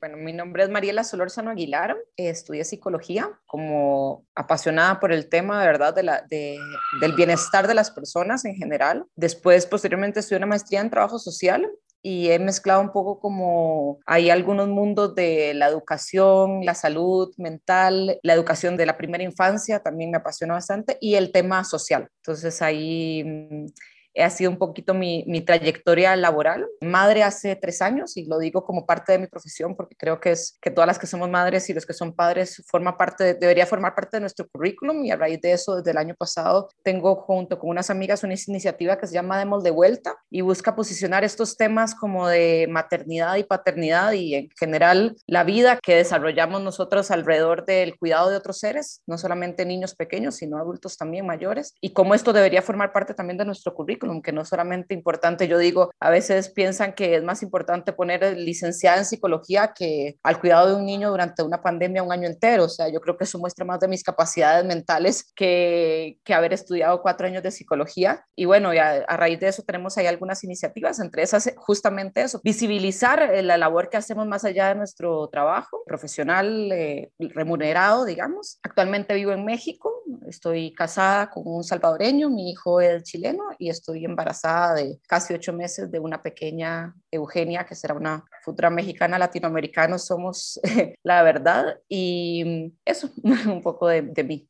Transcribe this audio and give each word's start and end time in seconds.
Bueno, 0.00 0.16
mi 0.16 0.32
nombre 0.32 0.62
es 0.62 0.70
Mariela 0.70 1.04
Solórzano 1.04 1.50
Aguilar, 1.50 1.94
estudié 2.16 2.64
psicología 2.64 3.38
como 3.44 4.24
apasionada 4.34 4.98
por 4.98 5.12
el 5.12 5.28
tema 5.28 5.60
de 5.60 5.66
verdad 5.66 5.94
de 5.94 6.02
la, 6.02 6.24
del 6.30 7.12
bienestar 7.14 7.68
de 7.68 7.74
las 7.74 7.90
personas 7.90 8.46
en 8.46 8.54
general. 8.54 9.04
Después, 9.14 9.66
posteriormente, 9.66 10.20
estudié 10.20 10.38
una 10.38 10.46
maestría 10.46 10.80
en 10.80 10.88
trabajo 10.88 11.18
social 11.18 11.70
y 12.02 12.30
he 12.30 12.38
mezclado 12.38 12.80
un 12.80 12.92
poco 12.92 13.20
como 13.20 13.98
hay 14.06 14.30
algunos 14.30 14.68
mundos 14.68 15.14
de 15.14 15.52
la 15.52 15.68
educación, 15.68 16.64
la 16.64 16.74
salud 16.74 17.34
mental, 17.36 18.18
la 18.22 18.32
educación 18.32 18.78
de 18.78 18.86
la 18.86 18.96
primera 18.96 19.22
infancia 19.22 19.80
también 19.80 20.10
me 20.10 20.16
apasiona 20.16 20.54
bastante 20.54 20.96
y 21.02 21.16
el 21.16 21.30
tema 21.30 21.62
social. 21.62 22.08
Entonces 22.22 22.62
ahí 22.62 23.22
mm, 23.22 23.66
ha 24.16 24.30
sido 24.30 24.50
un 24.50 24.58
poquito 24.58 24.94
mi, 24.94 25.24
mi, 25.26 25.40
trayectoria 25.40 26.16
laboral. 26.16 26.66
Madre 26.80 27.22
hace 27.22 27.56
tres 27.56 27.80
años 27.80 28.16
y 28.16 28.26
lo 28.26 28.38
digo 28.38 28.64
como 28.64 28.86
parte 28.86 29.12
de 29.12 29.18
mi 29.18 29.26
profesión 29.26 29.76
porque 29.76 29.96
creo 29.96 30.20
que 30.20 30.32
es 30.32 30.58
que 30.60 30.70
todas 30.70 30.86
las 30.86 30.98
que 30.98 31.06
somos 31.06 31.30
madres 31.30 31.68
y 31.70 31.74
los 31.74 31.86
que 31.86 31.92
son 31.92 32.14
padres 32.14 32.62
forma 32.66 32.96
parte, 32.96 33.34
debería 33.34 33.66
formar 33.66 33.94
parte 33.94 34.16
de 34.16 34.22
nuestro 34.22 34.48
currículum 34.48 35.04
y 35.04 35.10
a 35.10 35.16
raíz 35.16 35.40
de 35.40 35.52
eso 35.52 35.76
desde 35.76 35.92
el 35.92 35.98
año 35.98 36.14
pasado 36.14 36.68
tengo 36.82 37.16
junto 37.16 37.58
con 37.58 37.70
unas 37.70 37.90
amigas 37.90 38.24
una 38.24 38.34
iniciativa 38.46 38.98
que 38.98 39.06
se 39.06 39.14
llama 39.14 39.38
Demos 39.38 39.62
de 39.62 39.70
Vuelta 39.70 40.16
y 40.30 40.40
busca 40.40 40.74
posicionar 40.74 41.24
estos 41.24 41.56
temas 41.56 41.94
como 41.94 42.28
de 42.28 42.66
maternidad 42.68 43.36
y 43.36 43.44
paternidad 43.44 44.12
y 44.12 44.34
en 44.34 44.48
general 44.58 45.16
la 45.26 45.44
vida 45.44 45.78
que 45.82 45.96
desarrollamos 45.96 46.62
nosotros 46.62 47.10
alrededor 47.10 47.64
del 47.64 47.98
cuidado 47.98 48.30
de 48.30 48.36
otros 48.36 48.58
seres, 48.58 49.02
no 49.06 49.18
solamente 49.18 49.64
niños 49.64 49.94
pequeños, 49.94 50.36
sino 50.36 50.58
adultos 50.58 50.96
también 50.96 51.26
mayores 51.26 51.74
y 51.80 51.92
cómo 51.92 52.14
esto 52.14 52.32
debería 52.32 52.62
formar 52.62 52.92
parte 52.92 53.14
también 53.14 53.38
de 53.38 53.44
nuestro 53.44 53.74
currículum 53.74 53.99
que 54.22 54.32
no 54.32 54.44
solamente 54.44 54.94
importante, 54.94 55.46
yo 55.46 55.58
digo, 55.58 55.90
a 56.00 56.10
veces 56.10 56.48
piensan 56.48 56.94
que 56.94 57.16
es 57.16 57.22
más 57.22 57.42
importante 57.42 57.92
poner 57.92 58.36
licenciada 58.36 58.98
en 58.98 59.04
psicología 59.04 59.72
que 59.74 60.18
al 60.22 60.40
cuidado 60.40 60.68
de 60.68 60.74
un 60.74 60.86
niño 60.86 61.10
durante 61.10 61.42
una 61.42 61.62
pandemia 61.62 62.02
un 62.02 62.12
año 62.12 62.26
entero, 62.26 62.64
o 62.64 62.68
sea, 62.68 62.88
yo 62.88 63.00
creo 63.00 63.16
que 63.16 63.24
eso 63.24 63.38
muestra 63.38 63.64
más 63.64 63.80
de 63.80 63.88
mis 63.88 64.02
capacidades 64.02 64.64
mentales 64.64 65.32
que, 65.34 66.18
que 66.24 66.34
haber 66.34 66.52
estudiado 66.52 67.02
cuatro 67.02 67.26
años 67.26 67.42
de 67.42 67.50
psicología. 67.50 68.24
Y 68.34 68.46
bueno, 68.46 68.70
a, 68.70 68.90
a, 69.06 69.16
raíz 69.16 69.38
de 69.38 69.48
eso 69.48 69.62
tenemos 69.62 69.96
ahí 69.98 70.06
algunas 70.06 70.42
iniciativas, 70.44 70.98
entre 71.00 71.22
esas 71.22 71.52
justamente 71.56 72.22
eso, 72.22 72.40
visibilizar 72.42 73.22
eh, 73.22 73.42
la 73.42 73.58
labor 73.58 73.90
que 73.90 73.96
hacemos 73.96 74.26
más 74.26 74.44
allá 74.44 74.68
de 74.68 74.74
nuestro 74.76 75.28
trabajo 75.28 75.82
profesional 75.86 76.72
eh, 76.72 77.12
remunerado, 77.18 78.04
digamos. 78.04 78.58
Actualmente 78.62 79.14
vivo 79.14 79.32
en 79.32 79.44
México, 79.44 80.02
estoy 80.26 80.72
casada 80.72 81.30
con 81.30 81.42
un 81.46 81.64
salvadoreño, 81.64 82.30
mi 82.30 82.50
hijo 82.50 82.80
es 82.80 83.02
chileno 83.02 83.44
y 83.58 83.68
estoy 83.70 83.89
estoy 83.90 84.04
embarazada 84.04 84.74
de 84.74 85.00
casi 85.06 85.34
ocho 85.34 85.52
meses 85.52 85.90
de 85.90 85.98
una 85.98 86.22
pequeña 86.22 86.94
Eugenia, 87.10 87.64
que 87.64 87.74
será 87.74 87.94
una 87.94 88.24
futura 88.42 88.70
mexicana 88.70 89.18
latinoamericana, 89.18 89.98
somos 89.98 90.60
la 91.02 91.22
verdad. 91.22 91.78
Y 91.88 92.72
eso, 92.84 93.10
un 93.22 93.60
poco 93.62 93.88
de 93.88 94.24
mí. 94.24 94.48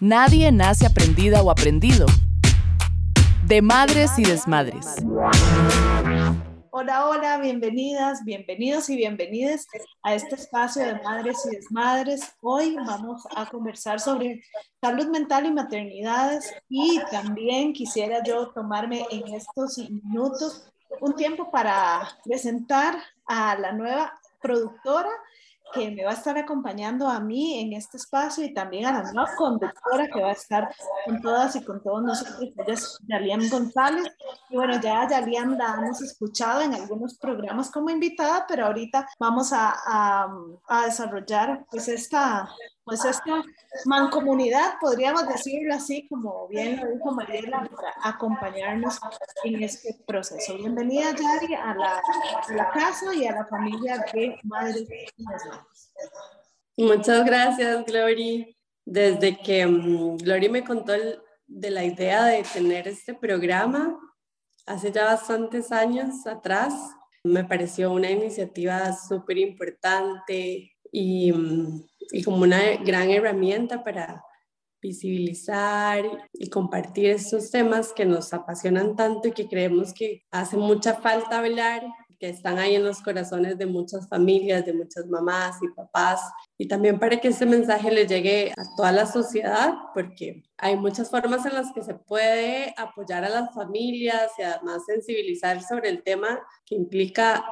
Nadie 0.00 0.52
nace 0.52 0.86
aprendida 0.86 1.42
o 1.42 1.50
aprendido. 1.50 2.06
De 3.46 3.62
madres 3.62 4.18
y 4.18 4.24
desmadres. 4.24 4.86
Hola, 6.78 7.08
hola, 7.08 7.38
bienvenidas, 7.38 8.22
bienvenidos 8.22 8.90
y 8.90 8.96
bienvenidas 8.96 9.66
a 10.02 10.14
este 10.14 10.34
espacio 10.34 10.84
de 10.84 11.00
Madres 11.00 11.38
y 11.46 11.56
Desmadres. 11.56 12.36
Hoy 12.42 12.76
vamos 12.76 13.26
a 13.34 13.46
conversar 13.46 13.98
sobre 13.98 14.42
salud 14.78 15.06
mental 15.06 15.46
y 15.46 15.52
maternidades 15.52 16.54
y 16.68 17.00
también 17.10 17.72
quisiera 17.72 18.22
yo 18.22 18.50
tomarme 18.50 19.06
en 19.10 19.26
estos 19.28 19.78
minutos 19.78 20.70
un 21.00 21.14
tiempo 21.14 21.50
para 21.50 22.06
presentar 22.22 23.02
a 23.24 23.56
la 23.56 23.72
nueva 23.72 24.12
productora 24.42 25.08
que 25.72 25.90
me 25.90 26.04
va 26.04 26.10
a 26.10 26.14
estar 26.14 26.36
acompañando 26.38 27.08
a 27.08 27.20
mí 27.20 27.60
en 27.60 27.72
este 27.72 27.96
espacio 27.96 28.44
y 28.44 28.54
también 28.54 28.86
a 28.86 29.02
la 29.02 29.12
nueva 29.12 29.34
conductora 29.36 30.08
que 30.12 30.20
va 30.20 30.28
a 30.28 30.32
estar 30.32 30.68
con 31.04 31.20
todas 31.20 31.56
y 31.56 31.64
con 31.64 31.82
todos 31.82 32.02
nosotros, 32.02 32.40
ella 32.40 32.64
es 32.66 32.98
Yalian 33.06 33.48
González. 33.48 34.04
Y 34.48 34.56
bueno, 34.56 34.80
ya 34.80 35.08
Yalian 35.08 35.58
la 35.58 35.74
hemos 35.78 36.00
escuchado 36.02 36.62
en 36.62 36.74
algunos 36.74 37.18
programas 37.18 37.70
como 37.70 37.90
invitada, 37.90 38.46
pero 38.48 38.66
ahorita 38.66 39.08
vamos 39.18 39.52
a, 39.52 39.74
a, 39.86 40.28
a 40.68 40.84
desarrollar 40.84 41.64
pues 41.70 41.88
esta 41.88 42.48
pues 42.86 43.04
esta 43.04 43.42
mancomunidad, 43.84 44.74
podríamos 44.80 45.26
decirlo 45.26 45.74
así, 45.74 46.06
como 46.06 46.46
bien 46.46 46.76
lo 46.80 46.86
dijo 46.92 47.10
Mariela, 47.10 47.68
para 47.74 47.92
acompañarnos 48.00 49.00
en 49.42 49.64
este 49.64 50.04
proceso. 50.06 50.56
Bienvenida, 50.56 51.10
Yari, 51.10 51.54
a 51.54 51.74
la, 51.74 51.96
a 51.96 52.52
la 52.54 52.70
casa 52.70 53.12
y 53.12 53.26
a 53.26 53.32
la 53.32 53.46
familia 53.46 54.04
de 54.12 54.38
Madres 54.44 54.86
y. 54.88 56.84
Muchas 56.84 57.24
gracias, 57.26 57.84
Glory. 57.86 58.56
Desde 58.84 59.36
que 59.36 59.66
um, 59.66 60.16
Glory 60.16 60.48
me 60.48 60.62
contó 60.62 60.94
el, 60.94 61.20
de 61.48 61.70
la 61.70 61.82
idea 61.82 62.24
de 62.26 62.44
tener 62.44 62.86
este 62.86 63.14
programa, 63.14 63.98
hace 64.64 64.92
ya 64.92 65.06
bastantes 65.06 65.72
años 65.72 66.24
atrás, 66.24 66.72
me 67.24 67.42
pareció 67.42 67.90
una 67.90 68.12
iniciativa 68.12 68.92
súper 68.92 69.38
importante 69.38 70.70
y... 70.92 71.32
Um, 71.32 71.84
y 72.12 72.22
como 72.22 72.42
una 72.42 72.76
gran 72.84 73.10
herramienta 73.10 73.82
para 73.82 74.22
visibilizar 74.80 76.04
y 76.32 76.48
compartir 76.48 77.06
estos 77.06 77.50
temas 77.50 77.92
que 77.92 78.04
nos 78.04 78.32
apasionan 78.32 78.94
tanto 78.94 79.28
y 79.28 79.32
que 79.32 79.48
creemos 79.48 79.92
que 79.92 80.24
hace 80.30 80.56
mucha 80.56 80.94
falta 80.94 81.38
hablar, 81.38 81.82
que 82.18 82.28
están 82.28 82.58
ahí 82.58 82.74
en 82.74 82.84
los 82.84 83.02
corazones 83.02 83.58
de 83.58 83.66
muchas 83.66 84.08
familias, 84.08 84.64
de 84.64 84.72
muchas 84.72 85.06
mamás 85.06 85.56
y 85.62 85.68
papás, 85.68 86.20
y 86.56 86.66
también 86.66 86.98
para 86.98 87.20
que 87.20 87.28
este 87.28 87.46
mensaje 87.46 87.90
le 87.90 88.06
llegue 88.06 88.52
a 88.56 88.76
toda 88.76 88.92
la 88.92 89.06
sociedad, 89.06 89.74
porque 89.92 90.42
hay 90.56 90.76
muchas 90.76 91.10
formas 91.10 91.44
en 91.44 91.54
las 91.54 91.72
que 91.72 91.82
se 91.82 91.94
puede 91.94 92.74
apoyar 92.76 93.24
a 93.24 93.28
las 93.28 93.54
familias 93.54 94.30
y 94.38 94.42
además 94.42 94.82
sensibilizar 94.86 95.62
sobre 95.62 95.90
el 95.90 96.02
tema 96.02 96.40
que 96.64 96.74
implica 96.74 97.44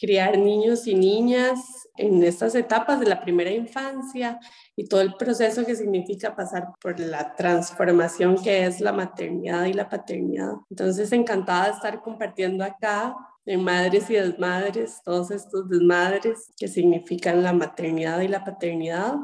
criar 0.00 0.38
niños 0.38 0.86
y 0.86 0.94
niñas 0.94 1.60
en 1.96 2.22
estas 2.22 2.54
etapas 2.54 2.98
de 2.98 3.06
la 3.06 3.20
primera 3.20 3.50
infancia 3.50 4.40
y 4.74 4.86
todo 4.86 5.02
el 5.02 5.14
proceso 5.14 5.66
que 5.66 5.76
significa 5.76 6.34
pasar 6.34 6.68
por 6.80 6.98
la 6.98 7.34
transformación 7.36 8.42
que 8.42 8.64
es 8.64 8.80
la 8.80 8.92
maternidad 8.92 9.66
y 9.66 9.74
la 9.74 9.88
paternidad. 9.88 10.54
Entonces, 10.70 11.12
encantada 11.12 11.66
de 11.66 11.72
estar 11.72 12.00
compartiendo 12.00 12.64
acá 12.64 13.14
en 13.44 13.62
Madres 13.62 14.08
y 14.08 14.14
Desmadres, 14.14 15.02
todos 15.04 15.30
estos 15.30 15.68
desmadres 15.68 16.50
que 16.58 16.68
significan 16.68 17.42
la 17.42 17.52
maternidad 17.52 18.20
y 18.20 18.28
la 18.28 18.42
paternidad 18.42 19.16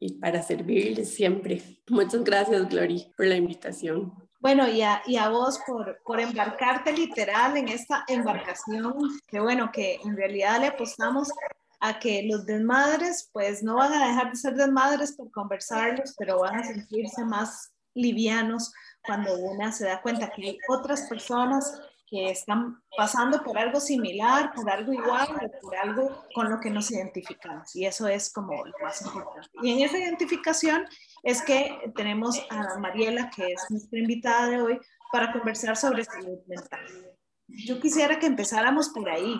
y 0.00 0.14
para 0.14 0.42
servirles 0.42 1.14
siempre. 1.14 1.62
Muchas 1.88 2.24
gracias, 2.24 2.68
Glory, 2.68 3.12
por 3.16 3.26
la 3.26 3.36
invitación. 3.36 4.25
Bueno, 4.46 4.68
y 4.68 4.80
a, 4.80 5.02
y 5.06 5.16
a 5.16 5.28
vos 5.28 5.58
por, 5.66 6.00
por, 6.04 6.20
embarcarte 6.20 6.92
literal 6.92 7.56
en 7.56 7.66
esta 7.66 8.04
embarcación, 8.06 8.94
que 9.26 9.40
bueno, 9.40 9.72
que 9.72 9.98
en 10.04 10.16
realidad 10.16 10.60
le 10.60 10.68
apostamos 10.68 11.32
a 11.80 11.98
que 11.98 12.22
los 12.22 12.46
desmadres, 12.46 13.28
pues 13.32 13.64
no 13.64 13.74
van 13.74 13.92
a 13.92 14.06
dejar 14.06 14.30
de 14.30 14.36
ser 14.36 14.54
desmadres 14.54 15.16
por 15.16 15.32
conversarlos, 15.32 16.14
pero 16.16 16.38
van 16.38 16.60
a 16.60 16.64
sentirse 16.64 17.24
más 17.24 17.72
livianos 17.92 18.72
cuando 19.04 19.36
una 19.36 19.72
se 19.72 19.86
da 19.86 20.00
cuenta 20.00 20.30
que 20.30 20.42
hay 20.42 20.58
otras 20.68 21.08
personas 21.08 21.80
que 22.06 22.30
están 22.30 22.80
pasando 22.96 23.42
por 23.42 23.58
algo 23.58 23.80
similar, 23.80 24.52
por 24.54 24.70
algo 24.70 24.92
igual, 24.92 25.28
por 25.60 25.76
algo 25.76 26.24
con 26.34 26.48
lo 26.50 26.60
que 26.60 26.70
nos 26.70 26.90
identificamos. 26.90 27.74
Y 27.74 27.84
eso 27.84 28.06
es 28.06 28.32
como 28.32 28.64
lo 28.64 28.72
más 28.80 29.02
importante. 29.02 29.50
Y 29.62 29.72
en 29.72 29.80
esa 29.80 29.98
identificación 29.98 30.86
es 31.22 31.42
que 31.42 31.92
tenemos 31.96 32.40
a 32.50 32.78
Mariela, 32.78 33.30
que 33.30 33.52
es 33.52 33.64
nuestra 33.70 33.98
invitada 33.98 34.48
de 34.48 34.62
hoy, 34.62 34.80
para 35.12 35.32
conversar 35.32 35.76
sobre 35.76 36.04
salud 36.04 36.38
mental. 36.46 37.15
Yo 37.48 37.80
quisiera 37.80 38.18
que 38.18 38.26
empezáramos 38.26 38.88
por 38.88 39.08
ahí. 39.08 39.38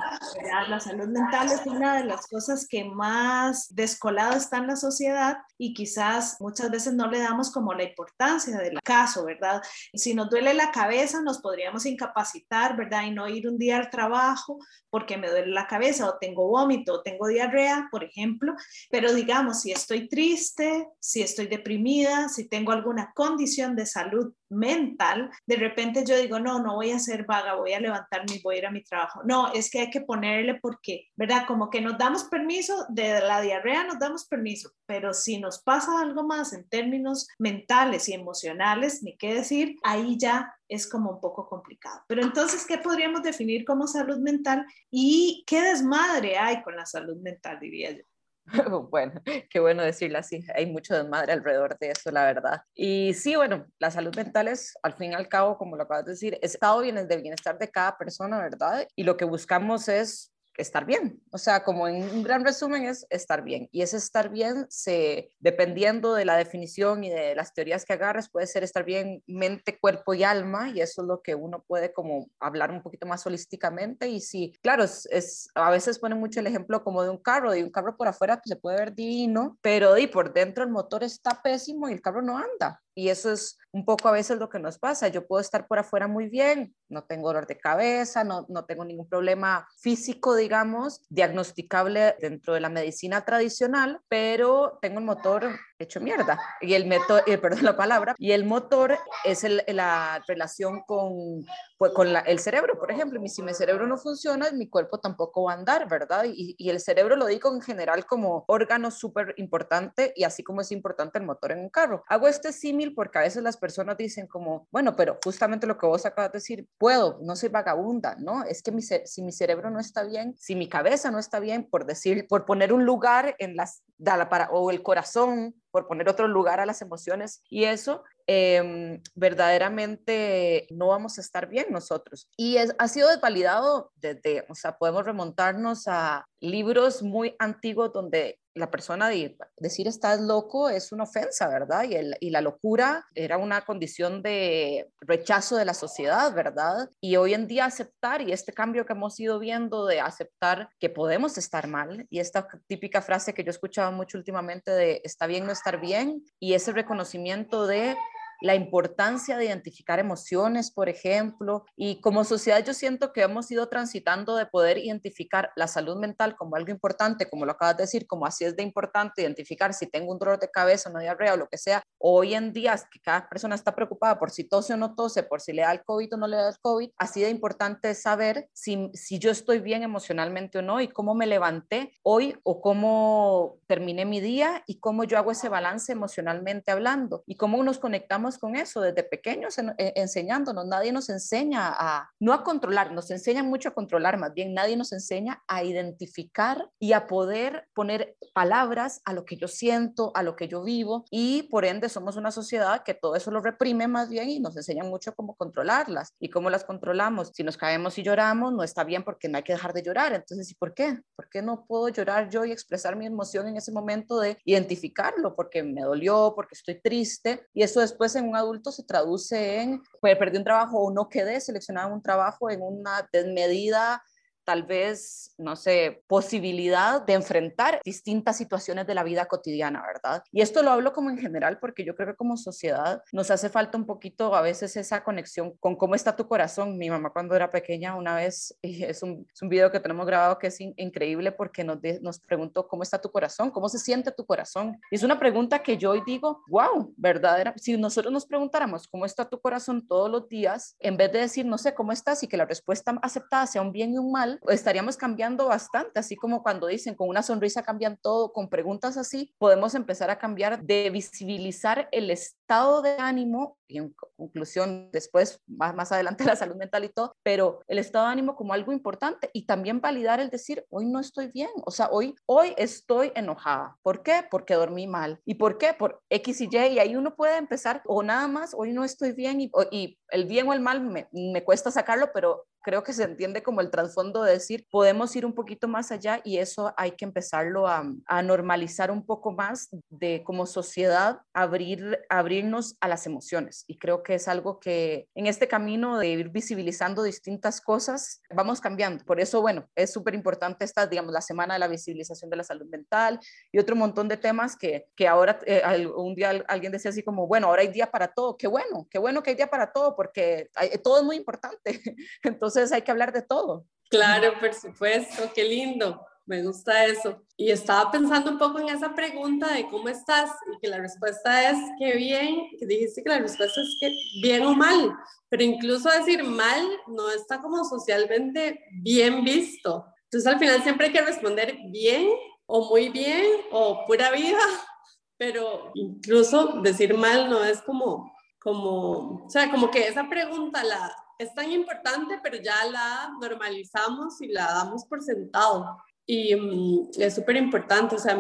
La 0.69 0.79
salud 0.79 1.09
mental 1.09 1.51
es 1.51 1.67
una 1.67 1.97
de 1.97 2.05
las 2.05 2.29
cosas 2.29 2.67
que 2.69 2.85
más 2.85 3.67
descolado 3.75 4.37
está 4.37 4.59
en 4.59 4.69
la 4.69 4.77
sociedad 4.77 5.39
y 5.59 5.75
quizás 5.75 6.37
muchas 6.41 6.71
veces 6.71 6.95
no 6.95 7.11
le 7.11 7.19
damos 7.19 7.51
como 7.51 7.75
la 7.75 7.83
importancia 7.83 8.59
del 8.59 8.81
caso, 8.83 9.25
¿verdad? 9.25 9.61
Si 9.93 10.15
nos 10.15 10.31
duele 10.31 10.55
la 10.55 10.71
cabeza, 10.71 11.21
nos 11.21 11.41
podríamos 11.41 11.85
incapacitar, 11.85 12.77
¿verdad? 12.77 13.03
Y 13.03 13.11
no 13.11 13.29
ir 13.29 13.49
un 13.49 13.59
día 13.59 13.79
al 13.79 13.91
trabajo 13.91 14.59
porque 14.89 15.17
me 15.17 15.29
duele 15.29 15.53
la 15.53 15.67
cabeza 15.67 16.09
o 16.09 16.19
tengo 16.19 16.47
vómito 16.49 16.95
o 16.95 17.03
tengo 17.03 17.27
diarrea, 17.27 17.89
por 17.91 18.05
ejemplo. 18.05 18.55
Pero 18.89 19.13
digamos, 19.13 19.63
si 19.63 19.73
estoy 19.73 20.09
triste, 20.09 20.89
si 21.01 21.23
estoy 21.23 21.49
deprimida, 21.49 22.29
si 22.29 22.49
tengo 22.49 22.71
alguna 22.71 23.13
condición 23.15 23.75
de 23.75 23.85
salud 23.85 24.33
mental, 24.49 25.31
de 25.47 25.57
repente 25.57 26.05
yo 26.07 26.17
digo, 26.17 26.39
no, 26.39 26.63
no 26.63 26.77
voy 26.77 26.91
a 26.93 26.99
ser 26.99 27.25
vaga, 27.25 27.55
voy 27.55 27.73
a 27.73 27.81
levantarme 27.81 28.37
y 28.37 28.43
voy 28.43 28.57
a 28.57 28.59
ir 28.59 28.67
a 28.67 28.71
mi 28.71 28.83
trabajo. 28.83 29.23
No, 29.25 29.53
es 29.53 29.71
que 29.71 29.81
hay 29.81 29.91
que 29.91 30.01
ponerle 30.01 30.59
porque, 30.61 31.09
¿verdad? 31.17 31.45
Como 31.47 31.71
que 31.71 31.81
nos 31.81 31.99
damos 31.99 32.25
permiso, 32.25 32.87
de 32.89 33.21
la 33.21 33.41
diarrea 33.41 33.85
nos 33.85 33.99
damos 33.99 34.27
permiso, 34.27 34.71
pero 34.87 35.13
si 35.13 35.39
nos 35.39 35.63
pasa 35.63 36.01
algo 36.01 36.25
más 36.25 36.53
en 36.53 36.69
términos 36.69 37.27
mentales 37.39 38.09
y 38.09 38.15
emocionales, 38.15 39.03
ni 39.03 39.17
qué 39.17 39.35
decir, 39.35 39.77
ahí 39.83 40.17
ya 40.19 40.55
es 40.69 40.89
como 40.89 41.11
un 41.11 41.21
poco 41.21 41.49
complicado. 41.49 42.03
Pero 42.09 42.23
entonces, 42.23 42.67
¿qué 42.67 42.79
podríamos 42.79 43.23
definir 43.23 43.65
como 43.65 43.87
salud 43.87 44.19
mental 44.19 44.67
y 44.91 45.45
qué 45.47 45.63
desmadre 45.63 46.39
hay 46.39 46.63
con 46.63 46.77
la 46.77 46.87
salud 46.87 47.17
mental, 47.19 47.59
diría 47.61 47.93
yo? 47.93 48.03
Bueno, 48.91 49.21
qué 49.51 49.61
bueno 49.61 49.83
decirlo 49.83 50.19
así. 50.19 50.45
Hay 50.55 50.67
mucho 50.67 50.95
desmadre 50.95 51.33
alrededor 51.33 51.79
de 51.79 51.91
eso, 51.91 52.11
la 52.11 52.25
verdad. 52.25 52.63
Y 52.75 53.15
sí, 53.15 53.37
bueno, 53.37 53.67
la 53.79 53.91
salud 53.91 54.15
mental 54.15 54.49
es, 54.49 54.75
al 54.83 54.95
fin 54.95 55.13
y 55.13 55.15
al 55.15 55.29
cabo, 55.29 55.59
como 55.59 55.77
lo 55.77 55.83
acabas 55.83 56.05
de 56.05 56.13
decir, 56.13 56.39
estado 56.43 56.81
del 56.81 57.23
bienestar 57.23 57.59
de 57.59 57.71
cada 57.71 57.97
persona, 57.97 58.41
¿verdad? 58.41 58.87
Y 58.95 59.03
lo 59.03 59.17
que 59.17 59.25
buscamos 59.25 59.89
es 59.89 60.33
estar 60.57 60.87
bien. 60.87 61.23
O 61.31 61.39
sea, 61.39 61.65
como 61.65 61.89
en 61.89 62.03
un 62.03 62.23
gran 62.23 62.45
resumen 62.45 62.85
es 62.85 63.07
estar 63.11 63.43
bien. 63.43 63.69
Y 63.73 63.83
ese 63.83 63.97
estar 63.97 64.31
bien, 64.31 64.67
se, 64.69 65.33
dependiendo 65.39 66.15
de 66.15 66.25
la 66.25 66.37
definición 66.37 67.05
y 67.05 67.11
de 67.11 67.35
las 67.35 67.55
teorías 67.55 67.85
que 67.85 67.93
agarres, 67.93 68.29
puede 68.29 68.47
ser 68.47 68.65
estar 68.65 68.85
bien 68.85 69.23
mente, 69.27 69.79
cuerpo 69.79 70.15
y 70.15 70.25
alma. 70.25 70.71
Y 70.71 70.81
eso 70.81 71.03
es 71.03 71.09
lo 71.09 71.23
que 71.23 71.35
uno 71.35 71.65
puede 71.67 71.93
como 71.93 72.29
hablar 72.41 72.71
un 72.71 72.83
poquito 72.83 73.07
más 73.07 73.27
holísticamente. 73.27 74.09
Y 74.09 74.21
sí, 74.21 74.55
claro, 74.63 74.85
es, 74.85 75.49
a 75.55 75.71
veces 75.71 75.99
pone 75.99 76.15
mucho 76.15 76.41
el 76.41 76.47
ejemplo 76.47 76.83
como 76.83 77.03
de 77.03 77.11
un 77.11 77.19
carro, 77.19 77.53
de 77.53 77.65
un 77.65 77.71
carro 77.71 77.97
por 77.97 78.09
afuera 78.09 78.37
que 78.37 78.49
se 78.49 78.57
puede 78.57 78.79
ver 78.79 78.95
divino, 78.95 79.59
pero 79.61 79.97
y 79.99 80.07
por 80.07 80.33
dentro 80.33 80.65
el 80.65 80.71
motor 80.71 81.05
está 81.05 81.43
pésimo 81.43 81.89
y 81.89 81.93
el 81.93 82.03
carro 82.03 82.23
no 82.23 82.39
anda. 82.39 82.83
Y 82.99 83.11
eso 83.11 83.31
es 83.31 83.59
un 83.73 83.85
poco 83.85 84.09
a 84.09 84.13
veces 84.13 84.39
lo 84.39 84.49
que 84.49 84.59
nos 84.59 84.79
pasa. 84.79 85.09
Yo 85.09 85.27
puedo 85.27 85.43
estar 85.43 85.67
por 85.67 85.79
afuera 85.79 86.09
muy 86.09 86.31
bien, 86.31 86.75
no 86.89 87.05
tengo 87.05 87.29
dolor 87.29 87.47
de 87.47 87.59
cabeza, 87.59 88.25
no, 88.25 88.47
no 88.49 88.65
tengo 88.65 88.87
ningún 88.87 89.07
problema 89.07 89.69
físico, 89.79 90.35
digamos, 90.35 91.03
diagnosticable 91.11 92.17
dentro 92.19 92.55
de 92.55 92.61
la 92.61 92.71
medicina 92.71 93.27
tradicional, 93.27 94.01
pero 94.09 94.79
tengo 94.81 94.99
el 94.99 95.05
motor 95.05 95.51
hecho 95.79 96.01
mierda. 96.01 96.39
Y 96.61 96.75
el 96.75 96.87
motor, 96.87 97.23
eh, 97.27 97.39
perdón 97.39 97.65
la 97.65 97.77
palabra, 97.77 98.15
y 98.19 98.33
el 98.33 98.45
motor 98.45 98.99
es 99.25 99.45
el, 99.45 99.63
la 99.69 100.23
relación 100.27 100.83
con, 100.87 101.45
pues, 101.79 101.93
con 101.93 102.13
la, 102.13 102.21
el 102.21 102.39
cerebro, 102.39 102.79
por 102.79 102.91
ejemplo. 102.91 103.21
Si 103.27 103.43
mi 103.43 103.55
cerebro 103.55 103.87
no 103.87 103.97
funciona, 103.97 104.51
mi 104.53 104.69
cuerpo 104.69 104.99
tampoco 104.99 105.45
va 105.45 105.53
a 105.53 105.57
andar, 105.57 105.89
¿verdad? 105.89 106.25
Y, 106.27 106.55
y 106.59 106.71
el 106.71 106.81
cerebro 106.81 107.17
lo 107.17 107.27
digo 107.27 107.53
en 107.53 107.61
general 107.61 108.07
como 108.07 108.45
órgano 108.49 108.91
súper 108.91 109.35
importante 109.37 110.13
y 110.15 110.25
así 110.25 110.43
como 110.43 110.61
es 110.61 110.71
importante 110.73 111.19
el 111.19 111.25
motor 111.25 111.53
en 111.53 111.61
un 111.61 111.71
carro. 111.71 112.05
Hago 112.09 112.29
este 112.29 112.53
símil 112.53 112.95
porque 112.95 113.19
a 113.19 113.23
veces 113.23 113.43
las 113.43 113.57
personas 113.57 113.97
dicen 113.97 114.27
como, 114.27 114.69
bueno, 114.71 114.95
pero 114.97 115.19
justamente 115.25 115.67
lo 115.67 115.79
que 115.79 115.87
vos 115.87 116.07
acabas 116.07 116.33
de 116.33 116.39
decir, 116.39 116.69
puedo, 116.79 117.19
no 117.23 117.37
soy 117.37 117.49
vagabunda, 117.49 118.17
¿no? 118.19 118.45
Es 118.45 118.63
que 118.63 118.73
mi, 118.73 118.83
si 118.83 119.23
mi 119.23 119.33
cerebro 119.33 119.71
no 119.71 119.81
está 119.81 120.05
bien, 120.05 120.35
si 120.39 120.55
mi 120.55 120.69
cabeza 120.69 121.11
no 121.11 121.19
está 121.19 121.41
bien, 121.41 121.69
por 121.69 121.87
decir, 121.87 122.27
por 122.29 122.45
poner 122.45 122.73
un 122.73 122.85
lugar 122.85 123.35
en 123.39 123.57
las, 123.57 123.83
para, 124.05 124.51
o 124.51 124.71
el 124.71 124.83
corazón, 124.83 125.55
por 125.71 125.87
poner 125.87 126.09
otro 126.09 126.29
lugar 126.29 126.61
a 126.61 126.67
las 126.67 126.83
emociones 126.83 127.43
y 127.49 127.65
eso, 127.65 128.03
em, 128.27 129.03
verdaderamente 129.15 130.67
no 130.71 130.89
vamos 130.89 131.19
a 131.19 131.21
estar 131.21 131.49
bien 131.49 131.67
nosotros. 131.71 132.29
Y 132.37 132.57
es, 132.57 132.75
ha 132.79 132.89
sido 132.89 133.09
desvalidado 133.09 133.93
desde, 133.97 134.47
o 134.49 134.55
sea, 134.55 134.79
podemos 134.79 135.05
remontarnos 135.05 135.87
a 135.87 136.27
libros 136.41 137.03
muy 137.03 137.35
antiguos 137.39 137.93
donde 137.93 138.39
la 138.57 138.71
persona 138.71 139.09
de 139.09 139.37
decir 139.59 139.87
estás 139.87 140.21
loco 140.21 140.69
es 140.69 140.91
una 140.91 141.05
ofensa, 141.05 141.49
¿verdad? 141.49 141.85
Y, 141.85 141.95
el, 141.95 142.17
y, 142.21 142.31
la 142.31 142.41
locura 142.41 143.07
era 143.15 143.37
una 143.37 143.61
condición 143.65 144.23
de 144.23 144.91
rechazo 145.01 145.57
de 145.57 145.67
la 145.67 145.75
sociedad, 145.75 146.33
¿verdad? 146.35 146.89
Y 147.01 147.17
hoy 147.17 147.35
en 147.35 147.47
día 147.47 147.67
aceptar 147.67 148.23
y 148.23 148.33
este 148.33 148.53
cambio 148.53 148.87
que 148.87 148.95
hemos 148.95 149.21
ido 149.21 149.39
viendo 149.39 149.87
de 149.87 150.01
aceptar 150.01 150.71
que 150.81 150.89
podemos 150.89 151.37
estar 151.37 151.69
mal 151.69 152.07
y 152.09 152.19
esta 152.19 152.49
típica 152.67 153.03
frase 153.03 153.35
que 153.35 153.45
yo 153.45 153.51
he 153.51 153.51
escuchado 153.51 153.93
mucho 153.93 154.17
últimamente 154.17 154.71
de 154.71 155.03
está 155.05 155.27
bien 155.27 155.45
no 155.45 155.53
estar 155.53 155.79
bien 155.81 156.25
y 156.41 156.55
ese 156.55 156.73
reconocimiento 156.73 157.67
de 157.67 157.95
la 158.41 158.55
importancia 158.55 159.37
de 159.37 159.47
identificar 159.47 159.99
emociones, 159.99 160.71
por 160.71 160.89
ejemplo, 160.89 161.65
y 161.77 162.01
como 162.01 162.25
sociedad 162.25 162.65
yo 162.65 162.75
siento 162.75 163.13
que 163.13 163.23
hemos 163.23 163.51
ido 163.51 163.69
transitando 163.69 164.37
de 164.37 164.47
poder 164.47 164.79
identificar 164.79 165.51
la 165.57 165.69
salud 165.69 165.97
mental 165.97 166.37
como 166.37 166.57
algo 166.57 166.71
importante, 166.71 167.29
como 167.29 167.47
lo 167.47 167.53
acabas 167.53 167.77
de 167.77 167.85
decir, 167.85 168.07
como 168.07 168.27
así 168.27 168.45
es 168.45 168.57
de 168.57 168.63
importante 168.63 169.23
identificar 169.23 169.75
si 169.75 169.87
tengo 169.87 170.13
un 170.13 170.19
dolor 170.19 170.39
de 170.39 170.51
cabeza, 170.51 170.91
una 170.91 171.01
diarrea 171.01 171.35
o 171.35 171.37
lo 171.37 171.49
que 171.49 171.59
sea. 171.59 171.83
Hoy 171.99 172.35
en 172.35 172.53
día 172.53 172.77
que 172.91 173.01
cada 173.01 173.29
persona 173.29 173.55
está 173.55 173.75
preocupada 173.75 174.19
por 174.19 174.31
si 174.31 174.45
tose 174.45 174.75
o 174.75 174.77
no 174.77 174.95
tose, 174.95 175.23
por 175.23 175.41
si 175.41 175.53
le 175.53 175.63
da 175.63 175.73
el 175.73 175.85
COVID 175.85 176.15
o 176.15 176.17
no 176.17 176.27
le 176.27 176.37
da 176.37 176.49
el 176.49 176.59
COVID, 176.61 176.91
así 176.99 177.23
de 177.23 177.31
importante 177.31 177.91
es 177.91 178.03
saber 178.03 178.49
si, 178.53 178.91
si 178.95 179.19
yo 179.19 179.31
estoy 179.31 179.61
bien 179.61 179.83
emocionalmente 179.83 180.59
o 180.59 180.63
no 180.63 180.81
y 180.81 180.89
cómo 180.89 181.15
me 181.15 181.27
levanté 181.27 181.95
hoy 182.03 182.39
o 182.43 182.61
cómo 182.61 183.57
terminé 183.67 184.05
mi 184.05 184.21
día 184.21 184.63
y 184.67 184.79
cómo 184.79 185.05
yo 185.05 185.19
hago 185.19 185.31
ese 185.31 185.49
balance 185.49 185.93
emocionalmente 185.93 186.71
hablando 186.71 187.23
y 187.27 187.37
cómo 187.37 187.63
nos 187.63 187.79
conectamos 187.79 188.26
con 188.39 188.57
eso 188.57 188.81
desde 188.81 189.05
pequeños 189.05 189.59
e, 189.59 189.93
enseñándonos. 189.97 190.67
Nadie 190.67 190.93
nos 190.93 191.09
enseña 191.09 191.69
a, 191.69 192.11
no 192.19 192.33
a 192.33 192.43
controlar, 192.43 192.93
nos 192.93 193.11
enseñan 193.11 193.47
mucho 193.47 193.69
a 193.69 193.75
controlar, 193.75 194.19
más 194.19 194.35
bien 194.35 194.55
nadie 194.55 194.77
nos 194.77 194.93
enseña 194.93 195.43
a 195.47 195.63
identificar 195.63 196.69
y 196.81 196.93
a 196.93 197.07
poder 197.07 197.69
poner 197.75 198.17
palabras 198.35 199.01
a 199.05 199.13
lo 199.13 199.25
que 199.25 199.37
yo 199.37 199.49
siento, 199.49 200.13
a 200.15 200.23
lo 200.23 200.35
que 200.35 200.49
yo 200.49 200.63
vivo 200.63 201.05
y 201.11 201.45
por 201.45 201.65
ende 201.65 201.89
somos 201.89 202.17
una 202.17 202.31
sociedad 202.31 202.83
que 202.83 202.95
todo 202.95 203.15
eso 203.15 203.31
lo 203.31 203.41
reprime 203.41 203.87
más 203.89 204.09
bien 204.09 204.29
y 204.29 204.41
nos 204.41 204.57
enseñan 204.57 204.89
mucho 204.89 205.15
cómo 205.15 205.37
controlarlas 205.37 206.15
y 206.19 206.31
cómo 206.31 206.51
las 206.51 206.65
controlamos. 206.65 207.31
Si 207.35 207.45
nos 207.45 207.57
caemos 207.57 207.99
y 207.99 208.03
lloramos, 208.03 208.53
no 208.53 208.63
está 208.63 208.85
bien 208.85 209.05
porque 209.05 209.29
no 209.29 209.39
hay 209.39 209.45
que 209.45 209.53
dejar 209.53 209.73
de 209.73 209.83
llorar. 209.83 210.13
Entonces, 210.13 210.51
¿y 210.51 210.55
por 210.55 210.75
qué? 210.75 211.01
¿Por 211.15 211.29
qué 211.29 211.43
no 211.43 211.65
puedo 211.67 211.89
llorar 211.89 212.29
yo 212.29 212.45
y 212.45 212.53
expresar 212.53 212.97
mi 212.97 213.07
emoción 213.07 213.49
en 213.49 213.57
ese 213.57 213.73
momento 213.73 214.19
de 214.19 214.39
identificarlo? 214.45 215.35
Porque 215.35 215.63
me 215.63 215.83
dolió, 215.83 216.33
porque 216.35 216.55
estoy 216.55 216.81
triste 216.81 217.47
y 217.55 217.63
eso 217.63 217.81
después 217.81 218.16
en 218.17 218.29
un 218.29 218.37
adulto 218.37 218.73
se 218.73 218.83
traduce 218.83 219.61
en, 219.61 219.83
pues 220.01 220.17
perdí 220.17 220.39
un 220.39 220.45
trabajo 220.45 220.79
o 220.79 220.91
no 220.91 221.09
quedé 221.09 221.41
seleccionado 221.41 221.89
en 221.89 221.95
un 221.95 222.03
trabajo 222.03 222.51
en 222.51 222.63
una 222.63 223.09
desmedida 223.13 224.03
tal 224.47 224.63
vez, 224.63 225.35
no 225.39 225.57
sé, 225.57 226.05
posibilidad 226.07 227.03
de 227.03 227.15
enfrentar 227.15 227.81
distintas 227.85 228.37
situaciones 228.37 228.87
de 228.87 228.95
la 228.95 229.03
vida 229.03 229.27
cotidiana, 229.27 229.83
¿verdad? 229.85 230.23
Y 230.31 230.41
esto 230.41 230.63
lo 230.63 230.71
hablo 230.71 230.93
como 230.93 231.11
en 231.11 231.19
general 231.19 231.59
porque 231.59 231.85
yo 231.85 231.97
creo 231.97 232.11
que 232.11 232.17
como 232.17 232.37
sociedad 232.37 233.03
nos 233.13 233.31
hace 233.33 233.49
falta 233.49 233.77
un 233.77 233.87
poquito 233.87 234.35
a 234.37 234.43
veces 234.43 234.77
esa 234.77 235.03
conexión 235.03 235.57
con 235.59 235.75
cómo 235.75 235.97
está 235.97 236.15
tu 236.15 236.29
corazón. 236.29 236.79
Mi 236.79 236.89
mamá 236.89 237.11
cuando 237.11 237.35
era 237.35 237.51
pequeña 237.51 237.97
una 237.97 238.15
vez, 238.15 238.57
es 238.63 239.03
un, 239.03 239.27
es 239.33 239.43
un 239.43 239.49
video 239.49 239.71
que 239.73 239.81
tenemos 239.81 240.07
grabado 240.07 240.39
que 240.39 240.47
es 240.47 240.61
increíble 240.61 241.33
porque 241.33 241.65
nos, 241.65 241.79
nos 242.01 242.21
preguntó 242.21 242.69
cómo 242.69 242.85
está 242.85 243.01
tu 243.01 243.11
corazón, 243.11 243.51
cómo 243.51 243.69
se 243.69 243.81
siente 243.81 244.13
tu 244.13 244.25
corazón. 244.25 244.81
Y 244.93 244.95
es 244.95 245.03
una 245.03 245.19
pregunta 245.19 245.61
que 245.61 245.77
yo 245.77 245.91
hoy 245.91 246.03
digo, 246.07 246.45
wow, 246.49 246.95
verdadera. 246.97 247.53
Si 247.57 247.77
nosotros 247.77 248.13
nos 248.13 248.27
preguntáramos 248.27 248.87
cómo 248.87 249.05
está 249.07 249.29
tu 249.29 249.41
corazón 249.41 249.87
todos 249.89 250.09
los 250.09 250.29
días, 250.29 250.77
en 250.79 250.97
vez 250.97 251.13
de 251.13 251.19
decir, 251.19 251.45
no 251.45 251.59
sé, 251.59 251.75
cómo 251.75 251.91
estás 251.91 252.23
y 252.23 252.29
que 252.29 252.37
la 252.37 252.45
respuesta 252.45 252.97
aceptada 253.03 253.47
sea 253.49 253.63
un 253.63 253.73
bien 253.73 253.93
y 253.93 253.99
un 253.99 254.13
mal, 254.13 254.36
estaríamos 254.49 254.97
cambiando 254.97 255.47
bastante, 255.49 255.99
así 255.99 256.17
como 256.17 256.43
cuando 256.43 256.67
dicen 256.67 256.95
con 256.95 257.09
una 257.09 257.23
sonrisa 257.23 257.63
cambian 257.63 257.99
todo, 258.01 258.33
con 258.33 258.49
preguntas 258.49 258.97
así, 258.97 259.35
podemos 259.39 259.75
empezar 259.75 260.11
a 260.11 260.19
cambiar 260.19 260.63
de 260.63 260.91
visibilizar 260.91 261.89
el 261.93 262.11
de 262.47 262.97
ánimo 262.99 263.59
y 263.69 263.79
en 263.79 263.93
conclusión 264.17 264.91
después 264.93 265.41
más, 265.47 265.75
más 265.75 265.91
adelante 265.91 266.25
la 266.25 266.37
salud 266.37 266.57
mental 266.57 266.85
y 266.85 266.89
todo, 266.89 267.17
pero 267.23 267.61
el 267.67 267.79
estado 267.79 268.07
de 268.07 268.13
ánimo 268.13 268.37
como 268.37 268.53
algo 268.53 268.73
importante 268.73 269.31
y 269.33 269.47
también 269.47 269.81
validar 269.81 270.21
el 270.21 270.31
decir, 270.31 270.65
hoy 270.71 270.87
no 270.87 271.01
estoy 271.01 271.29
bien, 271.29 271.51
o 271.65 271.71
sea, 271.71 271.89
hoy, 271.91 272.15
hoy 272.27 272.55
estoy 272.57 273.13
enojada. 273.15 273.77
¿Por 273.83 274.03
qué? 274.03 274.25
Porque 274.31 274.55
dormí 274.55 274.87
mal. 274.87 275.21
¿Y 275.25 275.35
por 275.35 275.59
qué? 275.59 275.75
Por 275.75 276.01
X 276.09 276.41
y 276.41 276.49
Y 276.51 276.57
y 276.75 276.79
ahí 276.79 276.95
uno 276.95 277.17
puede 277.17 277.37
empezar 277.37 277.83
o 277.87 278.03
nada 278.03 278.29
más, 278.29 278.55
hoy 278.55 278.73
no 278.73 278.85
estoy 278.85 279.13
bien 279.13 279.41
y, 279.41 279.51
y 279.71 279.99
el 280.11 280.27
bien 280.27 280.47
o 280.49 280.53
el 280.53 280.61
mal 280.61 280.81
me, 280.81 281.09
me 281.13 281.45
cuesta 281.45 281.71
sacarlo, 281.71 282.11
pero 282.15 282.47
creo 282.67 282.83
que 282.83 282.93
se 282.93 283.05
entiende 283.05 283.45
como 283.45 283.61
el 283.61 283.71
trasfondo 283.71 284.25
de 284.25 284.33
decir, 284.33 284.67
podemos 284.69 285.15
ir 285.15 285.25
un 285.25 285.35
poquito 285.35 285.69
más 285.69 285.93
allá 285.93 286.21
y 286.25 286.39
eso 286.39 286.75
hay 286.77 286.91
que 286.91 287.05
empezarlo 287.05 287.69
a, 287.69 287.85
a 288.07 288.23
normalizar 288.23 288.91
un 288.91 289.07
poco 289.07 289.31
más 289.31 289.69
de 289.89 290.25
como 290.25 290.47
sociedad 290.47 291.21
abrir, 291.33 292.01
abrirnos 292.37 292.77
a 292.81 292.89
las 292.89 293.07
emociones. 293.07 293.65
Y 293.67 293.79
creo 293.79 294.03
que 294.03 294.15
es 294.15 294.29
algo 294.29 294.61
que 294.61 295.09
en 295.15 295.27
este 295.27 295.49
camino 295.49 295.99
de 295.99 296.09
ir 296.09 296.29
visibilizando 296.29 297.03
distintas 297.03 297.61
cosas, 297.61 298.21
vamos 298.35 298.61
cambiando. 298.61 299.05
Por 299.05 299.21
eso, 299.21 299.41
bueno, 299.41 299.69
es 299.75 299.93
súper 299.93 300.15
importante 300.15 300.65
esta, 300.65 300.87
digamos, 300.87 301.13
la 301.13 301.23
semana 301.23 301.55
de 301.55 301.61
la 301.61 301.69
visibilización 301.69 302.31
de 302.31 302.37
la 302.37 302.45
salud 302.45 302.67
mental 302.67 303.19
y 303.51 303.59
otro 303.59 303.75
montón 303.75 304.09
de 304.09 304.17
temas 304.17 304.57
que, 304.57 304.87
que 304.95 305.09
ahora 305.09 305.39
eh, 305.47 305.87
un 305.87 306.15
día 306.15 306.45
alguien 306.49 306.73
decía 306.73 306.91
así 306.91 307.03
como, 307.03 307.27
bueno, 307.27 307.47
ahora 307.47 307.63
hay 307.63 307.69
día 307.69 307.91
para 307.91 308.09
todo. 308.09 308.37
Qué 308.37 308.47
bueno, 308.47 308.87
qué 308.91 308.99
bueno 308.99 309.23
que 309.23 309.31
hay 309.31 309.37
día 309.37 309.49
para 309.49 309.73
todo 309.73 309.97
porque 309.97 310.51
todo 310.83 310.99
es 310.99 311.05
muy 311.05 311.17
importante. 311.17 311.81
Entonces, 312.23 312.73
hay 312.73 312.83
que 312.83 312.91
hablar 312.91 313.13
de 313.13 313.23
todo. 313.23 313.65
Claro, 313.89 314.39
por 314.39 314.53
supuesto, 314.53 315.31
qué 315.35 315.45
lindo. 315.45 316.05
Me 316.27 316.43
gusta 316.43 316.85
eso. 316.85 317.23
Y 317.37 317.51
estaba 317.51 317.91
pensando 317.91 318.31
un 318.31 318.39
poco 318.39 318.59
en 318.59 318.69
esa 318.69 318.95
pregunta 318.95 319.53
de 319.53 319.69
cómo 319.69 319.89
estás 319.89 320.31
y 320.53 320.59
que 320.59 320.69
la 320.69 320.79
respuesta 320.79 321.51
es 321.51 321.59
que 321.79 321.97
bien, 321.97 322.49
que 322.59 322.67
dijiste 322.67 323.03
que 323.03 323.11
la 323.11 323.21
respuesta 323.21 323.61
es 323.61 323.77
que 323.81 323.91
bien 324.21 324.45
o 324.45 324.55
mal, 324.55 324.95
pero 325.29 325.43
incluso 325.43 325.89
decir 325.91 326.23
mal 326.25 326.63
no 326.89 327.11
está 327.11 327.41
como 327.41 327.65
socialmente 327.65 328.61
bien 328.83 329.25
visto. 329.25 329.87
Entonces 330.05 330.33
al 330.33 330.39
final 330.39 330.63
siempre 330.63 330.87
hay 330.87 330.93
que 330.93 331.03
responder 331.03 331.57
bien 331.71 332.09
o 332.47 332.69
muy 332.69 332.89
bien 332.89 333.25
o 333.51 333.87
pura 333.87 334.11
vida, 334.11 334.39
pero 335.17 335.71
incluso 335.75 336.61
decir 336.63 336.95
mal 336.95 337.31
no 337.31 337.45
es 337.45 337.63
como, 337.63 338.13
como, 338.41 339.25
o 339.27 339.31
sea, 339.31 339.51
como 339.51 339.71
que 339.71 339.87
esa 339.87 340.09
pregunta 340.09 340.63
la, 340.65 340.95
es 341.19 341.35
tan 341.35 341.51
importante, 341.51 342.19
pero 342.23 342.37
ya 342.37 342.65
la 342.67 343.13
normalizamos 343.21 344.21
y 344.21 344.29
la 344.29 344.47
damos 344.47 344.85
por 344.85 345.03
sentado. 345.03 345.77
Y 346.07 346.35
mm, 346.35 346.91
es 346.99 347.15
súper 347.15 347.37
importante, 347.37 347.97
o 347.97 347.99
sea, 347.99 348.17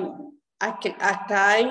acá 0.59 1.59
en, 1.59 1.69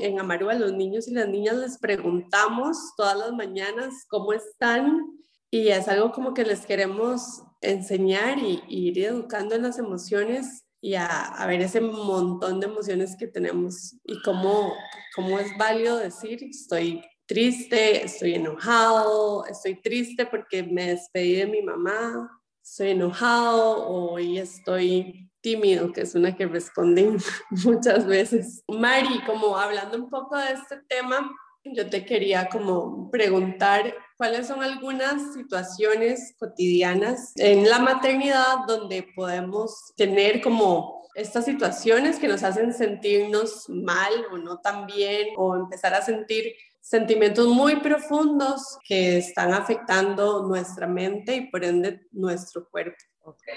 en 0.00 0.20
Amaru 0.20 0.50
a 0.50 0.54
los 0.54 0.72
niños 0.72 1.08
y 1.08 1.12
las 1.12 1.28
niñas 1.28 1.56
les 1.56 1.78
preguntamos 1.78 2.76
todas 2.96 3.16
las 3.16 3.32
mañanas 3.32 4.04
cómo 4.08 4.32
están 4.32 5.06
y 5.50 5.68
es 5.68 5.88
algo 5.88 6.12
como 6.12 6.34
que 6.34 6.44
les 6.44 6.66
queremos 6.66 7.42
enseñar 7.62 8.38
y, 8.38 8.62
y 8.68 8.88
ir 8.88 8.98
educando 8.98 9.54
en 9.54 9.62
las 9.62 9.78
emociones 9.78 10.64
y 10.82 10.94
a, 10.94 11.06
a, 11.06 11.46
ver 11.46 11.62
ese 11.62 11.80
montón 11.80 12.60
de 12.60 12.66
emociones 12.66 13.16
que 13.18 13.26
tenemos 13.26 13.96
y 14.04 14.20
cómo, 14.22 14.74
cómo 15.14 15.38
es 15.38 15.56
válido 15.56 15.96
decir 15.96 16.44
estoy 16.44 17.02
triste, 17.26 18.04
estoy 18.04 18.34
enojado, 18.34 19.46
estoy 19.46 19.80
triste 19.80 20.26
porque 20.26 20.62
me 20.62 20.88
despedí 20.88 21.36
de 21.36 21.46
mi 21.46 21.62
mamá, 21.62 22.30
estoy 22.62 22.90
enojado, 22.90 23.88
hoy 23.88 24.38
estoy 24.38 25.30
tímido, 25.46 25.92
que 25.92 26.00
es 26.00 26.16
una 26.16 26.34
que 26.34 26.44
respondí 26.46 27.06
muchas 27.64 28.04
veces. 28.04 28.64
Mari, 28.66 29.22
como 29.24 29.56
hablando 29.56 29.96
un 29.96 30.10
poco 30.10 30.36
de 30.36 30.54
este 30.54 30.78
tema, 30.88 31.30
yo 31.62 31.88
te 31.88 32.04
quería 32.04 32.48
como 32.48 33.08
preguntar 33.12 33.94
cuáles 34.16 34.48
son 34.48 34.64
algunas 34.64 35.34
situaciones 35.34 36.34
cotidianas 36.36 37.32
en 37.36 37.70
la 37.70 37.78
maternidad 37.78 38.66
donde 38.66 39.06
podemos 39.14 39.92
tener 39.96 40.42
como 40.42 41.06
estas 41.14 41.44
situaciones 41.44 42.18
que 42.18 42.26
nos 42.26 42.42
hacen 42.42 42.74
sentirnos 42.74 43.68
mal 43.68 44.12
o 44.32 44.38
no 44.38 44.58
tan 44.58 44.86
bien 44.86 45.28
o 45.36 45.54
empezar 45.54 45.94
a 45.94 46.02
sentir 46.02 46.54
sentimientos 46.80 47.46
muy 47.46 47.76
profundos 47.76 48.78
que 48.84 49.18
están 49.18 49.54
afectando 49.54 50.42
nuestra 50.42 50.88
mente 50.88 51.36
y 51.36 51.50
por 51.50 51.64
ende 51.64 52.00
nuestro 52.10 52.68
cuerpo. 52.68 52.96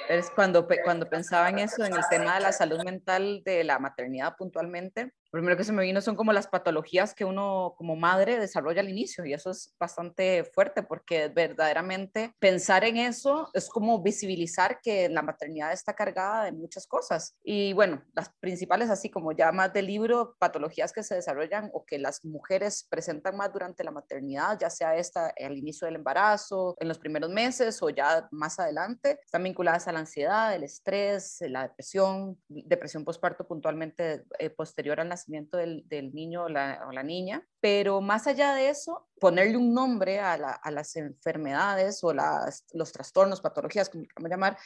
Es 0.07 0.29
cuando, 0.31 0.67
cuando 0.83 1.09
pensaba 1.09 1.49
en 1.49 1.59
eso, 1.59 1.83
en 1.83 1.93
el 1.93 2.03
tema 2.09 2.35
de 2.35 2.41
la 2.41 2.51
salud 2.51 2.83
mental 2.83 3.41
de 3.43 3.63
la 3.63 3.79
maternidad 3.79 4.35
puntualmente, 4.37 5.13
lo 5.31 5.37
primero 5.37 5.57
que 5.57 5.63
se 5.63 5.71
me 5.71 5.83
vino 5.83 6.01
son 6.01 6.15
como 6.15 6.33
las 6.33 6.47
patologías 6.47 7.13
que 7.13 7.23
uno 7.23 7.75
como 7.77 7.95
madre 7.95 8.39
desarrolla 8.39 8.81
al 8.81 8.89
inicio 8.89 9.25
y 9.25 9.33
eso 9.33 9.51
es 9.51 9.75
bastante 9.79 10.43
fuerte 10.43 10.81
porque 10.81 11.27
verdaderamente 11.27 12.33
pensar 12.39 12.83
en 12.83 12.97
eso 12.97 13.49
es 13.53 13.69
como 13.69 14.01
visibilizar 14.01 14.79
que 14.81 15.07
la 15.07 15.21
maternidad 15.21 15.71
está 15.71 15.93
cargada 15.93 16.45
de 16.45 16.51
muchas 16.51 16.87
cosas. 16.87 17.35
Y 17.43 17.73
bueno, 17.73 18.03
las 18.13 18.29
principales, 18.39 18.89
así 18.89 19.11
como 19.11 19.31
ya 19.31 19.51
más 19.51 19.71
del 19.71 19.85
libro, 19.85 20.35
patologías 20.39 20.91
que 20.91 21.03
se 21.03 21.13
desarrollan 21.13 21.69
o 21.73 21.85
que 21.85 21.99
las 21.99 22.25
mujeres 22.25 22.87
presentan 22.89 23.37
más 23.37 23.53
durante 23.53 23.83
la 23.83 23.91
maternidad, 23.91 24.57
ya 24.59 24.71
sea 24.71 24.95
esta 24.95 25.31
al 25.39 25.57
inicio 25.57 25.85
del 25.85 25.95
embarazo, 25.95 26.75
en 26.79 26.87
los 26.87 26.97
primeros 26.97 27.29
meses 27.29 27.81
o 27.83 27.89
ya 27.91 28.27
más 28.31 28.59
adelante, 28.59 29.19
están 29.23 29.43
vinculadas 29.43 29.87
a 29.87 29.91
la 29.91 29.99
ansiedad, 29.99 30.55
el 30.55 30.63
estrés, 30.63 31.37
la 31.41 31.67
depresión, 31.67 32.39
depresión 32.47 33.05
postparto 33.05 33.47
puntualmente 33.47 34.25
eh, 34.39 34.49
posterior 34.49 34.99
a 34.99 35.03
la 35.03 35.18
del, 35.27 36.13
niño 36.13 36.43
o 36.45 36.49
la, 36.49 37.03
niña, 37.03 37.45
pero 37.59 38.01
más 38.01 38.27
allá 38.27 38.53
de 38.53 38.69
eso, 38.69 39.07
ponerle 39.19 39.57
un 39.57 39.73
nombre 39.73 40.19
a, 40.19 40.37
las 40.37 40.95
enfermedades 40.95 42.03
o 42.03 42.13
las, 42.13 42.65
los 42.73 42.91
trastornos, 42.91 43.41
patologías, 43.41 43.89
como 43.89 44.05
queramos 44.05 44.29
llamar, 44.29 44.57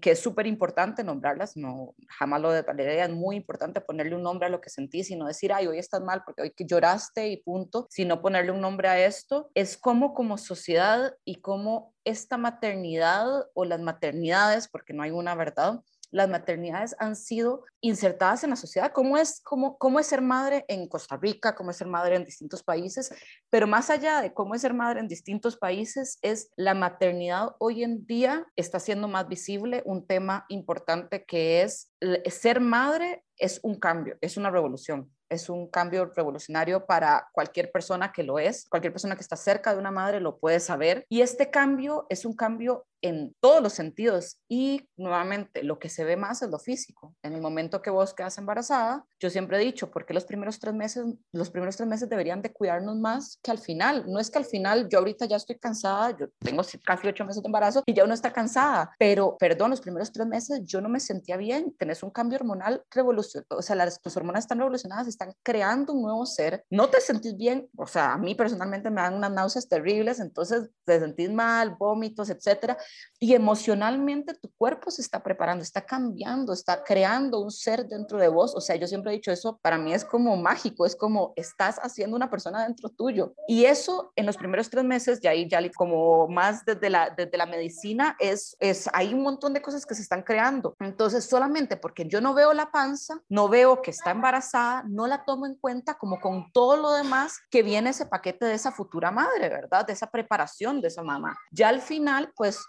que 0.00 0.12
es 0.12 0.20
súper 0.20 0.46
importante 0.46 1.04
nombrarlas, 1.04 1.56
no, 1.56 1.94
jamás 2.08 2.40
lo 2.40 2.50
desvalidaría, 2.50 3.04
es 3.04 3.10
muy 3.10 3.36
importante 3.36 3.80
ponerle 3.80 4.16
un 4.16 4.22
nombre 4.22 4.46
a 4.46 4.50
lo 4.50 4.60
que 4.60 4.70
sentís 4.70 5.10
y 5.10 5.16
no 5.16 5.26
decir, 5.26 5.52
ay, 5.52 5.66
hoy 5.66 5.78
estás 5.78 6.00
mal 6.00 6.22
porque 6.24 6.42
hoy 6.42 6.54
lloraste 6.58 7.28
y 7.28 7.36
punto, 7.36 7.86
sino 7.90 8.20
ponerle 8.22 8.50
un 8.50 8.60
nombre 8.60 8.88
a 8.88 9.04
esto, 9.04 9.50
es 9.54 9.76
como 9.76 10.14
como 10.14 10.38
sociedad 10.38 11.14
y 11.24 11.36
como 11.36 11.94
esta 12.04 12.38
maternidad 12.38 13.26
o 13.54 13.64
las 13.64 13.80
maternidades, 13.80 14.68
porque 14.68 14.94
no 14.94 15.02
hay 15.02 15.10
una 15.10 15.34
verdad, 15.34 15.80
las 16.10 16.28
maternidades 16.28 16.94
han 16.98 17.16
sido 17.16 17.64
insertadas 17.80 18.44
en 18.44 18.50
la 18.50 18.56
sociedad, 18.56 18.92
cómo 18.92 19.16
es, 19.16 19.40
cómo, 19.42 19.78
cómo 19.78 20.00
es 20.00 20.06
ser 20.06 20.22
madre 20.22 20.64
en 20.68 20.88
Costa 20.88 21.16
Rica, 21.16 21.54
cómo 21.54 21.70
es 21.70 21.76
ser 21.76 21.86
madre 21.86 22.16
en 22.16 22.24
distintos 22.24 22.62
países, 22.62 23.12
pero 23.48 23.66
más 23.66 23.90
allá 23.90 24.20
de 24.20 24.34
cómo 24.34 24.54
es 24.54 24.62
ser 24.62 24.74
madre 24.74 25.00
en 25.00 25.08
distintos 25.08 25.56
países, 25.56 26.18
es 26.22 26.50
la 26.56 26.74
maternidad 26.74 27.56
hoy 27.58 27.82
en 27.84 28.06
día 28.06 28.46
está 28.56 28.80
siendo 28.80 29.08
más 29.08 29.28
visible, 29.28 29.82
un 29.86 30.06
tema 30.06 30.44
importante 30.48 31.24
que 31.24 31.62
es 31.62 31.92
ser 32.30 32.60
madre 32.60 33.24
es 33.36 33.60
un 33.62 33.78
cambio, 33.78 34.18
es 34.20 34.36
una 34.36 34.50
revolución 34.50 35.10
es 35.30 35.48
un 35.48 35.68
cambio 35.68 36.06
revolucionario 36.06 36.84
para 36.84 37.28
cualquier 37.32 37.70
persona 37.70 38.12
que 38.12 38.24
lo 38.24 38.38
es, 38.38 38.68
cualquier 38.68 38.92
persona 38.92 39.14
que 39.14 39.22
está 39.22 39.36
cerca 39.36 39.72
de 39.72 39.78
una 39.78 39.92
madre 39.92 40.20
lo 40.20 40.38
puede 40.38 40.60
saber. 40.60 41.06
Y 41.08 41.22
este 41.22 41.50
cambio 41.50 42.06
es 42.10 42.24
un 42.24 42.34
cambio 42.34 42.86
en 43.02 43.34
todos 43.40 43.62
los 43.62 43.72
sentidos 43.72 44.40
y 44.48 44.88
nuevamente 44.96 45.62
lo 45.62 45.78
que 45.78 45.88
se 45.88 46.04
ve 46.04 46.16
más 46.16 46.42
es 46.42 46.50
lo 46.50 46.58
físico. 46.58 47.14
En 47.22 47.32
el 47.32 47.40
momento 47.40 47.82
que 47.82 47.90
vos 47.90 48.14
quedas 48.14 48.38
embarazada, 48.38 49.04
yo 49.18 49.30
siempre 49.30 49.58
he 49.58 49.64
dicho, 49.64 49.90
porque 49.90 50.14
los 50.14 50.24
primeros 50.24 50.58
tres 50.58 50.74
meses, 50.74 51.04
los 51.32 51.50
primeros 51.50 51.76
tres 51.76 51.88
meses 51.88 52.08
deberían 52.08 52.42
de 52.42 52.52
cuidarnos 52.52 52.96
más 52.96 53.38
que 53.42 53.50
al 53.50 53.58
final. 53.58 54.04
No 54.06 54.18
es 54.18 54.30
que 54.30 54.38
al 54.38 54.44
final 54.44 54.88
yo 54.88 54.98
ahorita 54.98 55.26
ya 55.26 55.36
estoy 55.36 55.58
cansada, 55.58 56.16
yo 56.16 56.28
tengo 56.38 56.62
casi 56.84 57.08
ocho 57.08 57.24
meses 57.24 57.42
de 57.42 57.48
embarazo 57.48 57.82
y 57.86 57.94
ya 57.94 58.04
uno 58.04 58.14
está 58.14 58.32
cansada, 58.32 58.94
pero 58.98 59.36
perdón, 59.38 59.70
los 59.70 59.80
primeros 59.80 60.12
tres 60.12 60.26
meses 60.26 60.60
yo 60.64 60.80
no 60.80 60.88
me 60.88 61.00
sentía 61.00 61.36
bien. 61.36 61.74
Tenés 61.78 62.02
un 62.02 62.10
cambio 62.10 62.38
hormonal 62.38 62.82
revolucionario, 62.90 63.46
o 63.50 63.62
sea, 63.62 63.76
las, 63.76 64.00
tus 64.00 64.16
hormonas 64.16 64.44
están 64.44 64.58
revolucionadas, 64.58 65.08
están 65.08 65.34
creando 65.42 65.92
un 65.92 66.02
nuevo 66.02 66.26
ser, 66.26 66.64
no 66.70 66.88
te 66.88 67.00
sentís 67.00 67.36
bien, 67.36 67.68
o 67.76 67.86
sea, 67.86 68.14
a 68.14 68.18
mí 68.18 68.34
personalmente 68.34 68.90
me 68.90 69.00
dan 69.00 69.14
unas 69.14 69.32
náuseas 69.32 69.68
terribles, 69.68 70.20
entonces 70.20 70.70
te 70.84 71.00
sentís 71.00 71.30
mal, 71.30 71.76
vómitos, 71.78 72.30
etcétera, 72.30 72.76
y 73.18 73.34
emocionalmente 73.34 74.34
tu 74.34 74.50
cuerpo 74.56 74.90
se 74.90 75.02
está 75.02 75.22
preparando, 75.22 75.62
está 75.62 75.84
cambiando, 75.84 76.54
está 76.54 76.82
creando 76.82 77.40
un 77.40 77.50
ser 77.50 77.86
dentro 77.86 78.18
de 78.18 78.28
vos, 78.28 78.54
o 78.54 78.60
sea, 78.60 78.76
yo 78.76 78.86
siempre 78.86 79.12
he 79.12 79.16
dicho 79.16 79.30
eso, 79.30 79.58
para 79.60 79.76
mí 79.76 79.92
es 79.92 80.06
como 80.06 80.36
mágico, 80.36 80.86
es 80.86 80.96
como 80.96 81.34
estás 81.36 81.78
haciendo 81.82 82.16
una 82.16 82.30
persona 82.30 82.64
dentro 82.64 82.88
tuyo, 82.88 83.34
y 83.46 83.66
eso 83.66 84.12
en 84.16 84.24
los 84.24 84.38
primeros 84.38 84.70
tres 84.70 84.84
meses, 84.84 85.20
ya 85.20 85.30
ahí 85.30 85.46
ya 85.48 85.60
como 85.76 86.28
más 86.28 86.64
desde 86.64 86.88
la, 86.88 87.10
desde 87.10 87.36
la 87.36 87.44
medicina, 87.44 88.16
es, 88.18 88.56
es, 88.58 88.88
hay 88.94 89.12
un 89.12 89.22
montón 89.22 89.52
de 89.52 89.60
cosas 89.60 89.84
que 89.84 89.94
se 89.94 90.02
están 90.02 90.22
creando, 90.22 90.74
entonces 90.80 91.26
solamente 91.26 91.76
porque 91.76 92.06
yo 92.06 92.22
no 92.22 92.32
veo 92.32 92.54
la 92.54 92.70
panza, 92.70 93.20
no 93.28 93.50
veo 93.50 93.82
que 93.82 93.90
está 93.90 94.12
embarazada, 94.12 94.84
no 94.88 95.06
la 95.06 95.26
tomo 95.26 95.44
en 95.44 95.56
cuenta 95.56 95.98
como 95.98 96.20
con 96.20 96.50
todo 96.52 96.76
lo 96.76 96.92
demás 96.92 97.38
que 97.50 97.62
viene 97.62 97.90
ese 97.90 98.06
paquete 98.06 98.46
de 98.46 98.54
esa 98.54 98.72
futura 98.72 99.10
madre, 99.10 99.50
¿verdad? 99.50 99.86
De 99.86 99.92
esa 99.92 100.10
preparación 100.10 100.80
de 100.80 100.88
esa 100.88 101.02
mamá. 101.02 101.36
Ya 101.50 101.68
al 101.68 101.82
final, 101.82 102.32
pues 102.34 102.60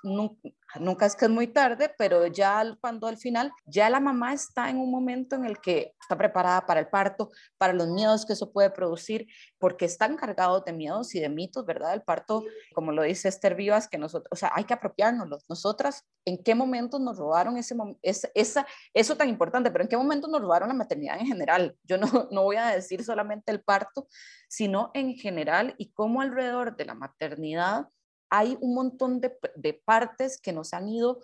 nunca 0.80 1.06
es 1.06 1.16
que 1.16 1.26
es 1.26 1.32
muy 1.32 1.48
tarde, 1.48 1.94
pero 1.98 2.28
ya 2.28 2.78
cuando 2.80 3.08
al 3.08 3.18
final, 3.18 3.52
ya 3.66 3.90
la 3.90 4.00
mamá 4.00 4.34
está 4.34 4.70
en 4.70 4.78
un 4.78 4.92
momento 4.92 5.36
en 5.36 5.46
el 5.46 5.60
que 5.60 5.94
está 6.00 6.18
preparada 6.18 6.66
para 6.66 6.80
el 6.80 6.88
parto, 6.88 7.32
para 7.58 7.74
los 7.74 7.88
miedos 7.90 8.26
que 8.26 8.34
eso 8.34 8.52
puede 8.52 8.70
producir, 8.70 9.28
porque 9.58 9.86
están 9.86 10.16
cargados 10.16 10.64
de 10.66 10.74
miedos 10.74 11.14
y 11.16 11.20
de 11.20 11.30
mitos, 11.30 11.66
¿verdad? 11.66 11.94
El 11.94 12.04
parto, 12.04 12.44
como 12.74 12.92
lo 12.92 13.04
dice 13.04 13.30
Esther 13.30 13.56
Vivas, 13.56 13.88
que 13.88 13.98
nosotros, 13.98 14.30
o 14.32 14.36
sea, 14.36 14.52
hay 14.54 14.64
que 14.64 14.74
apropiárnoslo. 14.74 15.40
Nosotras, 15.50 16.06
¿en 16.26 16.42
qué 16.44 16.56
momento 16.56 17.00
nos 17.00 17.18
robaron 17.18 17.58
ese, 17.58 17.76
esa, 18.02 18.68
eso 18.94 19.16
tan 19.16 19.30
importante? 19.30 19.72
Pero 19.72 19.84
¿en 19.84 19.90
qué 19.90 19.98
momento 19.98 20.28
nos 20.28 20.42
robaron 20.42 20.70
la 20.70 20.76
maternidad 20.76 21.20
en 21.20 21.28
general? 21.28 21.76
Yo 21.84 21.98
no, 21.98 22.08
no 22.32 22.44
voy 22.44 22.58
a 22.58 22.68
decir 22.68 23.04
solamente 23.04 23.52
el 23.52 23.62
parto, 23.62 24.08
sino 24.48 24.92
en 24.94 25.16
general 25.16 25.76
y 25.78 25.92
cómo 25.92 26.22
alrededor 26.22 26.76
de 26.76 26.86
la 26.86 26.94
maternidad 26.94 27.88
hay 28.32 28.58
un 28.62 28.74
montón 28.74 29.22
de, 29.22 29.74
partes 29.86 30.40
que 30.40 30.54
nos 30.54 30.74
han 30.74 30.88
ido 30.88 31.20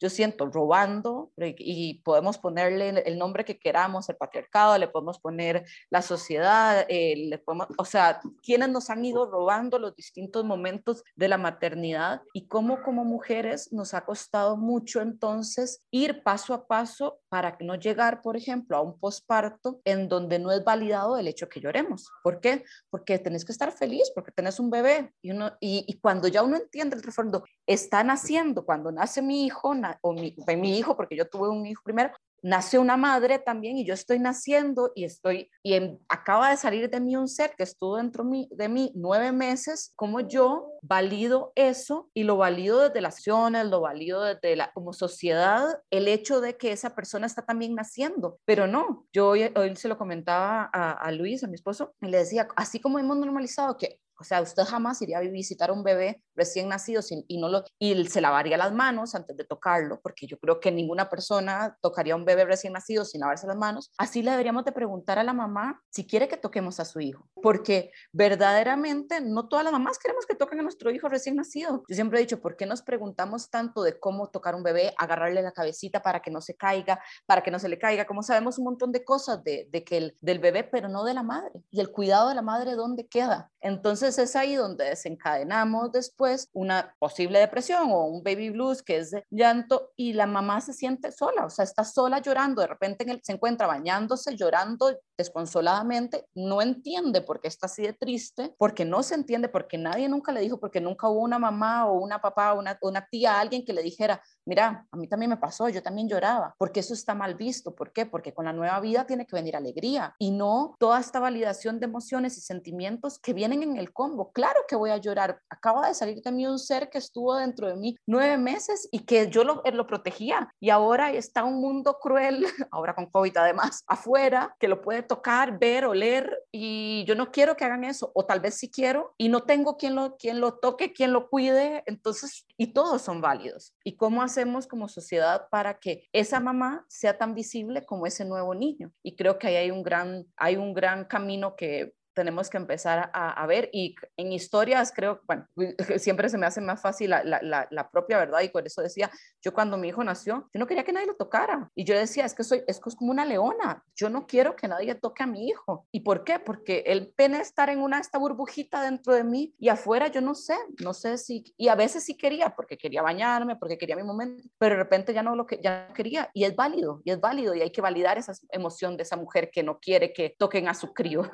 yo 0.00 0.10
siento, 0.10 0.46
robando, 0.46 1.32
y 1.36 2.00
podemos 2.04 2.38
ponerle 2.38 2.90
el 3.06 3.18
nombre 3.18 3.44
que 3.44 3.58
queramos, 3.58 4.08
el 4.08 4.16
patriarcado, 4.16 4.76
le 4.78 4.88
podemos 4.88 5.18
poner 5.18 5.64
la 5.90 6.02
sociedad, 6.02 6.84
eh, 6.88 7.14
le 7.28 7.38
podemos, 7.38 7.68
o 7.78 7.84
sea, 7.84 8.20
quienes 8.42 8.68
nos 8.68 8.90
han 8.90 9.04
ido 9.04 9.30
robando 9.30 9.78
los 9.78 9.94
distintos 9.94 10.44
momentos 10.44 11.02
de 11.16 11.28
la 11.28 11.38
maternidad 11.38 12.22
y 12.32 12.46
cómo 12.48 12.82
como 12.82 13.04
mujeres 13.04 13.72
nos 13.72 13.94
ha 13.94 14.04
costado 14.04 14.56
mucho 14.56 15.00
entonces 15.00 15.82
ir 15.90 16.22
paso 16.22 16.54
a 16.54 16.66
paso 16.66 17.20
para 17.28 17.56
no 17.60 17.74
llegar, 17.74 18.22
por 18.22 18.36
ejemplo, 18.36 18.76
a 18.76 18.80
un 18.80 18.98
posparto 18.98 19.80
en 19.84 20.08
donde 20.08 20.38
no 20.38 20.52
es 20.52 20.62
validado 20.62 21.18
el 21.18 21.28
hecho 21.28 21.48
que 21.48 21.60
lloremos. 21.60 22.10
¿Por 22.22 22.40
qué? 22.40 22.64
Porque 22.90 23.18
tenés 23.18 23.44
que 23.44 23.52
estar 23.52 23.72
feliz, 23.72 24.10
porque 24.14 24.32
tenés 24.32 24.60
un 24.60 24.70
bebé 24.70 25.12
y, 25.22 25.32
uno, 25.32 25.52
y, 25.60 25.84
y 25.86 25.98
cuando 25.98 26.28
ya 26.28 26.42
uno 26.42 26.56
entiende 26.56 26.96
el 26.96 27.02
trasfondo, 27.02 27.44
está 27.66 28.04
naciendo, 28.04 28.64
cuando 28.64 28.92
nace 28.92 29.22
mi 29.22 29.46
hijo, 29.46 29.74
o 30.02 30.12
mi, 30.12 30.34
mi 30.56 30.78
hijo, 30.78 30.96
porque 30.96 31.16
yo 31.16 31.28
tuve 31.28 31.48
un 31.48 31.66
hijo 31.66 31.82
primero, 31.84 32.10
nace 32.44 32.78
una 32.78 32.98
madre 32.98 33.38
también 33.38 33.78
y 33.78 33.86
yo 33.86 33.94
estoy 33.94 34.18
naciendo 34.18 34.92
y 34.94 35.04
estoy, 35.04 35.50
y 35.62 35.74
acaba 36.10 36.50
de 36.50 36.58
salir 36.58 36.90
de 36.90 37.00
mí 37.00 37.16
un 37.16 37.26
ser 37.26 37.54
que 37.56 37.62
estuvo 37.62 37.96
dentro 37.96 38.22
de 38.50 38.68
mí 38.68 38.92
nueve 38.94 39.32
meses, 39.32 39.94
como 39.96 40.20
yo 40.20 40.68
valido 40.82 41.52
eso 41.54 42.10
y 42.12 42.24
lo 42.24 42.36
valido 42.36 42.80
desde 42.80 43.00
las 43.00 43.14
acciones, 43.14 43.66
lo 43.66 43.80
valido 43.80 44.22
desde 44.22 44.56
la, 44.56 44.70
como 44.72 44.92
sociedad, 44.92 45.80
el 45.90 46.06
hecho 46.06 46.42
de 46.42 46.58
que 46.58 46.72
esa 46.72 46.94
persona 46.94 47.26
está 47.26 47.46
también 47.46 47.74
naciendo, 47.74 48.38
pero 48.44 48.66
no, 48.66 49.06
yo 49.14 49.28
hoy, 49.28 49.50
hoy 49.56 49.74
se 49.76 49.88
lo 49.88 49.96
comentaba 49.96 50.68
a, 50.70 50.92
a 50.92 51.12
Luis, 51.12 51.42
a 51.44 51.48
mi 51.48 51.54
esposo, 51.54 51.94
y 52.02 52.08
le 52.08 52.18
decía, 52.18 52.46
así 52.56 52.78
como 52.78 52.98
hemos 52.98 53.16
normalizado 53.16 53.78
que 53.78 54.00
o 54.24 54.26
sea, 54.26 54.40
usted 54.40 54.62
jamás 54.62 55.02
iría 55.02 55.18
a 55.18 55.20
visitar 55.20 55.68
a 55.68 55.74
un 55.74 55.84
bebé 55.84 56.22
recién 56.34 56.66
nacido 56.66 57.02
sin, 57.02 57.26
y, 57.28 57.38
no 57.38 57.50
lo, 57.50 57.62
y 57.78 58.06
se 58.06 58.22
lavaría 58.22 58.56
las 58.56 58.72
manos 58.72 59.14
antes 59.14 59.36
de 59.36 59.44
tocarlo, 59.44 60.00
porque 60.00 60.26
yo 60.26 60.38
creo 60.38 60.60
que 60.60 60.72
ninguna 60.72 61.10
persona 61.10 61.76
tocaría 61.82 62.14
a 62.14 62.16
un 62.16 62.24
bebé 62.24 62.46
recién 62.46 62.72
nacido 62.72 63.04
sin 63.04 63.20
lavarse 63.20 63.46
las 63.46 63.58
manos. 63.58 63.92
Así 63.98 64.22
le 64.22 64.30
deberíamos 64.30 64.64
de 64.64 64.72
preguntar 64.72 65.18
a 65.18 65.24
la 65.24 65.34
mamá 65.34 65.82
si 65.90 66.06
quiere 66.06 66.26
que 66.26 66.38
toquemos 66.38 66.80
a 66.80 66.86
su 66.86 67.00
hijo, 67.00 67.28
porque 67.42 67.92
verdaderamente 68.12 69.20
no 69.20 69.46
todas 69.46 69.62
las 69.62 69.74
mamás 69.74 69.98
queremos 69.98 70.24
que 70.24 70.34
toquen 70.34 70.60
a 70.60 70.62
nuestro 70.62 70.90
hijo 70.90 71.10
recién 71.10 71.36
nacido. 71.36 71.84
Yo 71.86 71.94
siempre 71.94 72.18
he 72.18 72.22
dicho, 72.22 72.40
¿por 72.40 72.56
qué 72.56 72.64
nos 72.64 72.80
preguntamos 72.80 73.50
tanto 73.50 73.82
de 73.82 73.98
cómo 74.00 74.30
tocar 74.30 74.54
un 74.54 74.62
bebé, 74.62 74.94
agarrarle 74.96 75.42
la 75.42 75.52
cabecita 75.52 76.00
para 76.00 76.22
que 76.22 76.30
no 76.30 76.40
se 76.40 76.56
caiga, 76.56 76.98
para 77.26 77.42
que 77.42 77.50
no 77.50 77.58
se 77.58 77.68
le 77.68 77.78
caiga? 77.78 78.06
Como 78.06 78.22
sabemos 78.22 78.56
un 78.56 78.64
montón 78.64 78.90
de 78.90 79.04
cosas 79.04 79.44
de, 79.44 79.68
de 79.70 79.84
que 79.84 79.98
el, 79.98 80.16
del 80.22 80.38
bebé, 80.38 80.64
pero 80.64 80.88
no 80.88 81.04
de 81.04 81.12
la 81.12 81.22
madre. 81.22 81.62
Y 81.70 81.80
el 81.80 81.90
cuidado 81.90 82.30
de 82.30 82.34
la 82.34 82.42
madre, 82.42 82.74
¿dónde 82.74 83.06
queda? 83.06 83.50
Entonces 83.60 84.13
es 84.18 84.36
ahí 84.36 84.54
donde 84.54 84.84
desencadenamos 84.84 85.92
después 85.92 86.48
una 86.52 86.94
posible 86.98 87.38
depresión 87.38 87.90
o 87.90 88.04
un 88.04 88.22
baby 88.22 88.50
blues 88.50 88.82
que 88.82 88.98
es 88.98 89.10
de 89.10 89.24
llanto 89.30 89.92
y 89.96 90.12
la 90.12 90.26
mamá 90.26 90.60
se 90.60 90.72
siente 90.72 91.12
sola, 91.12 91.44
o 91.46 91.50
sea, 91.50 91.64
está 91.64 91.84
sola 91.84 92.20
llorando, 92.20 92.62
de 92.62 92.68
repente 92.68 93.04
en 93.04 93.10
el, 93.10 93.20
se 93.22 93.32
encuentra 93.32 93.66
bañándose, 93.66 94.36
llorando 94.36 94.98
desconsoladamente, 95.16 96.26
no 96.34 96.60
entiende 96.60 97.20
por 97.20 97.40
qué 97.40 97.48
está 97.48 97.66
así 97.66 97.82
de 97.82 97.92
triste, 97.92 98.54
porque 98.58 98.84
no 98.84 99.02
se 99.02 99.14
entiende, 99.14 99.48
porque 99.48 99.78
nadie 99.78 100.08
nunca 100.08 100.32
le 100.32 100.40
dijo, 100.40 100.58
porque 100.58 100.80
nunca 100.80 101.08
hubo 101.08 101.20
una 101.20 101.38
mamá 101.38 101.86
o 101.86 101.94
una 101.94 102.20
papá 102.20 102.52
o 102.52 102.58
una, 102.58 102.78
una 102.82 103.06
tía, 103.08 103.38
alguien 103.38 103.64
que 103.64 103.72
le 103.72 103.82
dijera, 103.82 104.22
mira, 104.44 104.86
a 104.90 104.96
mí 104.96 105.08
también 105.08 105.30
me 105.30 105.36
pasó, 105.36 105.68
yo 105.68 105.82
también 105.82 106.08
lloraba, 106.08 106.54
porque 106.58 106.80
eso 106.80 106.94
está 106.94 107.14
mal 107.14 107.34
visto, 107.34 107.74
¿por 107.74 107.92
qué? 107.92 108.06
Porque 108.06 108.34
con 108.34 108.44
la 108.44 108.52
nueva 108.52 108.80
vida 108.80 109.06
tiene 109.06 109.26
que 109.26 109.36
venir 109.36 109.56
alegría 109.56 110.14
y 110.18 110.30
no 110.30 110.74
toda 110.78 111.00
esta 111.00 111.20
validación 111.20 111.78
de 111.78 111.86
emociones 111.86 112.36
y 112.36 112.40
sentimientos 112.40 113.18
que 113.18 113.32
vienen 113.32 113.62
en 113.62 113.76
el 113.76 113.92
combo. 113.94 114.30
Claro 114.32 114.60
que 114.68 114.76
voy 114.76 114.90
a 114.90 114.98
llorar, 114.98 115.40
acaba 115.48 115.88
de 115.88 115.94
salir 115.94 116.20
de 116.20 116.32
mí 116.32 116.46
un 116.46 116.58
ser 116.58 116.90
que 116.90 116.98
estuvo 116.98 117.34
dentro 117.36 117.68
de 117.68 117.76
mí 117.76 117.96
nueve 118.06 118.36
meses 118.36 118.88
y 118.92 119.00
que 119.00 119.30
yo 119.30 119.44
lo, 119.44 119.62
lo 119.64 119.86
protegía 119.86 120.52
y 120.60 120.68
ahora 120.68 121.12
está 121.12 121.44
un 121.44 121.60
mundo 121.60 121.98
cruel, 121.98 122.44
ahora 122.70 122.94
con 122.94 123.06
COVID 123.06 123.36
además, 123.36 123.82
afuera, 123.86 124.54
que 124.58 124.68
lo 124.68 124.82
puede 124.82 125.02
tocar, 125.02 125.58
ver, 125.58 125.86
oler 125.86 126.38
y 126.52 127.04
yo 127.06 127.14
no 127.14 127.30
quiero 127.30 127.56
que 127.56 127.64
hagan 127.64 127.84
eso, 127.84 128.10
o 128.14 128.26
tal 128.26 128.40
vez 128.40 128.56
sí 128.56 128.70
quiero 128.70 129.14
y 129.16 129.28
no 129.28 129.44
tengo 129.44 129.76
quien 129.76 129.94
lo, 129.94 130.16
quien 130.16 130.40
lo 130.40 130.58
toque, 130.58 130.92
quien 130.92 131.12
lo 131.12 131.30
cuide, 131.30 131.82
entonces, 131.86 132.46
y 132.56 132.72
todos 132.72 133.02
son 133.02 133.20
válidos. 133.20 133.74
¿Y 133.84 133.96
cómo 133.96 134.22
hacemos 134.22 134.66
como 134.66 134.88
sociedad 134.88 135.48
para 135.50 135.78
que 135.78 136.08
esa 136.12 136.40
mamá 136.40 136.84
sea 136.88 137.16
tan 137.16 137.34
visible 137.34 137.84
como 137.84 138.06
ese 138.06 138.24
nuevo 138.24 138.54
niño? 138.54 138.92
Y 139.02 139.16
creo 139.16 139.38
que 139.38 139.46
ahí 139.46 139.56
hay 139.56 139.70
un 139.70 139.82
gran, 139.82 140.26
hay 140.36 140.56
un 140.56 140.74
gran 140.74 141.04
camino 141.04 141.54
que 141.56 141.94
tenemos 142.14 142.48
que 142.48 142.56
empezar 142.56 143.10
a, 143.12 143.46
ver 143.46 143.68
y 143.72 143.94
en 144.16 144.32
historias 144.32 144.92
creo, 144.94 145.20
bueno, 145.26 145.46
siempre 145.98 146.28
se 146.28 146.38
me 146.38 146.46
hace 146.46 146.60
más 146.60 146.80
fácil 146.80 147.10
la, 147.10 147.22
la, 147.24 147.68
la, 147.70 147.90
propia 147.90 148.18
verdad 148.18 148.40
y 148.40 148.48
por 148.48 148.66
eso 148.66 148.80
decía, 148.80 149.10
yo 149.42 149.52
cuando 149.52 149.76
mi 149.76 149.88
hijo 149.88 150.02
nació, 150.02 150.48
yo 150.52 150.58
no 150.58 150.66
quería 150.66 150.84
que 150.84 150.92
nadie 150.92 151.06
lo 151.06 151.16
tocara 151.16 151.70
y 151.74 151.84
yo 151.84 151.96
decía, 151.96 152.24
es 152.24 152.34
que 152.34 152.44
soy, 152.44 152.62
es, 152.66 152.80
como 152.80 153.10
una 153.10 153.24
leona, 153.24 153.84
yo 153.94 154.08
no 154.08 154.26
quiero 154.26 154.56
que 154.56 154.68
nadie 154.68 154.94
toque 154.94 155.22
a 155.22 155.26
mi 155.26 155.48
hijo. 155.48 155.86
¿Y 155.92 156.00
por 156.00 156.24
qué? 156.24 156.38
Porque 156.38 156.84
él 156.86 157.12
pene 157.16 157.40
estar 157.40 157.68
en 157.68 157.80
una, 157.80 157.98
esta 157.98 158.18
burbujita 158.18 158.82
dentro 158.82 159.12
de 159.12 159.24
mí 159.24 159.54
y 159.58 159.68
afuera 159.68 160.08
yo 160.08 160.20
no 160.20 160.34
sé, 160.34 160.56
no 160.82 160.94
sé 160.94 161.18
si, 161.18 161.44
y 161.56 161.68
a 161.68 161.74
veces 161.74 162.04
sí 162.04 162.16
quería, 162.16 162.54
porque 162.54 162.78
quería 162.78 163.02
bañarme, 163.02 163.56
porque 163.56 163.76
quería 163.76 163.96
mi 163.96 164.02
momento, 164.02 164.42
pero 164.58 164.76
de 164.76 164.82
repente 164.82 165.12
ya 165.12 165.22
no 165.22 165.36
lo 165.36 165.46
que 165.46 165.60
ya 165.62 165.92
quería 165.94 166.30
y 166.32 166.44
es 166.44 166.54
válido, 166.54 167.02
y 167.04 167.10
es 167.10 167.20
válido 167.20 167.54
y 167.54 167.60
hay 167.60 167.70
que 167.70 167.80
validar 167.80 168.18
esa 168.18 168.32
emoción 168.50 168.96
de 168.96 169.02
esa 169.02 169.16
mujer 169.16 169.50
que 169.52 169.62
no 169.62 169.78
quiere 169.78 170.12
que 170.12 170.34
toquen 170.38 170.68
a 170.68 170.74
su 170.74 170.92
crío. 170.92 171.28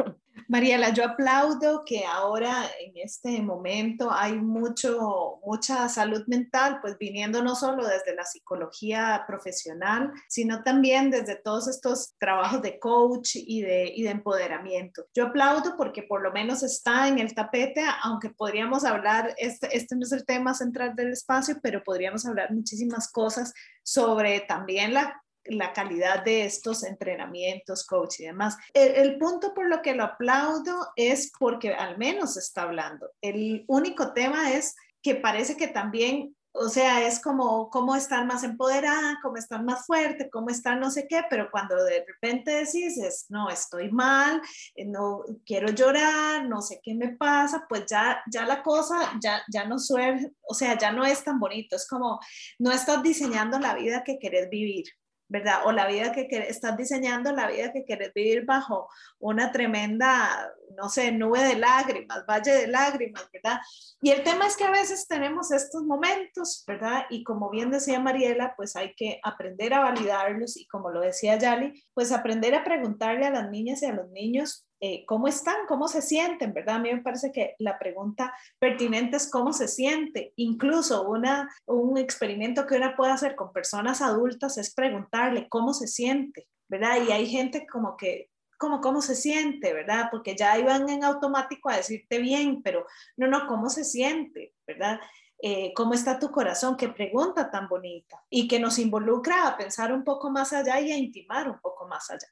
Mariela, 0.70 0.94
yo 0.94 1.04
aplaudo 1.04 1.82
que 1.84 2.04
ahora 2.04 2.64
en 2.78 2.92
este 2.94 3.42
momento 3.42 4.08
hay 4.12 4.34
mucho, 4.34 5.40
mucha 5.44 5.88
salud 5.88 6.22
mental, 6.28 6.78
pues 6.80 6.96
viniendo 6.96 7.42
no 7.42 7.56
solo 7.56 7.84
desde 7.84 8.14
la 8.14 8.24
psicología 8.24 9.24
profesional, 9.26 10.12
sino 10.28 10.62
también 10.62 11.10
desde 11.10 11.34
todos 11.34 11.66
estos 11.66 12.14
trabajos 12.18 12.62
de 12.62 12.78
coach 12.78 13.34
y 13.34 13.62
de, 13.62 13.92
y 13.92 14.04
de 14.04 14.10
empoderamiento. 14.10 15.06
Yo 15.12 15.26
aplaudo 15.26 15.76
porque 15.76 16.04
por 16.04 16.22
lo 16.22 16.30
menos 16.30 16.62
está 16.62 17.08
en 17.08 17.18
el 17.18 17.34
tapete, 17.34 17.82
aunque 18.04 18.30
podríamos 18.30 18.84
hablar, 18.84 19.34
este, 19.38 19.76
este 19.76 19.96
no 19.96 20.02
es 20.04 20.12
el 20.12 20.24
tema 20.24 20.54
central 20.54 20.94
del 20.94 21.10
espacio, 21.10 21.56
pero 21.60 21.82
podríamos 21.82 22.24
hablar 22.26 22.52
muchísimas 22.52 23.10
cosas 23.10 23.52
sobre 23.82 24.38
también 24.38 24.94
la 24.94 25.20
la 25.44 25.72
calidad 25.72 26.24
de 26.24 26.44
estos 26.44 26.84
entrenamientos, 26.84 27.86
coach 27.86 28.20
y 28.20 28.24
demás. 28.24 28.56
El, 28.74 29.18
punto 29.18 29.54
por 29.54 29.68
lo 29.68 29.82
que 29.82 29.94
lo 29.94 30.04
aplaudo 30.04 30.88
es 30.96 31.32
porque 31.38 31.74
al 31.74 31.98
menos 31.98 32.36
está 32.36 32.62
hablando. 32.62 33.10
El 33.20 33.64
único 33.68 34.12
tema 34.12 34.52
es 34.52 34.76
que 35.02 35.14
parece 35.14 35.56
que 35.56 35.68
también, 35.68 36.36
o 36.52 36.68
sea, 36.68 37.06
es 37.06 37.20
como 37.20 37.70
cómo 37.70 37.96
estar 37.96 38.26
más 38.26 38.44
empoderada, 38.44 39.18
cómo 39.22 39.36
estar 39.36 39.62
más 39.62 39.86
fuerte, 39.86 40.28
cómo 40.30 40.50
estar 40.50 40.78
no 40.78 40.90
sé 40.90 41.06
qué, 41.08 41.22
pero 41.30 41.50
cuando 41.50 41.82
de 41.84 42.04
repente 42.06 42.50
decís, 42.52 43.26
no, 43.28 43.48
estoy 43.48 43.90
mal, 43.90 44.42
eh, 44.74 44.84
no 44.84 45.22
quiero 45.46 45.68
llorar, 45.72 46.46
no 46.46 46.60
sé 46.60 46.80
qué 46.82 46.94
me 46.94 47.16
pasa, 47.16 47.64
pues 47.68 47.84
ya, 47.86 48.22
ya 48.30 48.44
la 48.46 48.62
cosa 48.62 49.18
ya, 49.22 49.42
ya 49.48 49.64
no 49.64 49.78
suele, 49.78 50.32
o 50.42 50.54
sea, 50.54 50.76
ya 50.76 50.92
no 50.92 51.04
es 51.04 51.24
tan 51.24 51.38
bonito, 51.38 51.76
es 51.76 51.86
como 51.88 52.20
no 52.58 52.72
estás 52.72 53.02
diseñando 53.02 53.58
la 53.58 53.74
vida 53.74 54.04
que 54.04 54.18
querés 54.18 54.50
vivir. 54.50 54.84
¿Verdad? 55.30 55.60
O 55.64 55.72
la 55.72 55.86
vida 55.86 56.12
que 56.12 56.26
estás 56.48 56.76
diseñando, 56.76 57.32
la 57.32 57.48
vida 57.48 57.72
que 57.72 57.84
quieres 57.84 58.12
vivir 58.12 58.44
bajo 58.44 58.88
una 59.20 59.52
tremenda, 59.52 60.52
no 60.76 60.88
sé, 60.88 61.12
nube 61.12 61.40
de 61.40 61.56
lágrimas, 61.56 62.26
valle 62.26 62.52
de 62.52 62.66
lágrimas, 62.66 63.30
¿verdad? 63.32 63.60
Y 64.02 64.10
el 64.10 64.24
tema 64.24 64.48
es 64.48 64.56
que 64.56 64.64
a 64.64 64.70
veces 64.70 65.06
tenemos 65.06 65.52
estos 65.52 65.84
momentos, 65.84 66.64
¿verdad? 66.66 67.06
Y 67.10 67.22
como 67.22 67.48
bien 67.48 67.70
decía 67.70 68.00
Mariela, 68.00 68.54
pues 68.56 68.74
hay 68.74 68.92
que 68.94 69.20
aprender 69.22 69.72
a 69.72 69.80
validarlos 69.80 70.56
y 70.56 70.66
como 70.66 70.90
lo 70.90 71.00
decía 71.00 71.38
Yali, 71.38 71.80
pues 71.94 72.10
aprender 72.10 72.56
a 72.56 72.64
preguntarle 72.64 73.26
a 73.26 73.30
las 73.30 73.48
niñas 73.50 73.82
y 73.82 73.86
a 73.86 73.92
los 73.92 74.10
niños 74.10 74.66
eh, 74.80 75.04
cómo 75.04 75.28
están, 75.28 75.66
cómo 75.68 75.88
se 75.88 76.00
sienten, 76.00 76.54
¿verdad? 76.54 76.76
A 76.76 76.78
mí 76.78 76.92
me 76.92 77.02
parece 77.02 77.30
que 77.30 77.54
la 77.58 77.78
pregunta 77.78 78.34
pertinente 78.58 79.18
es 79.18 79.30
cómo 79.30 79.52
se 79.52 79.68
siente. 79.68 80.32
Incluso 80.36 81.08
una, 81.08 81.54
un 81.66 81.98
experimento 81.98 82.66
que 82.66 82.76
uno 82.76 82.94
puede 82.96 83.12
hacer 83.12 83.36
con 83.36 83.52
personas 83.52 84.00
adultas 84.00 84.56
es 84.56 84.74
preguntarle 84.74 85.48
cómo 85.48 85.74
se 85.74 85.86
siente, 85.86 86.48
¿verdad? 86.68 86.96
Y 87.06 87.12
hay 87.12 87.26
gente 87.26 87.66
como 87.66 87.96
que 87.96 88.30
como 88.60 88.82
cómo 88.82 89.00
se 89.00 89.14
siente, 89.14 89.72
¿verdad? 89.72 90.08
Porque 90.10 90.36
ya 90.36 90.58
iban 90.58 90.86
en 90.90 91.02
automático 91.02 91.70
a 91.70 91.78
decirte 91.78 92.18
bien, 92.18 92.62
pero 92.62 92.86
no, 93.16 93.26
no, 93.26 93.46
cómo 93.46 93.70
se 93.70 93.84
siente, 93.84 94.52
¿verdad? 94.66 95.00
Eh, 95.42 95.72
cómo 95.74 95.94
está 95.94 96.18
tu 96.18 96.30
corazón, 96.30 96.76
qué 96.76 96.90
pregunta 96.90 97.50
tan 97.50 97.66
bonita 97.66 98.22
y 98.28 98.46
que 98.46 98.60
nos 98.60 98.78
involucra 98.78 99.48
a 99.48 99.56
pensar 99.56 99.90
un 99.90 100.04
poco 100.04 100.30
más 100.30 100.52
allá 100.52 100.78
y 100.80 100.92
a 100.92 100.98
intimar 100.98 101.48
un 101.48 101.58
poco 101.60 101.86
más 101.86 102.10
allá. 102.10 102.28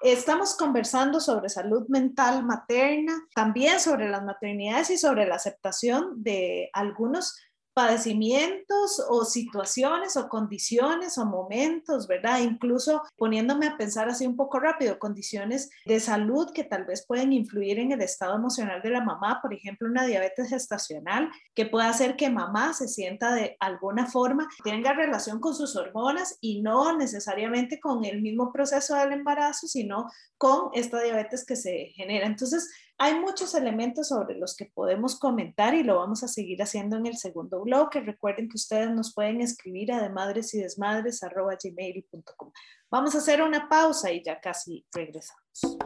Estamos 0.00 0.56
conversando 0.56 1.20
sobre 1.20 1.48
salud 1.48 1.86
mental 1.88 2.44
materna, 2.44 3.14
también 3.34 3.78
sobre 3.78 4.08
las 4.08 4.24
maternidades 4.24 4.90
y 4.90 4.98
sobre 4.98 5.26
la 5.26 5.36
aceptación 5.36 6.22
de 6.22 6.70
algunos 6.72 7.38
padecimientos 7.80 9.02
o 9.08 9.24
situaciones 9.24 10.14
o 10.18 10.28
condiciones 10.28 11.16
o 11.16 11.24
momentos, 11.24 12.06
¿verdad? 12.06 12.40
Incluso 12.40 13.00
poniéndome 13.16 13.68
a 13.68 13.78
pensar 13.78 14.06
así 14.10 14.26
un 14.26 14.36
poco 14.36 14.60
rápido, 14.60 14.98
condiciones 14.98 15.70
de 15.86 15.98
salud 15.98 16.52
que 16.54 16.64
tal 16.64 16.84
vez 16.84 17.06
pueden 17.06 17.32
influir 17.32 17.78
en 17.78 17.92
el 17.92 18.02
estado 18.02 18.36
emocional 18.36 18.82
de 18.82 18.90
la 18.90 19.02
mamá, 19.02 19.38
por 19.40 19.54
ejemplo, 19.54 19.88
una 19.88 20.04
diabetes 20.04 20.50
gestacional 20.50 21.30
que 21.54 21.64
puede 21.64 21.86
hacer 21.86 22.16
que 22.16 22.28
mamá 22.28 22.74
se 22.74 22.86
sienta 22.86 23.32
de 23.34 23.56
alguna 23.60 24.04
forma, 24.04 24.46
tenga 24.62 24.92
relación 24.92 25.40
con 25.40 25.54
sus 25.54 25.74
hormonas 25.74 26.36
y 26.42 26.60
no 26.60 26.94
necesariamente 26.98 27.80
con 27.80 28.04
el 28.04 28.20
mismo 28.20 28.52
proceso 28.52 28.94
del 28.94 29.12
embarazo, 29.12 29.66
sino 29.68 30.10
con 30.36 30.68
esta 30.74 31.00
diabetes 31.00 31.46
que 31.46 31.56
se 31.56 31.92
genera. 31.94 32.26
Entonces, 32.26 32.70
hay 33.02 33.18
muchos 33.18 33.54
elementos 33.54 34.08
sobre 34.08 34.36
los 34.36 34.54
que 34.54 34.66
podemos 34.66 35.18
comentar 35.18 35.74
y 35.74 35.82
lo 35.82 35.96
vamos 35.96 36.22
a 36.22 36.28
seguir 36.28 36.62
haciendo 36.62 36.98
en 36.98 37.06
el 37.06 37.16
segundo 37.16 37.62
bloque. 37.62 38.02
Recuerden 38.02 38.46
que 38.46 38.56
ustedes 38.56 38.90
nos 38.90 39.14
pueden 39.14 39.40
escribir 39.40 39.90
a 39.90 40.06
madres 40.10 40.52
y 40.52 40.60
gmail.com. 40.60 42.52
Vamos 42.90 43.14
a 43.14 43.18
hacer 43.18 43.40
una 43.40 43.70
pausa 43.70 44.12
y 44.12 44.22
ya 44.22 44.38
casi 44.38 44.84
regresamos. 44.92 45.78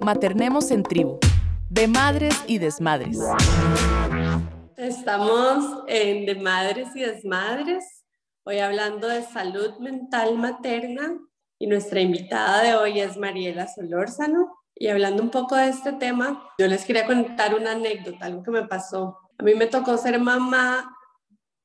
Maternemos 0.00 0.70
en 0.70 0.84
tribu, 0.84 1.18
de 1.68 1.86
madres 1.86 2.34
y 2.46 2.56
desmadres. 2.56 3.18
Estamos 4.78 5.84
en 5.86 6.24
de 6.24 6.34
madres 6.36 6.88
y 6.96 7.00
desmadres, 7.00 8.06
hoy 8.46 8.60
hablando 8.60 9.06
de 9.08 9.22
salud 9.22 9.80
mental 9.80 10.38
materna 10.38 11.14
y 11.58 11.66
nuestra 11.66 12.00
invitada 12.00 12.62
de 12.62 12.74
hoy 12.74 13.00
es 13.00 13.18
Mariela 13.18 13.68
Solórzano. 13.68 14.63
Y 14.76 14.88
hablando 14.88 15.22
un 15.22 15.30
poco 15.30 15.56
de 15.56 15.68
este 15.68 15.92
tema, 15.92 16.50
yo 16.58 16.66
les 16.66 16.84
quería 16.84 17.06
contar 17.06 17.54
una 17.54 17.72
anécdota, 17.72 18.26
algo 18.26 18.42
que 18.42 18.50
me 18.50 18.66
pasó. 18.66 19.18
A 19.38 19.42
mí 19.42 19.54
me 19.54 19.66
tocó 19.66 19.96
ser 19.96 20.18
mamá 20.18 20.96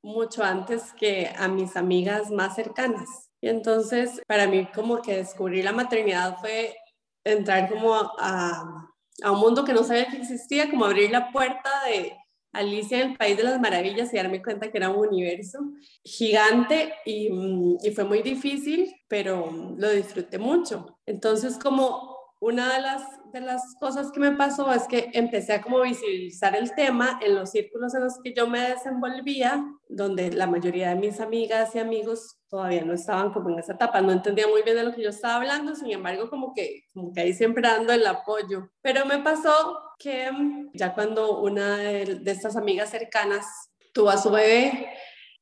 mucho 0.03 0.43
antes 0.43 0.93
que 0.93 1.31
a 1.37 1.47
mis 1.47 1.75
amigas 1.75 2.29
más 2.31 2.55
cercanas. 2.55 3.29
Y 3.41 3.49
entonces, 3.49 4.21
para 4.27 4.47
mí, 4.47 4.67
como 4.73 5.01
que 5.01 5.17
descubrir 5.17 5.65
la 5.65 5.71
maternidad 5.71 6.37
fue 6.39 6.75
entrar 7.23 7.69
como 7.69 7.95
a, 7.95 8.91
a 9.23 9.31
un 9.31 9.39
mundo 9.39 9.65
que 9.65 9.73
no 9.73 9.83
sabía 9.83 10.07
que 10.07 10.17
existía, 10.17 10.69
como 10.69 10.85
abrir 10.85 11.11
la 11.11 11.31
puerta 11.31 11.69
de 11.87 12.15
Alicia 12.51 13.01
en 13.01 13.11
el 13.11 13.17
País 13.17 13.37
de 13.37 13.43
las 13.43 13.59
Maravillas 13.59 14.13
y 14.13 14.17
darme 14.17 14.41
cuenta 14.41 14.71
que 14.71 14.77
era 14.77 14.89
un 14.89 15.07
universo 15.07 15.59
gigante 16.03 16.93
y, 17.05 17.29
mm, 17.31 17.77
y 17.83 17.91
fue 17.91 18.03
muy 18.03 18.21
difícil, 18.21 18.95
pero 19.07 19.51
lo 19.77 19.89
disfruté 19.91 20.39
mucho. 20.39 20.99
Entonces, 21.05 21.57
como 21.57 22.18
una 22.41 22.73
de 22.73 22.81
las, 22.81 23.03
de 23.33 23.41
las 23.41 23.75
cosas 23.79 24.11
que 24.11 24.19
me 24.19 24.31
pasó 24.31 24.71
es 24.71 24.87
que 24.87 25.09
empecé 25.13 25.53
a 25.53 25.61
como 25.61 25.81
visibilizar 25.81 26.55
el 26.55 26.73
tema 26.73 27.19
en 27.21 27.35
los 27.35 27.51
círculos 27.51 27.93
en 27.93 28.03
los 28.05 28.19
que 28.23 28.33
yo 28.33 28.47
me 28.47 28.61
desenvolvía, 28.61 29.65
donde 29.89 30.31
la 30.31 30.47
mayoría 30.47 30.89
de 30.89 30.95
mis 30.95 31.19
amigas 31.19 31.75
y 31.75 31.79
amigos 31.79 32.37
todavía 32.47 32.85
no 32.85 32.93
estaban 32.93 33.33
como 33.33 33.49
en 33.49 33.59
esa 33.59 33.73
etapa, 33.73 33.99
no 33.99 34.13
entendía 34.13 34.47
muy 34.47 34.63
bien 34.63 34.77
de 34.77 34.83
lo 34.83 34.93
que 34.93 35.03
yo 35.03 35.09
estaba 35.09 35.35
hablando, 35.35 35.75
sin 35.75 35.91
embargo 35.91 36.29
como 36.29 36.53
que, 36.53 36.85
como 36.93 37.11
que 37.11 37.21
ahí 37.21 37.33
siempre 37.33 37.67
dando 37.67 37.91
el 37.91 38.07
apoyo. 38.07 38.69
Pero 38.81 39.05
me 39.05 39.19
pasó 39.19 39.77
que 39.97 40.29
ya 40.73 40.93
cuando 40.93 41.41
una 41.41 41.75
de, 41.77 42.19
de 42.21 42.31
estas 42.31 42.55
amigas 42.55 42.89
cercanas 42.89 43.45
tuvo 43.93 44.11
a 44.11 44.17
su 44.17 44.31
bebé, 44.31 44.87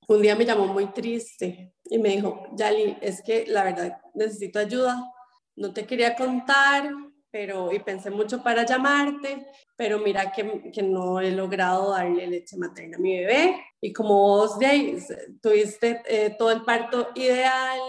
un 0.07 0.21
día 0.21 0.35
me 0.35 0.45
llamó 0.45 0.65
muy 0.67 0.87
triste 0.87 1.73
y 1.83 1.99
me 1.99 2.09
dijo, 2.09 2.47
Yali, 2.53 2.97
es 3.01 3.21
que 3.21 3.45
la 3.45 3.63
verdad 3.63 4.01
necesito 4.15 4.57
ayuda 4.57 4.99
no 5.57 5.73
te 5.73 5.85
quería 5.85 6.15
contar, 6.15 6.89
pero 7.29 7.73
y 7.73 7.79
pensé 7.79 8.09
mucho 8.09 8.41
para 8.41 8.65
llamarte, 8.65 9.45
pero 9.75 9.99
mira 9.99 10.31
que, 10.31 10.71
que, 10.71 10.81
no 10.81 11.19
he 11.19 11.31
logrado 11.31 11.91
darle 11.91 12.27
leche 12.27 12.57
materna 12.57 12.97
a 12.97 12.99
mi 12.99 13.17
bebé. 13.17 13.61
Y 13.81 13.91
como 13.91 14.13
vos 14.13 14.57
de 14.57 14.65
ahí, 14.65 14.97
tuviste 15.41 16.01
eh, 16.05 16.35
todo 16.37 16.51
el 16.51 16.63
parto 16.63 17.09
ideal 17.15 17.79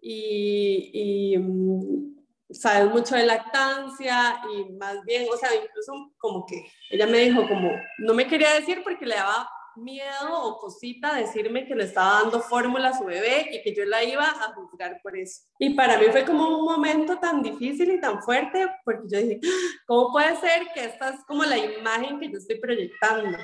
y, 0.00 1.32
y 1.32 1.38
mm, 1.38 2.12
sabes 2.50 2.90
mucho 2.92 3.16
de 3.16 3.24
lactancia 3.24 4.42
y 4.54 4.72
más 4.74 5.02
bien, 5.04 5.26
o 5.32 5.36
sea, 5.36 5.50
incluso 5.54 6.12
como 6.18 6.44
que 6.44 6.64
ella 6.90 7.06
me 7.06 7.18
dijo 7.18 7.48
como, 7.48 7.70
no 7.98 8.14
me 8.14 8.26
quería 8.26 8.52
decir 8.54 8.82
porque 8.84 9.06
le 9.06 9.14
daba 9.14 9.48
miedo 9.76 10.42
o 10.42 10.58
cosita 10.58 11.14
decirme 11.14 11.66
que 11.66 11.74
le 11.74 11.84
estaba 11.84 12.22
dando 12.22 12.40
fórmula 12.40 12.90
a 12.90 12.98
su 12.98 13.04
bebé 13.04 13.48
y 13.52 13.62
que 13.62 13.74
yo 13.74 13.84
la 13.84 14.02
iba 14.04 14.24
a 14.24 14.54
juzgar 14.54 15.00
por 15.02 15.16
eso. 15.16 15.42
Y 15.58 15.70
para 15.70 15.98
mí 15.98 16.06
fue 16.10 16.24
como 16.24 16.58
un 16.58 16.64
momento 16.64 17.18
tan 17.18 17.42
difícil 17.42 17.90
y 17.92 18.00
tan 18.00 18.22
fuerte 18.22 18.68
porque 18.84 19.02
yo 19.10 19.18
dije, 19.18 19.40
¿cómo 19.86 20.12
puede 20.12 20.36
ser 20.36 20.68
que 20.74 20.84
esta 20.84 21.10
es 21.10 21.24
como 21.26 21.44
la 21.44 21.58
imagen 21.58 22.20
que 22.20 22.30
yo 22.30 22.38
estoy 22.38 22.58
proyectando? 22.58 23.38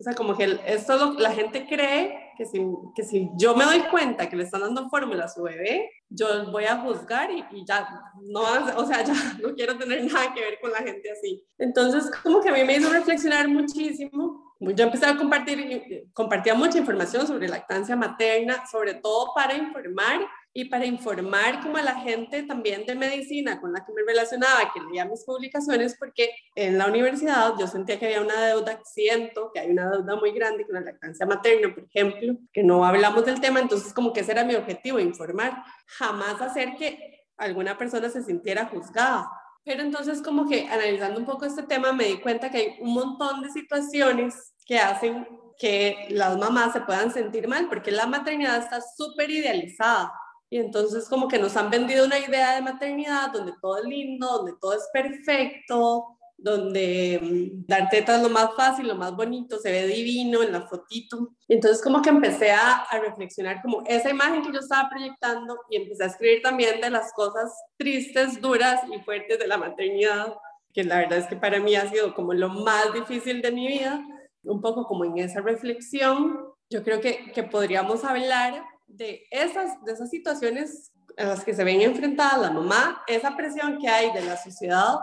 O 0.00 0.02
sea, 0.02 0.14
como 0.14 0.34
que 0.34 0.58
esto 0.66 0.96
lo, 0.96 1.12
la 1.18 1.30
gente 1.30 1.66
cree 1.66 2.32
que 2.38 2.46
si, 2.46 2.58
que 2.96 3.02
si 3.02 3.28
yo 3.36 3.54
me 3.54 3.66
doy 3.66 3.80
cuenta 3.90 4.30
que 4.30 4.36
le 4.36 4.44
están 4.44 4.62
dando 4.62 4.88
fórmula 4.88 5.26
a 5.26 5.28
su 5.28 5.42
bebé, 5.42 5.90
yo 6.08 6.50
voy 6.50 6.64
a 6.64 6.78
juzgar 6.78 7.30
y, 7.30 7.44
y, 7.52 7.66
ya 7.66 7.86
no, 8.22 8.40
o 8.76 8.86
sea, 8.86 9.04
ya 9.04 9.12
no 9.42 9.54
quiero 9.54 9.76
tener 9.76 10.02
nada 10.10 10.32
que 10.32 10.40
ver 10.40 10.58
con 10.58 10.72
la 10.72 10.78
gente 10.78 11.10
así. 11.10 11.44
Entonces, 11.58 12.10
como 12.22 12.40
que 12.40 12.48
a 12.48 12.54
mí 12.54 12.64
me 12.64 12.76
hizo 12.76 12.90
reflexionar 12.90 13.46
muchísimo 13.48 14.49
yo 14.60 14.84
empecé 14.84 15.06
a 15.06 15.16
compartir, 15.16 16.08
compartía 16.12 16.54
mucha 16.54 16.78
información 16.78 17.26
sobre 17.26 17.48
lactancia 17.48 17.96
materna, 17.96 18.66
sobre 18.70 18.94
todo 18.94 19.32
para 19.34 19.54
informar 19.54 20.20
y 20.52 20.66
para 20.66 20.84
informar 20.84 21.60
como 21.62 21.78
a 21.78 21.82
la 21.82 21.94
gente 22.00 22.42
también 22.42 22.84
de 22.84 22.94
medicina 22.94 23.58
con 23.58 23.72
la 23.72 23.84
que 23.86 23.92
me 23.92 24.02
relacionaba, 24.06 24.70
que 24.74 24.80
leía 24.80 25.06
mis 25.06 25.24
publicaciones, 25.24 25.96
porque 25.98 26.30
en 26.54 26.76
la 26.76 26.88
universidad 26.88 27.54
yo 27.58 27.66
sentía 27.66 27.98
que 27.98 28.06
había 28.06 28.20
una 28.20 28.38
deuda, 28.38 28.80
siento 28.84 29.50
que 29.54 29.60
hay 29.60 29.70
una 29.70 29.90
deuda 29.90 30.16
muy 30.16 30.32
grande 30.32 30.66
con 30.66 30.74
la 30.74 30.82
lactancia 30.82 31.24
materna, 31.24 31.74
por 31.74 31.84
ejemplo, 31.84 32.36
que 32.52 32.62
no 32.62 32.84
hablamos 32.84 33.24
del 33.24 33.40
tema, 33.40 33.60
entonces 33.60 33.94
como 33.94 34.12
que 34.12 34.20
ese 34.20 34.32
era 34.32 34.44
mi 34.44 34.56
objetivo, 34.56 34.98
informar, 34.98 35.64
jamás 35.86 36.40
hacer 36.42 36.74
que 36.76 37.24
alguna 37.38 37.78
persona 37.78 38.10
se 38.10 38.22
sintiera 38.22 38.66
juzgada 38.66 39.30
pero 39.64 39.82
entonces 39.82 40.22
como 40.22 40.48
que 40.48 40.68
analizando 40.68 41.20
un 41.20 41.26
poco 41.26 41.44
este 41.44 41.62
tema 41.62 41.92
me 41.92 42.04
di 42.04 42.20
cuenta 42.20 42.50
que 42.50 42.58
hay 42.58 42.76
un 42.80 42.94
montón 42.94 43.42
de 43.42 43.50
situaciones 43.50 44.54
que 44.64 44.78
hacen 44.78 45.26
que 45.58 46.06
las 46.08 46.38
mamás 46.38 46.72
se 46.72 46.80
puedan 46.80 47.12
sentir 47.12 47.46
mal, 47.46 47.68
porque 47.68 47.90
la 47.90 48.06
maternidad 48.06 48.58
está 48.58 48.80
súper 48.80 49.30
idealizada. 49.30 50.10
Y 50.48 50.56
entonces 50.56 51.08
como 51.08 51.28
que 51.28 51.38
nos 51.38 51.56
han 51.56 51.70
vendido 51.70 52.06
una 52.06 52.18
idea 52.18 52.54
de 52.54 52.62
maternidad 52.62 53.30
donde 53.30 53.52
todo 53.60 53.76
es 53.76 53.84
lindo, 53.84 54.26
donde 54.26 54.54
todo 54.60 54.72
es 54.72 54.88
perfecto, 54.92 56.18
donde 56.42 57.20
mm, 57.22 57.66
dar 57.66 57.88
teta 57.90 58.16
es 58.16 58.22
lo 58.22 58.30
más 58.30 58.54
fácil, 58.56 58.88
lo 58.88 58.94
más 58.94 59.14
bonito, 59.14 59.58
se 59.58 59.70
ve 59.70 59.86
divino 59.86 60.42
en 60.42 60.52
la 60.52 60.66
fotito. 60.66 61.30
Entonces 61.48 61.82
como 61.82 62.02
que 62.02 62.10
empecé 62.10 62.50
a, 62.50 62.76
a, 62.76 62.98
reflexionar 62.98 63.60
como 63.62 63.82
esa 63.86 64.10
imagen 64.10 64.42
que 64.42 64.52
yo 64.52 64.60
estaba 64.60 64.88
proyectando 64.88 65.58
y 65.68 65.76
empecé 65.76 66.04
a 66.04 66.06
escribir 66.06 66.42
también 66.42 66.80
de 66.80 66.90
las 66.90 67.12
cosas 67.12 67.52
tristes, 67.76 68.40
duras 68.40 68.80
y 68.92 69.00
fuertes 69.00 69.38
de 69.38 69.46
la 69.46 69.58
maternidad, 69.58 70.34
que 70.72 70.84
la 70.84 70.98
verdad 70.98 71.18
es 71.18 71.26
que 71.26 71.36
para 71.36 71.60
mí 71.60 71.74
ha 71.74 71.90
sido 71.90 72.14
como 72.14 72.32
lo 72.32 72.48
más 72.48 72.92
difícil 72.94 73.42
de 73.42 73.52
mi 73.52 73.66
vida, 73.66 74.02
un 74.42 74.60
poco 74.60 74.86
como 74.86 75.04
en 75.04 75.18
esa 75.18 75.40
reflexión. 75.40 76.38
Yo 76.70 76.82
creo 76.82 77.00
que, 77.00 77.32
que 77.32 77.42
podríamos 77.42 78.04
hablar 78.04 78.64
de 78.86 79.26
esas, 79.30 79.82
de 79.84 79.92
esas 79.92 80.08
situaciones 80.08 80.92
a 81.18 81.24
las 81.24 81.44
que 81.44 81.52
se 81.52 81.64
ven 81.64 81.82
enfrentadas 81.82 82.40
la 82.40 82.50
mamá, 82.50 83.02
esa 83.06 83.36
presión 83.36 83.78
que 83.78 83.88
hay 83.88 84.12
de 84.12 84.22
la 84.22 84.36
sociedad 84.36 84.96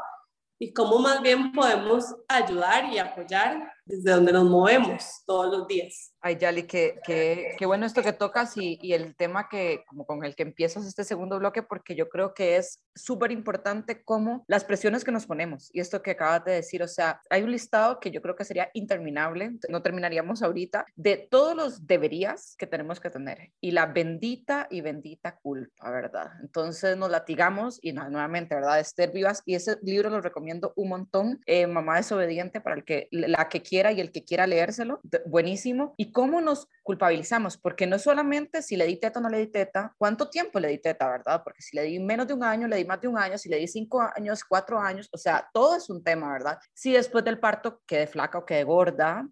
y 0.59 0.73
cómo 0.73 0.99
más 0.99 1.21
bien 1.21 1.51
podemos 1.51 2.15
ayudar 2.27 2.91
y 2.91 2.97
apoyar 2.97 3.71
desde 3.85 4.11
donde 4.11 4.33
nos 4.33 4.45
movemos 4.45 5.23
todos 5.25 5.55
los 5.55 5.67
días. 5.67 6.13
Ay, 6.27 6.35
Yali, 6.35 6.63
qué, 6.63 6.99
qué, 7.05 7.55
qué 7.57 7.65
bueno 7.65 7.85
esto 7.85 8.03
que 8.03 8.11
tocas 8.11 8.57
y, 8.57 8.77
y, 8.81 8.91
el 8.91 9.15
tema 9.15 9.47
que, 9.47 9.85
como 9.87 10.05
con 10.05 10.25
el 10.25 10.35
que 10.35 10.43
empiezas 10.43 10.85
este 10.85 11.05
segundo 11.05 11.39
bloque, 11.39 11.63
porque 11.63 11.95
yo 11.95 12.09
creo 12.09 12.33
que 12.33 12.57
es 12.57 12.83
súper 12.95 13.31
importante 13.31 14.03
como 14.03 14.43
las 14.47 14.65
presiones 14.65 15.05
que 15.05 15.13
nos 15.13 15.25
ponemos 15.25 15.69
y 15.73 15.79
esto 15.79 16.01
que 16.01 16.11
acabas 16.11 16.43
de 16.43 16.51
decir, 16.51 16.83
o 16.83 16.87
sea, 16.89 17.21
hay 17.29 17.43
un 17.43 17.51
listado 17.51 18.01
que 18.01 18.11
yo 18.11 18.21
creo 18.21 18.35
que 18.35 18.43
sería 18.43 18.69
interminable, 18.73 19.57
no 19.69 19.81
terminaríamos 19.81 20.43
ahorita, 20.43 20.85
de 20.97 21.15
todos 21.31 21.55
los 21.55 21.87
deberías 21.87 22.55
que 22.57 22.67
tenemos 22.67 22.99
que 22.99 23.09
tener 23.09 23.53
y 23.61 23.71
la 23.71 23.85
bendita 23.85 24.67
y 24.69 24.81
bendita 24.81 25.37
culpa, 25.37 25.89
¿verdad? 25.89 26.31
Entonces 26.41 26.97
nos 26.97 27.09
latigamos 27.09 27.79
y 27.81 27.93
nuevamente, 27.93 28.53
¿verdad? 28.53 28.81
Esther 28.81 29.13
Vivas, 29.13 29.43
y 29.45 29.55
ese 29.55 29.77
libro 29.81 30.09
lo 30.09 30.19
recomiendo 30.19 30.73
un 30.75 30.89
montón, 30.89 31.39
eh, 31.45 31.67
Mamá 31.67 31.95
desobediente, 31.95 32.59
para 32.59 32.75
el 32.75 32.83
que, 32.83 33.07
la 33.11 33.47
que 33.47 33.61
quiera 33.61 33.93
y 33.93 34.01
el 34.01 34.11
que 34.11 34.25
quiera 34.25 34.45
leérselo, 34.45 34.99
buenísimo. 35.25 35.93
Y 35.95 36.11
cómo 36.17 36.41
nos 36.41 36.67
culpabilizamos, 36.81 37.57
porque 37.57 37.85
no 37.85 37.99
solamente 37.99 38.63
si 38.63 38.75
le 38.75 38.87
di 38.87 38.97
teta 38.97 39.19
o 39.19 39.21
no 39.21 39.29
le 39.29 39.37
di 39.37 39.47
teta, 39.51 39.93
cuánto 39.99 40.31
tiempo 40.31 40.59
le 40.59 40.69
di 40.69 40.79
teta, 40.79 41.07
¿verdad? 41.07 41.43
Porque 41.43 41.61
si 41.61 41.75
le 41.75 41.83
di 41.83 41.99
menos 41.99 42.25
de 42.25 42.33
un 42.33 42.43
año, 42.43 42.67
le 42.67 42.77
di 42.77 42.85
más 42.85 42.99
de 42.99 43.07
un 43.07 43.19
año, 43.19 43.37
si 43.37 43.49
le 43.49 43.57
di 43.57 43.67
cinco 43.67 44.01
años, 44.01 44.43
cuatro 44.43 44.79
años, 44.79 45.07
o 45.11 45.17
sea, 45.19 45.47
todo 45.53 45.75
es 45.75 45.91
un 45.91 46.03
tema, 46.03 46.33
¿verdad? 46.33 46.57
Si 46.73 46.91
después 46.91 47.23
del 47.23 47.39
parto 47.39 47.83
quedé 47.85 48.07
flaca 48.07 48.39
o 48.39 48.45
quedé 48.47 48.63
gorda, 48.63 49.27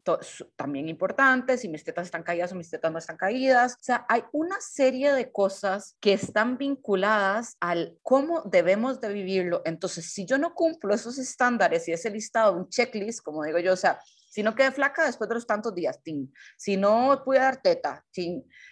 también 0.55 0.87
importante, 0.87 1.57
si 1.57 1.69
mis 1.69 1.83
tetas 1.83 2.05
están 2.05 2.21
caídas 2.21 2.51
o 2.51 2.55
mis 2.55 2.69
tetas 2.69 2.91
no 2.91 2.99
están 2.99 3.17
caídas, 3.17 3.73
o 3.73 3.83
sea, 3.83 4.05
hay 4.07 4.21
una 4.31 4.61
serie 4.61 5.11
de 5.11 5.31
cosas 5.31 5.97
que 5.99 6.13
están 6.13 6.59
vinculadas 6.59 7.57
al 7.61 7.97
cómo 8.03 8.43
debemos 8.43 9.01
de 9.01 9.11
vivirlo. 9.11 9.63
Entonces, 9.65 10.13
si 10.13 10.27
yo 10.27 10.37
no 10.37 10.53
cumplo 10.53 10.93
esos 10.93 11.17
estándares 11.17 11.87
y 11.87 11.93
ese 11.93 12.11
listado, 12.11 12.55
un 12.55 12.69
checklist, 12.69 13.23
como 13.23 13.43
digo 13.43 13.57
yo, 13.57 13.73
o 13.73 13.75
sea, 13.75 13.99
si 14.35 14.43
no 14.43 14.53
quedé 14.53 14.69
flaca 14.73 15.05
después 15.05 15.29
de 15.29 15.35
los 15.35 15.47
tantos 15.47 15.73
días, 15.73 16.03
tin. 16.03 16.29
Si 16.57 16.75
no 16.75 17.21
pude 17.23 17.39
dar 17.39 17.61
teta, 17.61 18.05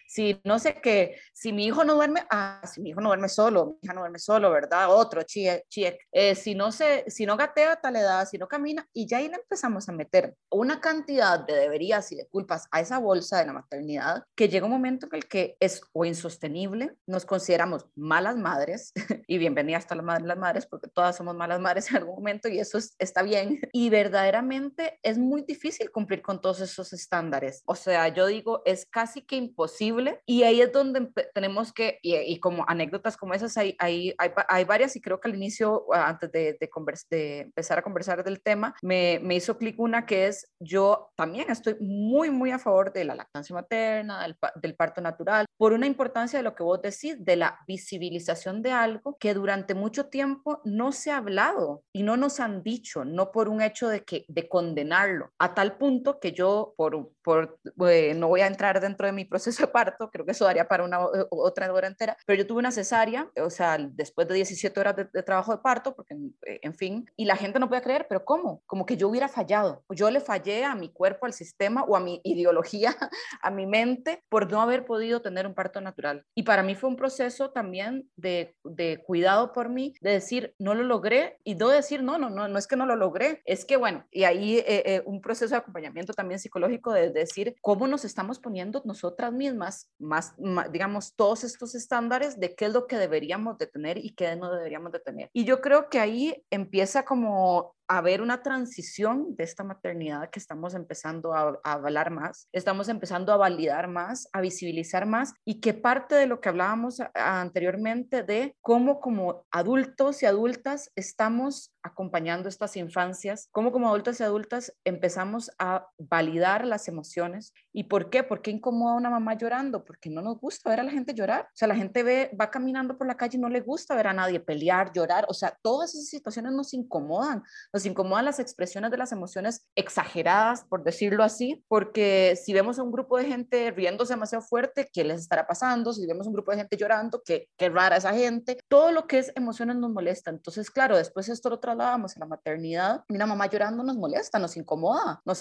si 0.08 0.40
no 0.44 0.60
sé 0.60 0.76
qué, 0.82 1.18
si 1.34 1.52
mi 1.54 1.66
hijo 1.66 1.84
no 1.84 1.96
duerme, 1.96 2.24
ah, 2.30 2.62
si 2.72 2.82
mi 2.82 2.92
hijo 2.92 3.02
no 3.02 3.10
duerme 3.10 3.30
solo, 3.30 3.66
mi 3.66 3.80
hija 3.84 3.94
no 3.94 4.02
duerme 4.02 4.20
solo, 4.20 4.52
¿verdad? 4.52 4.94
Otro, 4.94 5.24
check, 5.24 5.68
check. 5.70 6.00
Eh, 6.12 6.36
si 6.36 6.56
no 6.56 6.72
se, 6.72 7.04
si 7.10 7.26
no 7.26 7.38
gatea 7.38 7.78
tal 7.78 7.96
edad, 7.96 8.28
si 8.28 8.38
no 8.38 8.48
camina, 8.48 8.88
y 8.94 9.08
ya 9.08 9.18
ahí 9.18 9.28
le 9.28 9.36
empezamos 9.36 9.90
a 9.90 9.92
meter 9.92 10.36
una 10.50 10.80
cantidad 10.80 11.40
de 11.40 11.56
deberías 11.56 12.12
y 12.12 12.16
de 12.16 12.28
culpas 12.28 12.68
a 12.72 12.82
esa 12.82 13.00
bolsa 13.00 13.40
de 13.40 13.46
la 13.46 13.54
maternidad, 13.54 14.24
que 14.36 14.50
llega 14.50 14.66
un 14.66 14.72
momento 14.72 15.08
en 15.08 15.16
el 15.16 15.28
que 15.28 15.58
es 15.60 15.82
o 15.94 16.06
insostenible, 16.06 16.96
nos 17.08 17.26
consideramos 17.26 17.86
malas 17.96 18.38
madres, 18.38 18.94
y 19.28 19.38
bienvenidas 19.38 19.86
a 19.90 19.96
las 19.96 20.24
las 20.24 20.38
madres, 20.38 20.66
porque 20.66 20.90
todas 20.90 21.16
somos 21.16 21.36
malas 21.36 21.60
madres 21.60 21.90
en 21.90 21.98
algún 21.98 22.16
momento, 22.16 22.50
y 22.50 22.60
eso 22.60 22.78
está 23.00 23.24
bien, 23.24 23.60
y 23.74 23.90
verdaderamente 23.90 25.00
es 25.02 25.18
muy 25.18 25.42
difícil 25.44 25.92
cumplir 25.92 26.22
con 26.22 26.42
todos 26.42 26.62
esos 26.62 26.94
estándares. 26.94 27.64
O 27.66 27.76
sea, 27.76 28.08
yo 28.10 28.28
digo, 28.28 28.62
es 28.66 28.86
casi 28.86 29.22
que 29.22 29.36
imposible 29.36 29.93
y 30.26 30.44
ahí 30.44 30.62
es 30.62 30.72
donde 30.72 31.12
tenemos 31.34 31.74
que, 31.74 32.00
y, 32.02 32.40
como 32.40 32.66
anécdotas 32.68 33.18
como 33.18 33.34
esas, 33.34 33.56
hay, 33.58 33.76
hay, 33.80 34.14
hay, 34.18 34.32
hay, 34.50 34.64
varias 34.64 34.96
y 34.96 35.02
creo 35.02 35.20
que 35.20 35.30
al 35.30 35.36
inicio, 35.36 35.86
antes 35.94 36.32
de, 36.32 36.58
de, 36.60 36.70
de 37.10 37.40
empezar 37.42 37.78
a 37.78 37.82
conversar 37.82 38.24
del 38.24 38.42
tema, 38.42 38.76
me, 38.82 39.20
me 39.22 39.36
hizo 39.36 39.58
clic 39.58 39.80
una 39.80 40.06
que 40.06 40.28
es, 40.28 40.52
yo 40.60 41.12
también 41.16 41.50
estoy 41.50 41.76
muy, 41.80 42.30
muy 42.30 42.52
a 42.52 42.60
favor 42.60 42.94
de 42.94 43.06
la 43.06 43.16
lactancia 43.16 43.54
materna, 43.54 44.24
del, 44.24 44.38
del 44.62 44.76
parto 44.76 45.02
natural, 45.02 45.46
por 45.58 45.74
una 45.74 45.88
importancia 45.88 46.40
de 46.40 46.44
lo 46.44 46.56
que 46.56 46.64
vos 46.64 46.82
decís, 46.82 47.24
de 47.24 47.36
la 47.36 47.60
visibilización 47.68 48.62
de 48.62 48.72
algo 48.72 49.18
que 49.20 49.34
durante 49.34 49.76
mucho 49.76 50.08
tiempo 50.08 50.62
no 50.64 50.92
se 50.92 51.12
ha 51.12 51.18
hablado 51.18 51.84
y 51.94 52.04
no 52.04 52.18
nos 52.18 52.40
han 52.40 52.64
dicho, 52.64 53.06
no 53.06 53.32
por 53.32 53.50
un 53.50 53.62
hecho 53.62 53.88
de, 53.88 54.04
que, 54.04 54.26
de 54.28 54.48
condenarlo, 54.48 55.32
a 55.40 55.54
tal 55.54 55.78
punto 55.78 56.20
que 56.20 56.32
yo, 56.32 56.74
por, 56.78 57.12
por 57.24 57.60
eh, 57.88 58.14
no 58.16 58.28
voy 58.28 58.42
a 58.42 58.48
entrar 58.48 58.80
dentro 58.80 59.08
de 59.08 59.14
mi 59.14 59.26
proceso 59.26 59.64
de 59.64 59.72
parto, 59.72 59.83
creo 60.12 60.26
que 60.26 60.32
eso 60.32 60.46
daría 60.46 60.68
para 60.68 60.84
una 60.84 61.00
otra 61.30 61.72
hora 61.72 61.88
entera, 61.88 62.18
pero 62.26 62.38
yo 62.38 62.48
tuve 62.48 62.60
una 62.60 62.72
cesárea, 62.72 63.30
o 63.38 63.50
sea, 63.50 63.78
después 63.78 64.28
de 64.28 64.36
17 64.36 64.80
horas 64.80 64.96
de, 64.96 65.24
trabajo 65.24 65.52
de 65.52 65.62
parto, 65.62 65.96
porque 65.96 66.16
eh, 66.46 66.60
en 66.62 66.74
fin, 66.74 67.06
y 67.16 67.26
la 67.26 67.36
gente 67.36 67.60
no 67.60 67.70
puede 67.70 67.82
creer, 67.82 68.06
pero 68.08 68.26
¿cómo? 68.26 68.62
Como 68.66 68.86
que 68.86 68.98
yo 68.98 69.10
hubiera 69.10 69.28
fallado, 69.28 69.84
yo 69.90 70.10
le 70.12 70.20
fallé 70.20 70.64
a 70.64 70.76
mi 70.76 70.92
cuerpo, 70.92 71.26
al 71.26 71.34
sistema 71.34 71.84
o 71.84 71.96
a 71.96 72.00
mi 72.00 72.22
ideología, 72.24 72.96
a 73.42 73.52
mi 73.52 73.66
mente, 73.66 74.24
por 74.30 74.52
no 74.52 74.62
haber 74.62 74.86
podido 74.86 75.22
tener 75.22 75.48
un 75.48 75.54
parto 75.54 75.82
natural. 75.82 76.26
Y 76.36 76.44
para 76.44 76.64
mí 76.64 76.76
fue 76.76 76.90
un 76.90 76.96
proceso 76.96 77.52
también 77.52 78.10
de, 78.16 78.56
de 78.64 79.04
cuidado 79.06 79.54
por 79.54 79.70
mí, 79.70 79.94
de 80.02 80.12
decir, 80.12 80.54
no 80.60 80.74
lo 80.74 80.84
logré, 80.84 81.38
y 81.44 81.56
no 81.56 81.70
decir, 81.70 82.04
no, 82.04 82.18
no, 82.18 82.30
no, 82.30 82.48
no 82.48 82.60
es 82.60 82.68
que 82.68 82.76
no 82.76 82.86
lo 82.86 82.96
logré, 82.96 83.42
es 83.46 83.66
que 83.66 83.78
bueno, 83.78 84.06
y 84.12 84.24
ahí 84.24 84.64
eh, 84.66 85.02
un 85.06 85.22
proceso 85.22 85.54
de 85.54 85.60
acompañamiento 85.60 86.14
también 86.14 86.40
psicológico 86.40 86.92
de 86.92 87.10
decir 87.10 87.56
cómo 87.62 87.88
nos 87.88 88.06
estamos 88.06 88.40
poniendo 88.40 88.82
nosotras 88.86 89.32
mismas, 89.32 89.73
más, 90.00 90.34
digamos, 90.72 91.16
todos 91.16 91.44
estos 91.44 91.76
estándares 91.76 92.40
de 92.40 92.56
qué 92.56 92.66
es 92.66 92.74
lo 92.74 92.88
que 92.88 92.98
deberíamos 92.98 93.58
de 93.58 93.68
tener 93.68 93.98
y 93.98 94.14
qué 94.16 94.36
no 94.36 94.52
deberíamos 94.52 94.92
de 94.92 95.00
tener. 95.00 95.30
Y 95.34 95.46
yo 95.46 95.62
creo 95.62 95.90
que 95.90 96.00
ahí 96.00 96.44
empieza 96.50 97.06
como 97.06 97.76
a 97.88 98.02
ver 98.02 98.22
una 98.22 98.42
transición 98.42 99.36
de 99.36 99.44
esta 99.44 99.64
maternidad 99.64 100.30
que 100.30 100.40
estamos 100.40 100.74
empezando 100.74 101.34
a, 101.34 101.60
a, 101.64 101.74
hablar 101.74 102.12
más, 102.12 102.48
estamos 102.52 102.90
empezando 102.90 103.34
a 103.34 103.38
validar 103.38 103.88
más, 103.88 104.28
a 104.34 104.42
visibilizar 104.42 105.06
más 105.06 105.34
y 105.46 105.60
que 105.60 105.74
parte 105.74 106.16
de 106.16 106.28
lo 106.28 106.42
que 106.42 106.50
hablábamos 106.50 107.02
anteriormente 107.14 108.24
de 108.24 108.56
cómo 108.62 109.00
como 109.00 109.46
adultos 109.52 110.24
y 110.24 110.26
adultas 110.26 110.92
estamos 110.96 111.74
acompañando 111.84 112.48
estas 112.48 112.78
infancias, 112.78 113.50
cómo 113.52 113.72
como 113.72 113.90
adultos 113.90 114.20
y 114.20 114.24
adultas 114.24 114.74
empezamos 114.86 115.52
a 115.60 115.88
validar 115.98 116.66
las 116.66 116.88
emociones. 116.88 117.54
¿Y 117.74 117.84
por 117.84 118.10
qué? 118.10 118.24
¿Por 118.24 118.42
qué 118.42 118.52
incomoda 118.52 118.94
a 118.94 118.98
una 118.98 119.10
mamá 119.10 119.38
llorando? 119.38 119.84
Porque 119.84 120.10
no 120.10 120.22
nos 120.22 120.40
gusta 120.40 120.70
ver 120.70 120.80
a 120.80 120.84
la 120.84 120.92
gente 120.92 121.14
llorar. 121.14 121.44
O 121.44 121.56
sea, 121.56 121.68
la 121.68 121.76
gente 121.76 122.02
ve, 122.04 122.32
va 122.40 122.50
caminando 122.50 122.98
por 122.98 123.06
la 123.06 123.18
calle 123.18 123.38
y 123.38 123.42
no 123.42 123.50
le 123.50 123.60
gusta 123.60 123.96
ver 123.96 124.08
a 124.08 124.14
nadie 124.14 124.40
pelear, 124.40 124.92
llorar. 124.94 125.26
O 125.28 125.34
sea, 125.34 125.58
todas 125.62 125.94
esas 125.94 126.08
situaciones 126.08 126.54
nos 126.54 126.74
incomodan. 126.74 127.44
Nos 127.74 127.86
incomodan 127.86 128.26
las 128.26 128.40
expresiones 128.40 128.92
de 128.92 128.98
las 128.98 129.12
emociones 129.12 129.68
exageradas, 129.76 130.64
por 130.66 130.84
decirlo 130.84 131.24
así, 131.24 131.64
porque 131.68 132.38
si 132.42 132.54
vemos 132.54 132.78
a 132.78 132.84
un 132.84 132.92
grupo 132.92 133.18
de 133.18 133.26
gente 133.26 133.72
riéndose 133.72 134.14
demasiado 134.14 134.44
fuerte, 134.44 134.88
¿qué 134.94 135.04
les 135.04 135.22
estará 135.22 135.48
pasando? 135.48 135.92
Si 135.92 136.06
vemos 136.06 136.28
un 136.28 136.34
grupo 136.34 136.52
de 136.52 136.58
gente 136.58 136.78
llorando, 136.78 137.22
¿qué, 137.26 137.50
qué 137.58 137.70
rara 137.70 137.98
esa 137.98 138.14
gente? 138.14 138.60
Todo 138.68 138.92
lo 138.92 139.08
que 139.08 139.20
es 139.20 139.32
emociones 139.36 139.78
nos 139.78 139.92
molesta. 139.92 140.30
Entonces, 140.30 140.70
claro, 140.70 140.98
después 140.98 141.30
esto 141.30 141.50
lo 141.50 141.60
trasladábamos 141.60 142.16
a 142.16 142.20
la 142.20 142.28
maternidad. 142.28 143.04
Una 143.10 143.26
mamá 143.26 143.48
llorando 143.48 143.84
nos 143.84 143.98
molesta, 143.98 144.38
nos 144.38 144.56
incomoda. 144.56 145.22
No 145.26 145.34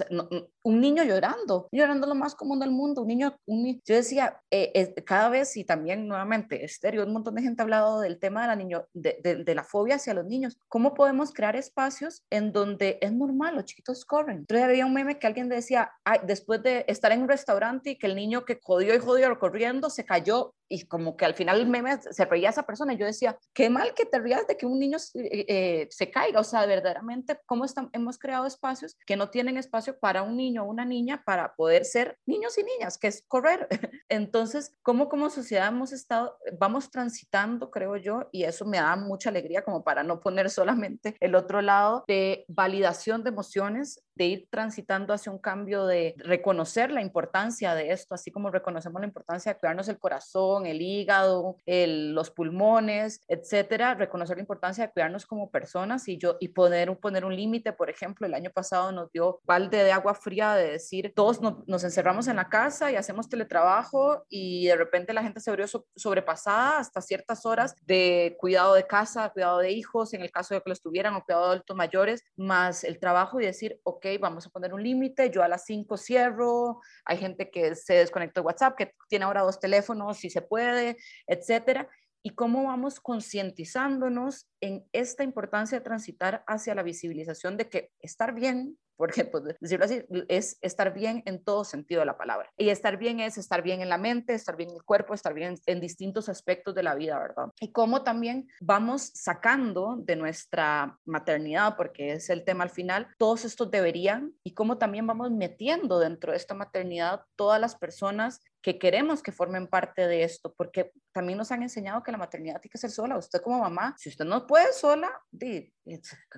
un 0.64 0.80
niño 0.80 1.04
llorando, 1.04 1.68
llorando 1.72 2.06
lo 2.06 2.14
más 2.14 2.34
común 2.34 2.60
del 2.60 2.70
mundo. 2.70 3.02
Un 3.02 3.08
niño, 3.08 3.36
un, 3.46 3.80
yo 3.84 3.94
decía, 3.94 4.40
eh, 4.50 4.94
cada 5.04 5.28
vez 5.28 5.56
y 5.56 5.64
también 5.64 6.08
nuevamente, 6.08 6.64
estéreo, 6.64 7.04
un 7.04 7.12
montón 7.12 7.34
de 7.34 7.42
gente 7.42 7.62
ha 7.62 7.64
hablado 7.64 8.00
del 8.00 8.18
tema 8.18 8.42
de 8.42 8.46
la, 8.46 8.56
niño, 8.56 8.86
de, 8.94 9.18
de, 9.22 9.44
de 9.44 9.54
la 9.54 9.64
fobia 9.64 9.96
hacia 9.96 10.14
los 10.14 10.24
niños. 10.26 10.58
¿Cómo 10.68 10.94
podemos 10.94 11.32
crear 11.32 11.56
espacios 11.56 12.21
en 12.30 12.52
donde 12.52 12.98
es 13.00 13.12
normal, 13.12 13.56
los 13.56 13.64
chiquitos 13.64 14.04
corren? 14.04 14.38
Entonces 14.38 14.64
había 14.64 14.86
un 14.86 14.94
meme 14.94 15.18
que 15.18 15.26
alguien 15.26 15.48
decía, 15.48 15.92
Ay, 16.04 16.20
después 16.24 16.62
de 16.62 16.84
estar 16.88 17.12
en 17.12 17.22
un 17.22 17.28
restaurante 17.28 17.90
y 17.90 17.98
que 17.98 18.06
el 18.06 18.16
niño 18.16 18.44
que 18.44 18.58
jodió 18.62 18.94
y 18.94 18.98
jodió 18.98 19.38
corriendo 19.38 19.90
se 19.90 20.04
cayó 20.04 20.54
y 20.72 20.86
como 20.86 21.18
que 21.18 21.26
al 21.26 21.34
final 21.34 21.60
el 21.60 21.66
meme 21.66 22.00
se 22.00 22.24
reía 22.24 22.48
esa 22.48 22.62
persona 22.62 22.94
y 22.94 22.96
yo 22.96 23.04
decía, 23.04 23.38
qué 23.52 23.68
mal 23.68 23.92
que 23.92 24.06
te 24.06 24.18
rías 24.18 24.46
de 24.46 24.56
que 24.56 24.64
un 24.64 24.78
niño 24.78 24.96
eh, 25.14 25.44
eh, 25.46 25.88
se 25.90 26.10
caiga, 26.10 26.40
o 26.40 26.44
sea, 26.44 26.64
verdaderamente, 26.64 27.38
¿cómo 27.44 27.66
están, 27.66 27.90
hemos 27.92 28.18
creado 28.18 28.46
espacios 28.46 28.96
que 29.04 29.14
no 29.14 29.28
tienen 29.28 29.58
espacio 29.58 29.98
para 29.98 30.22
un 30.22 30.34
niño 30.34 30.62
o 30.62 30.66
una 30.66 30.86
niña 30.86 31.22
para 31.26 31.54
poder 31.54 31.84
ser 31.84 32.18
niños 32.24 32.56
y 32.56 32.64
niñas, 32.64 32.96
que 32.96 33.08
es 33.08 33.22
correr? 33.28 33.68
Entonces, 34.08 34.74
¿cómo 34.80 35.10
como 35.10 35.28
sociedad 35.28 35.68
hemos 35.68 35.92
estado, 35.92 36.38
vamos 36.58 36.90
transitando, 36.90 37.70
creo 37.70 37.98
yo, 37.98 38.30
y 38.32 38.44
eso 38.44 38.64
me 38.64 38.78
da 38.78 38.96
mucha 38.96 39.28
alegría 39.28 39.62
como 39.62 39.84
para 39.84 40.02
no 40.02 40.20
poner 40.20 40.48
solamente 40.48 41.16
el 41.20 41.34
otro 41.34 41.60
lado 41.60 42.04
de 42.08 42.46
validación 42.48 43.22
de 43.24 43.28
emociones, 43.28 44.02
de 44.14 44.24
ir 44.24 44.48
transitando 44.50 45.12
hacia 45.12 45.32
un 45.32 45.38
cambio 45.38 45.86
de 45.86 46.14
reconocer 46.18 46.90
la 46.90 47.02
importancia 47.02 47.74
de 47.74 47.92
esto, 47.92 48.14
así 48.14 48.30
como 48.30 48.50
reconocemos 48.50 49.00
la 49.00 49.06
importancia 49.06 49.52
de 49.52 49.58
cuidarnos 49.58 49.88
el 49.88 49.98
corazón, 49.98 50.61
el 50.66 50.80
hígado, 50.80 51.56
los 51.66 52.30
pulmones, 52.30 53.22
etcétera, 53.28 53.94
reconocer 53.94 54.36
la 54.36 54.42
importancia 54.42 54.86
de 54.86 54.92
cuidarnos 54.92 55.26
como 55.26 55.50
personas 55.50 56.08
y 56.08 56.18
yo 56.18 56.36
y 56.40 56.48
poder 56.48 56.96
poner 56.98 57.24
un 57.24 57.34
límite, 57.34 57.72
por 57.72 57.90
ejemplo, 57.90 58.26
el 58.26 58.34
año 58.34 58.50
pasado 58.50 58.92
nos 58.92 59.10
dio 59.12 59.40
balde 59.44 59.84
de 59.84 59.92
agua 59.92 60.14
fría 60.14 60.54
de 60.54 60.72
decir, 60.72 61.12
todos 61.14 61.40
nos 61.40 61.84
encerramos 61.84 62.28
en 62.28 62.36
la 62.36 62.48
casa 62.48 62.90
y 62.90 62.96
hacemos 62.96 63.28
teletrabajo 63.28 64.24
y 64.28 64.66
de 64.66 64.76
repente 64.76 65.12
la 65.12 65.22
gente 65.22 65.40
se 65.40 65.54
vio 65.54 65.66
sobrepasada 65.96 66.78
hasta 66.78 67.00
ciertas 67.00 67.46
horas 67.46 67.74
de 67.82 68.36
cuidado 68.38 68.74
de 68.74 68.86
casa, 68.86 69.30
cuidado 69.30 69.58
de 69.58 69.70
hijos, 69.70 70.14
en 70.14 70.22
el 70.22 70.30
caso 70.30 70.54
de 70.54 70.60
que 70.60 70.70
los 70.70 70.80
tuvieran 70.80 71.14
o 71.14 71.24
cuidado 71.24 71.44
de 71.44 71.50
adultos 71.52 71.76
mayores, 71.76 72.24
más 72.36 72.84
el 72.84 72.98
trabajo 72.98 73.40
y 73.40 73.46
decir, 73.46 73.80
ok, 73.84 74.06
vamos 74.20 74.46
a 74.46 74.50
poner 74.50 74.74
un 74.74 74.82
límite, 74.82 75.30
yo 75.30 75.42
a 75.42 75.48
las 75.48 75.64
5 75.64 75.96
cierro, 75.96 76.80
hay 77.04 77.16
gente 77.16 77.50
que 77.50 77.74
se 77.74 77.94
desconectó 77.94 78.40
de 78.40 78.46
WhatsApp, 78.46 78.76
que 78.76 78.94
tiene 79.08 79.24
ahora 79.24 79.42
dos 79.42 79.60
teléfonos, 79.60 80.18
si 80.18 80.30
se 80.30 80.42
puede, 80.52 80.98
etcétera 81.26 81.88
y 82.22 82.30
cómo 82.30 82.64
vamos 82.64 83.00
concientizándonos 83.00 84.48
en 84.60 84.86
esta 84.92 85.24
importancia 85.24 85.78
de 85.78 85.84
transitar 85.84 86.44
hacia 86.46 86.74
la 86.74 86.82
visibilización 86.82 87.56
de 87.56 87.68
que 87.68 87.90
estar 88.00 88.32
bien, 88.32 88.78
porque 88.96 89.24
pues, 89.24 89.42
decirlo 89.58 89.84
así, 89.84 90.04
es 90.28 90.58
estar 90.60 90.94
bien 90.94 91.22
en 91.26 91.42
todo 91.42 91.64
sentido 91.64 92.00
de 92.00 92.06
la 92.06 92.16
palabra. 92.16 92.52
Y 92.56 92.68
estar 92.68 92.98
bien 92.98 93.18
es 93.18 93.36
estar 93.36 93.60
bien 93.60 93.80
en 93.80 93.88
la 93.88 93.98
mente, 93.98 94.32
estar 94.32 94.56
bien 94.56 94.70
en 94.70 94.76
el 94.76 94.84
cuerpo, 94.84 95.12
estar 95.12 95.34
bien 95.34 95.56
en 95.66 95.80
distintos 95.80 96.28
aspectos 96.28 96.72
de 96.76 96.84
la 96.84 96.94
vida, 96.94 97.18
¿verdad? 97.18 97.46
Y 97.58 97.72
cómo 97.72 98.04
también 98.04 98.46
vamos 98.60 99.10
sacando 99.14 99.96
de 99.98 100.14
nuestra 100.14 101.00
maternidad, 101.04 101.76
porque 101.76 102.12
es 102.12 102.30
el 102.30 102.44
tema 102.44 102.62
al 102.62 102.70
final, 102.70 103.08
todos 103.18 103.44
estos 103.44 103.72
deberían, 103.72 104.34
y 104.44 104.54
cómo 104.54 104.78
también 104.78 105.06
vamos 105.06 105.32
metiendo 105.32 105.98
dentro 105.98 106.30
de 106.30 106.38
esta 106.38 106.54
maternidad 106.54 107.22
todas 107.34 107.60
las 107.60 107.74
personas 107.74 108.40
que 108.62 108.78
queremos 108.78 109.22
que 109.22 109.32
formen 109.32 109.66
parte 109.66 110.06
de 110.06 110.22
esto, 110.22 110.54
porque 110.56 110.92
también 111.12 111.36
nos 111.36 111.50
han 111.50 111.62
enseñado 111.62 112.02
que 112.02 112.12
la 112.12 112.18
maternidad 112.18 112.60
tiene 112.60 112.70
que 112.70 112.78
ser 112.78 112.90
sola. 112.90 113.18
Usted 113.18 113.40
como 113.42 113.58
mamá, 113.58 113.94
si 113.98 114.08
usted 114.08 114.24
no 114.24 114.46
puede 114.46 114.72
sola, 114.72 115.10
di, 115.30 115.72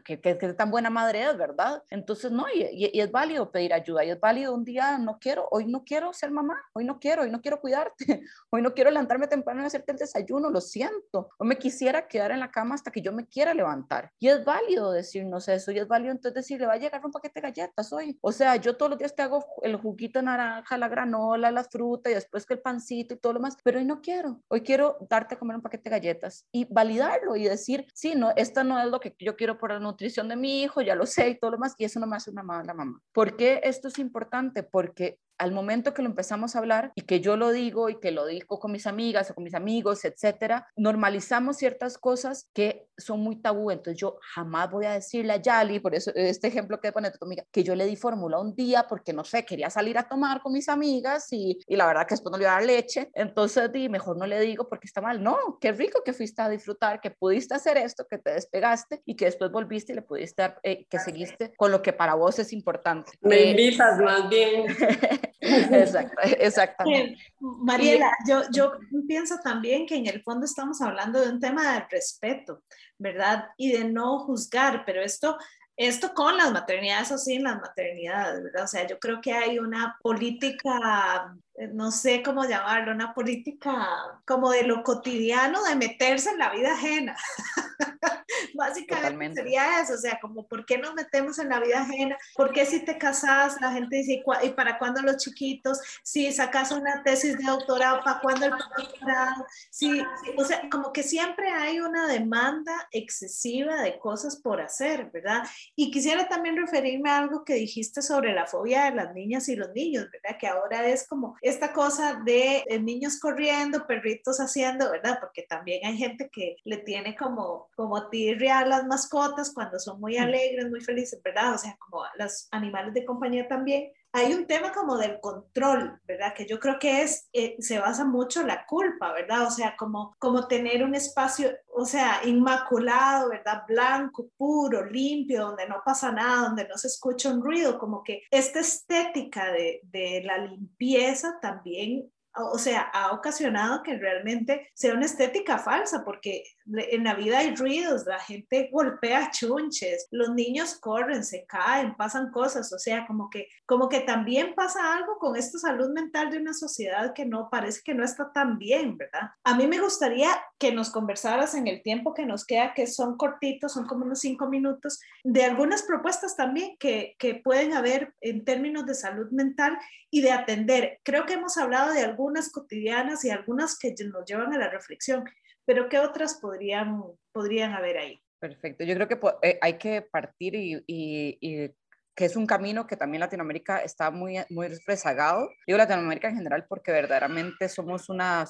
que, 0.04 0.16
tan 0.56 0.70
buena 0.70 0.88
madre 0.88 1.22
es, 1.22 1.36
¿verdad? 1.36 1.82
Entonces, 1.90 2.32
no, 2.32 2.46
y, 2.52 2.90
y, 2.92 3.00
es 3.00 3.10
válido 3.10 3.52
pedir 3.52 3.74
ayuda, 3.74 4.04
y 4.04 4.10
es 4.10 4.18
válido 4.18 4.54
un 4.54 4.64
día, 4.64 4.96
no 4.96 5.18
quiero, 5.18 5.46
hoy 5.50 5.66
no 5.66 5.84
quiero 5.84 6.12
ser 6.14 6.30
mamá, 6.30 6.60
hoy 6.72 6.84
no 6.84 6.98
quiero, 6.98 7.22
hoy 7.22 7.30
no 7.30 7.42
quiero 7.42 7.60
cuidarte, 7.60 7.94
hoy 8.50 8.62
no 8.62 8.72
quiero 8.72 8.90
levantarme 8.90 9.26
temprano 9.26 9.62
y 9.62 9.66
hacerte 9.66 9.92
el 9.92 9.98
desayuno, 9.98 10.50
lo 10.50 10.62
siento, 10.62 11.28
o 11.38 11.44
me 11.44 11.58
quisiera 11.58 12.08
quedar 12.08 12.30
en 12.30 12.40
la 12.40 12.50
cama 12.50 12.74
hasta 12.74 12.90
que 12.90 13.02
yo 13.02 13.12
me 13.12 13.26
quiera 13.26 13.52
levantar. 13.52 14.10
Y 14.18 14.28
es 14.28 14.44
válido 14.44 14.92
decirnos 14.92 15.46
eso, 15.48 15.72
y 15.72 15.78
es 15.78 15.86
válido 15.86 16.12
entonces 16.12 16.34
decirle, 16.34 16.66
va 16.66 16.74
a 16.74 16.78
llegar 16.78 17.04
un 17.04 17.12
paquete 17.12 17.40
de 17.40 17.48
galletas 17.48 17.92
hoy. 17.92 18.18
O 18.22 18.32
sea, 18.32 18.56
yo 18.56 18.76
todos 18.76 18.90
los 18.90 18.98
días 18.98 19.14
te 19.14 19.22
hago 19.22 19.44
el 19.62 19.76
juguito 19.76 20.20
de 20.20 20.24
naranja, 20.24 20.78
la 20.78 20.88
granola, 20.88 21.50
la 21.50 21.64
fruta, 21.64 22.13
después 22.14 22.46
que 22.46 22.54
el 22.54 22.60
pancito 22.60 23.14
y 23.14 23.18
todo 23.18 23.34
lo 23.34 23.40
más, 23.40 23.56
pero 23.62 23.78
hoy 23.78 23.84
no 23.84 24.00
quiero, 24.00 24.40
hoy 24.48 24.62
quiero 24.62 24.96
darte 25.08 25.34
a 25.34 25.38
comer 25.38 25.56
un 25.56 25.62
paquete 25.62 25.90
de 25.90 25.96
galletas 25.96 26.46
y 26.52 26.66
validarlo 26.72 27.36
y 27.36 27.44
decir, 27.44 27.86
sí, 27.94 28.14
no, 28.14 28.32
esta 28.36 28.64
no 28.64 28.80
es 28.80 28.86
lo 28.86 29.00
que 29.00 29.14
yo 29.18 29.36
quiero 29.36 29.58
por 29.58 29.70
la 29.72 29.80
nutrición 29.80 30.28
de 30.28 30.36
mi 30.36 30.62
hijo, 30.62 30.82
ya 30.82 30.94
lo 30.94 31.06
sé 31.06 31.30
y 31.30 31.38
todo 31.38 31.52
lo 31.52 31.58
más, 31.58 31.74
y 31.78 31.84
eso 31.84 32.00
no 32.00 32.06
me 32.06 32.16
hace 32.16 32.30
una 32.30 32.42
mala 32.42 32.74
mamá. 32.74 33.00
¿Por 33.12 33.36
qué 33.36 33.60
esto 33.64 33.88
es 33.88 33.98
importante? 33.98 34.62
Porque 34.62 35.18
al 35.38 35.52
momento 35.52 35.94
que 35.94 36.02
lo 36.02 36.08
empezamos 36.08 36.54
a 36.54 36.58
hablar 36.58 36.92
y 36.94 37.02
que 37.02 37.20
yo 37.20 37.36
lo 37.36 37.50
digo 37.50 37.88
y 37.88 37.98
que 37.98 38.10
lo 38.10 38.26
digo 38.26 38.58
con 38.58 38.72
mis 38.72 38.86
amigas 38.86 39.30
o 39.30 39.34
con 39.34 39.44
mis 39.44 39.54
amigos, 39.54 40.04
etcétera, 40.04 40.68
normalizamos 40.76 41.56
ciertas 41.56 41.98
cosas 41.98 42.48
que 42.52 42.86
son 42.96 43.20
muy 43.20 43.36
tabú. 43.36 43.70
Entonces 43.70 44.00
yo 44.00 44.18
jamás 44.34 44.70
voy 44.70 44.86
a 44.86 44.92
decirle 44.92 45.32
a 45.32 45.36
Yali, 45.36 45.80
por 45.80 45.94
eso 45.94 46.12
este 46.14 46.48
ejemplo 46.48 46.80
que 46.80 46.92
pone 46.92 47.10
tu 47.10 47.24
amiga, 47.24 47.44
que 47.50 47.64
yo 47.64 47.74
le 47.74 47.86
di 47.86 47.96
fórmula 47.96 48.38
un 48.38 48.54
día 48.54 48.86
porque 48.88 49.12
no 49.12 49.24
sé, 49.24 49.44
quería 49.44 49.70
salir 49.70 49.98
a 49.98 50.08
tomar 50.08 50.40
con 50.40 50.52
mis 50.52 50.68
amigas 50.68 51.32
y, 51.32 51.58
y 51.66 51.76
la 51.76 51.86
verdad 51.86 52.06
que 52.06 52.14
después 52.14 52.30
no 52.30 52.38
le 52.38 52.44
iba 52.44 52.52
a 52.52 52.56
dar 52.56 52.64
leche. 52.64 53.10
Entonces 53.14 53.72
di, 53.72 53.88
mejor 53.88 54.16
no 54.16 54.26
le 54.26 54.40
digo 54.40 54.68
porque 54.68 54.86
está 54.86 55.00
mal. 55.00 55.22
No, 55.22 55.58
qué 55.60 55.72
rico 55.72 56.02
que 56.04 56.12
fuiste 56.12 56.42
a 56.42 56.48
disfrutar, 56.48 57.00
que 57.00 57.10
pudiste 57.10 57.54
hacer 57.54 57.76
esto, 57.76 58.06
que 58.08 58.18
te 58.18 58.32
despegaste 58.32 59.02
y 59.04 59.16
que 59.16 59.26
después 59.26 59.50
volviste 59.50 59.92
y 59.92 59.96
le 59.96 60.02
pudiste 60.02 60.42
dar, 60.42 60.60
eh, 60.62 60.86
que 60.88 60.98
seguiste 60.98 61.52
con 61.56 61.70
lo 61.70 61.82
que 61.82 61.92
para 61.92 62.14
vos 62.14 62.38
es 62.38 62.52
importante. 62.52 63.12
Me 63.20 63.50
invitas 63.50 63.98
más 64.00 64.28
bien. 64.28 64.66
Exacto, 65.40 66.16
exactamente. 66.22 67.20
Mariela, 67.40 68.10
yo, 68.26 68.42
yo 68.50 68.72
pienso 69.06 69.38
también 69.42 69.86
que 69.86 69.96
en 69.96 70.06
el 70.06 70.22
fondo 70.22 70.46
estamos 70.46 70.80
hablando 70.80 71.20
de 71.20 71.30
un 71.30 71.40
tema 71.40 71.74
de 71.74 71.86
respeto, 71.90 72.62
¿verdad? 72.98 73.48
Y 73.56 73.72
de 73.72 73.84
no 73.84 74.20
juzgar, 74.20 74.84
pero 74.86 75.02
esto 75.02 75.36
esto 75.76 76.14
con 76.14 76.36
las 76.36 76.52
maternidades 76.52 77.10
o 77.10 77.18
sin 77.18 77.42
las 77.42 77.60
maternidades, 77.60 78.42
¿verdad? 78.44 78.64
O 78.64 78.68
sea, 78.68 78.86
yo 78.86 78.98
creo 78.98 79.20
que 79.20 79.32
hay 79.32 79.58
una 79.58 79.98
política, 80.02 81.34
eh, 81.36 81.40
no 81.72 81.92
sé 81.92 82.22
cómo 82.22 82.44
llamarlo, 82.44 82.92
una 82.92 83.14
política 83.14 83.88
como 84.24 84.50
de 84.50 84.64
lo 84.64 84.82
cotidiano 84.82 85.62
de 85.64 85.76
meterse 85.76 86.30
en 86.30 86.38
la 86.38 86.50
vida 86.50 86.72
ajena. 86.72 87.16
Básicamente 88.54 89.42
sería 89.42 89.80
eso, 89.80 89.94
o 89.94 89.98
sea, 89.98 90.18
como 90.20 90.46
¿por 90.46 90.64
qué 90.66 90.78
nos 90.78 90.94
metemos 90.94 91.38
en 91.38 91.48
la 91.48 91.60
vida 91.60 91.80
ajena? 91.80 92.16
¿Por 92.36 92.52
qué 92.52 92.66
si 92.66 92.80
te 92.80 92.98
casas 92.98 93.56
la 93.60 93.72
gente 93.72 93.96
dice, 93.96 94.22
¿y 94.42 94.48
para 94.50 94.78
cuándo 94.78 95.02
los 95.02 95.16
chiquitos? 95.18 95.80
Si 96.02 96.30
sacas 96.32 96.72
una 96.72 97.02
tesis 97.02 97.38
de 97.38 97.44
doctorado, 97.44 98.00
¿para 98.04 98.20
cuándo 98.20 98.46
el 98.46 98.52
doctorado? 98.52 99.46
Sí, 99.70 100.02
o 100.36 100.44
sea, 100.44 100.68
como 100.70 100.92
que 100.92 101.02
siempre 101.02 101.50
hay 101.50 101.80
una 101.80 102.06
demanda 102.06 102.88
excesiva 102.90 103.82
de 103.82 103.98
cosas 103.98 104.36
por 104.36 104.60
hacer, 104.60 105.10
¿verdad? 105.10 105.44
Y 105.76 105.90
quisiera 105.90 106.28
también 106.28 106.56
referirme 106.56 107.10
a 107.10 107.18
algo 107.18 107.44
que 107.44 107.54
dijiste 107.54 108.02
sobre 108.02 108.32
la 108.32 108.46
fobia 108.46 108.84
de 108.84 108.96
las 108.96 109.14
niñas 109.14 109.48
y 109.48 109.56
los 109.56 109.70
niños, 109.72 110.08
¿verdad? 110.10 110.38
Que 110.38 110.48
ahora 110.48 110.86
es 110.86 111.06
como 111.06 111.36
esta 111.44 111.74
cosa 111.74 112.22
de, 112.24 112.64
de 112.66 112.80
niños 112.80 113.20
corriendo, 113.20 113.86
perritos 113.86 114.38
haciendo, 114.38 114.90
¿verdad? 114.90 115.18
Porque 115.20 115.42
también 115.42 115.84
hay 115.84 115.98
gente 115.98 116.30
que 116.32 116.56
le 116.64 116.78
tiene 116.78 117.14
como, 117.14 117.68
como 117.76 118.08
tirria 118.08 118.64
las 118.64 118.86
mascotas 118.86 119.52
cuando 119.52 119.78
son 119.78 120.00
muy 120.00 120.16
alegres, 120.16 120.70
muy 120.70 120.80
felices, 120.80 121.20
¿verdad? 121.22 121.54
O 121.54 121.58
sea, 121.58 121.76
como 121.78 122.02
los 122.16 122.48
animales 122.50 122.94
de 122.94 123.04
compañía 123.04 123.46
también. 123.46 123.92
Hay 124.16 124.32
un 124.32 124.46
tema 124.46 124.72
como 124.72 124.96
del 124.96 125.18
control, 125.20 126.00
¿verdad? 126.04 126.34
Que 126.34 126.46
yo 126.46 126.60
creo 126.60 126.78
que 126.78 127.02
es, 127.02 127.28
eh, 127.32 127.56
se 127.58 127.80
basa 127.80 128.04
mucho 128.04 128.42
en 128.42 128.46
la 128.46 128.64
culpa, 128.64 129.12
¿verdad? 129.12 129.48
O 129.48 129.50
sea, 129.50 129.74
como, 129.76 130.14
como 130.20 130.46
tener 130.46 130.84
un 130.84 130.94
espacio, 130.94 131.50
o 131.74 131.84
sea, 131.84 132.20
inmaculado, 132.24 133.30
¿verdad? 133.30 133.64
Blanco, 133.66 134.28
puro, 134.36 134.84
limpio, 134.84 135.46
donde 135.46 135.66
no 135.66 135.82
pasa 135.84 136.12
nada, 136.12 136.46
donde 136.46 136.68
no 136.68 136.78
se 136.78 136.86
escucha 136.86 137.28
un 137.28 137.42
ruido, 137.42 137.76
como 137.76 138.04
que 138.04 138.22
esta 138.30 138.60
estética 138.60 139.50
de, 139.50 139.80
de 139.82 140.22
la 140.24 140.38
limpieza 140.38 141.40
también 141.42 142.08
o 142.36 142.58
sea, 142.58 142.80
ha 142.92 143.12
ocasionado 143.12 143.82
que 143.82 143.96
realmente 143.96 144.70
sea 144.74 144.94
una 144.94 145.06
estética 145.06 145.58
falsa, 145.58 146.04
porque 146.04 146.44
en 146.66 147.04
la 147.04 147.14
vida 147.14 147.38
hay 147.38 147.54
ruidos, 147.54 148.06
la 148.06 148.18
gente 148.18 148.70
golpea 148.72 149.30
chunches, 149.30 150.08
los 150.10 150.30
niños 150.30 150.78
corren, 150.80 151.24
se 151.24 151.46
caen, 151.46 151.94
pasan 151.96 152.30
cosas, 152.32 152.72
o 152.72 152.78
sea, 152.78 153.06
como 153.06 153.30
que, 153.30 153.48
como 153.66 153.88
que 153.88 154.00
también 154.00 154.54
pasa 154.54 154.94
algo 154.94 155.18
con 155.18 155.36
esta 155.36 155.58
salud 155.58 155.90
mental 155.90 156.30
de 156.30 156.38
una 156.38 156.54
sociedad 156.54 157.12
que 157.14 157.24
no 157.24 157.48
parece 157.50 157.82
que 157.84 157.94
no 157.94 158.04
está 158.04 158.32
tan 158.32 158.58
bien, 158.58 158.96
¿verdad? 158.96 159.30
A 159.44 159.54
mí 159.54 159.66
me 159.66 159.80
gustaría 159.80 160.30
que 160.58 160.72
nos 160.72 160.90
conversaras 160.90 161.54
en 161.54 161.68
el 161.68 161.82
tiempo 161.82 162.14
que 162.14 162.26
nos 162.26 162.44
queda, 162.44 162.74
que 162.74 162.86
son 162.86 163.16
cortitos, 163.16 163.72
son 163.72 163.86
como 163.86 164.04
unos 164.04 164.20
cinco 164.20 164.48
minutos, 164.48 165.00
de 165.22 165.44
algunas 165.44 165.82
propuestas 165.82 166.36
también 166.36 166.76
que, 166.78 167.14
que 167.18 167.36
pueden 167.36 167.74
haber 167.74 168.12
en 168.20 168.44
términos 168.44 168.86
de 168.86 168.94
salud 168.94 169.30
mental 169.30 169.78
y 170.10 170.20
de 170.20 170.32
atender. 170.32 171.00
Creo 171.04 171.26
que 171.26 171.34
hemos 171.34 171.56
hablado 171.58 171.92
de 171.92 172.00
algunos 172.00 172.23
algunas 172.24 172.50
cotidianas 172.50 173.24
y 173.24 173.30
algunas 173.30 173.78
que 173.78 173.94
nos 174.06 174.24
llevan 174.24 174.54
a 174.54 174.58
la 174.58 174.70
reflexión, 174.70 175.24
pero 175.66 175.90
¿qué 175.90 175.98
otras 175.98 176.38
podrían, 176.40 177.02
podrían 177.32 177.72
haber 177.72 177.98
ahí? 177.98 178.18
Perfecto, 178.38 178.84
yo 178.84 178.94
creo 178.94 179.08
que 179.08 179.18
eh, 179.42 179.58
hay 179.60 179.74
que 179.74 180.02
partir 180.02 180.54
y, 180.54 180.82
y 180.86 181.70
que 182.14 182.24
es 182.24 182.36
un 182.36 182.46
camino 182.46 182.86
que 182.86 182.96
también 182.96 183.20
Latinoamérica 183.20 183.78
está 183.78 184.10
muy, 184.10 184.38
muy 184.50 184.68
rezagado. 184.86 185.50
Digo 185.66 185.78
Latinoamérica 185.78 186.28
en 186.28 186.36
general 186.36 186.66
porque 186.68 186.92
verdaderamente 186.92 187.68
somos 187.68 188.08
una, 188.08 188.44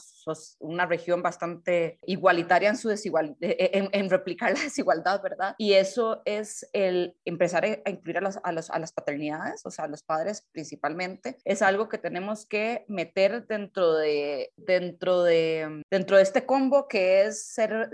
una 0.60 0.86
región 0.86 1.22
bastante 1.22 1.98
igualitaria 2.02 2.68
en 2.68 2.76
su 2.76 2.88
desigual, 2.88 3.36
e, 3.40 3.56
e, 3.58 3.88
en, 3.92 4.10
replicar 4.10 4.52
la 4.56 4.60
desigualdad, 4.60 5.22
¿verdad? 5.22 5.54
Y 5.58 5.74
eso 5.74 6.22
es 6.24 6.68
el 6.72 7.16
empezar 7.24 7.64
a 7.64 7.90
incluir 7.90 8.18
a 8.18 8.20
las, 8.20 8.36
a, 8.36 8.74
a 8.74 8.78
las 8.78 8.92
paternidades, 8.92 9.64
o 9.64 9.70
sea, 9.70 9.86
a 9.86 9.88
los 9.88 10.02
padres 10.02 10.46
principalmente, 10.52 11.36
es 11.44 11.62
algo 11.62 11.88
que 11.88 11.98
tenemos 11.98 12.46
que 12.46 12.84
meter 12.88 13.46
dentro 13.46 13.94
de, 13.94 14.52
dentro 14.56 15.22
de, 15.22 15.82
dentro 15.90 16.16
de 16.16 16.22
este 16.22 16.44
combo 16.44 16.88
que 16.88 17.22
es 17.22 17.46
ser, 17.46 17.90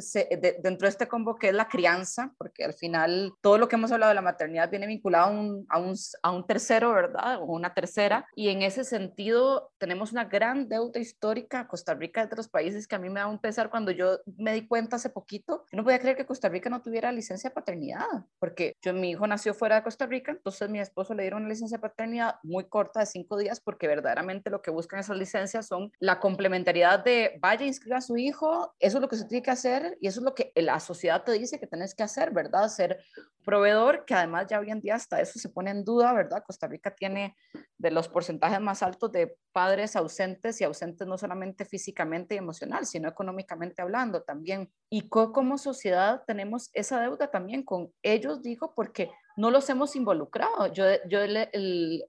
dentro 0.63 0.87
de 0.87 0.91
este 0.91 1.09
combo 1.09 1.37
que 1.37 1.49
es 1.49 1.55
la 1.55 1.69
crianza, 1.69 2.35
porque 2.39 2.65
al 2.65 2.75
final 2.75 3.33
todo 3.41 3.59
lo 3.59 3.69
que 3.69 3.77
hemos 3.77 3.93
hablado 3.93 4.11
de 4.11 4.15
la 4.15 4.23
maternidad 4.23 4.71
viene 4.71 4.87
vinculado 4.87 5.27
a 5.27 5.31
un 5.31 5.60
a 5.69 5.79
un, 5.79 5.95
a 6.23 6.31
un 6.31 6.47
tercero, 6.47 6.93
¿verdad? 6.93 7.41
O 7.41 7.47
una 7.47 7.75
tercera. 7.75 8.27
Y 8.35 8.49
en 8.49 8.63
ese 8.63 8.85
sentido 8.85 9.73
tenemos 9.79 10.13
una 10.13 10.25
gran 10.25 10.69
deuda 10.69 11.01
histórica. 11.01 11.67
Costa 11.69 11.95
Rica 11.95 12.23
es 12.23 12.31
de 12.31 12.37
los 12.37 12.49
países 12.49 12.87
que 12.87 12.97
a 12.97 12.99
mí 12.99 13.09
me 13.11 13.21
da 13.21 13.27
un 13.27 13.39
pesar 13.39 13.71
cuando 13.71 13.91
yo 13.91 14.19
me 14.37 14.55
di 14.55 14.67
cuenta 14.67 14.97
hace 14.97 15.11
poquito. 15.11 15.65
Yo 15.71 15.77
no 15.77 15.85
podía 15.85 15.99
creer 15.99 16.17
que 16.17 16.27
Costa 16.27 16.49
Rica 16.49 16.71
no 16.71 16.83
tuviera 16.83 17.13
licencia 17.13 17.51
de 17.51 17.55
paternidad, 17.55 18.07
porque 18.39 18.77
yo, 18.83 18.93
mi 18.93 19.11
hijo 19.11 19.27
nació 19.27 19.55
fuera 19.55 19.77
de 19.77 19.83
Costa 19.83 20.07
Rica, 20.07 20.33
entonces 20.33 20.69
mi 20.69 20.81
esposo 20.81 21.15
le 21.15 21.23
dieron 21.23 21.43
una 21.43 21.51
licencia 21.51 21.79
de 21.79 21.83
paternidad 21.83 22.37
muy 22.43 22.65
corta 22.65 23.01
de 23.01 23.07
cinco 23.07 23.37
días, 23.37 23.61
porque 23.61 23.87
verdaderamente 23.87 24.51
lo 24.51 24.63
que 24.63 24.71
buscan 24.71 25.01
esas 25.01 25.17
licencias 25.17 25.67
son 25.67 25.93
la 25.99 26.21
complementariedad 26.21 27.03
de 27.03 27.39
vaya, 27.41 27.67
inscriba 27.67 27.99
a 27.99 28.01
su 28.01 28.17
hijo, 28.17 28.75
eso 28.79 28.99
es 28.99 29.03
lo 29.03 29.09
que 29.09 29.17
se 29.17 29.25
tiene 29.25 29.43
que 29.43 29.51
hacer 29.51 29.99
y 30.01 30.09
eso 30.09 30.21
es 30.21 30.25
lo 30.25 30.35
que 30.35 30.53
la 30.55 30.81
sociedad 30.81 31.23
te 31.25 31.33
dice 31.33 31.59
que 31.59 31.67
tienes 31.67 31.95
que 31.95 32.03
hacer, 32.03 32.31
¿verdad? 32.31 32.69
Ser 32.69 33.01
proveedor, 33.45 34.05
que 34.05 34.15
además 34.15 34.47
ya 34.49 34.61
hoy 34.61 34.71
en 34.71 34.81
día 34.81 34.95
hasta 34.95 35.21
eso 35.21 35.39
se 35.39 35.49
pone 35.49 35.71
en 35.71 35.85
duda, 35.85 36.13
¿verdad? 36.13 36.43
Costa 36.47 36.67
Rica 36.67 36.95
tiene 36.95 37.37
de 37.79 37.91
los 37.91 38.09
porcentajes 38.09 38.61
más 38.61 38.83
altos 38.83 39.11
de 39.13 39.37
padres 39.53 39.97
ausentes 39.97 40.61
y 40.61 40.65
ausentes 40.65 41.07
no 41.07 41.19
solamente 41.19 41.65
físicamente 41.65 42.35
y 42.35 42.39
emocional, 42.39 42.87
sino 42.87 43.09
económicamente 43.09 43.83
hablando 43.83 44.23
también. 44.23 44.71
Y 44.91 45.09
como 45.09 45.59
sociedad 45.59 46.23
tenemos 46.27 46.71
esa 46.73 47.01
deuda 47.01 47.31
también 47.31 47.63
con 47.63 47.93
ellos, 48.03 48.43
digo, 48.43 48.75
porque 48.75 49.11
no 49.37 49.51
los 49.51 49.69
hemos 49.71 49.97
involucrado. 49.97 50.67
Yo, 50.73 50.85
yo 51.09 51.21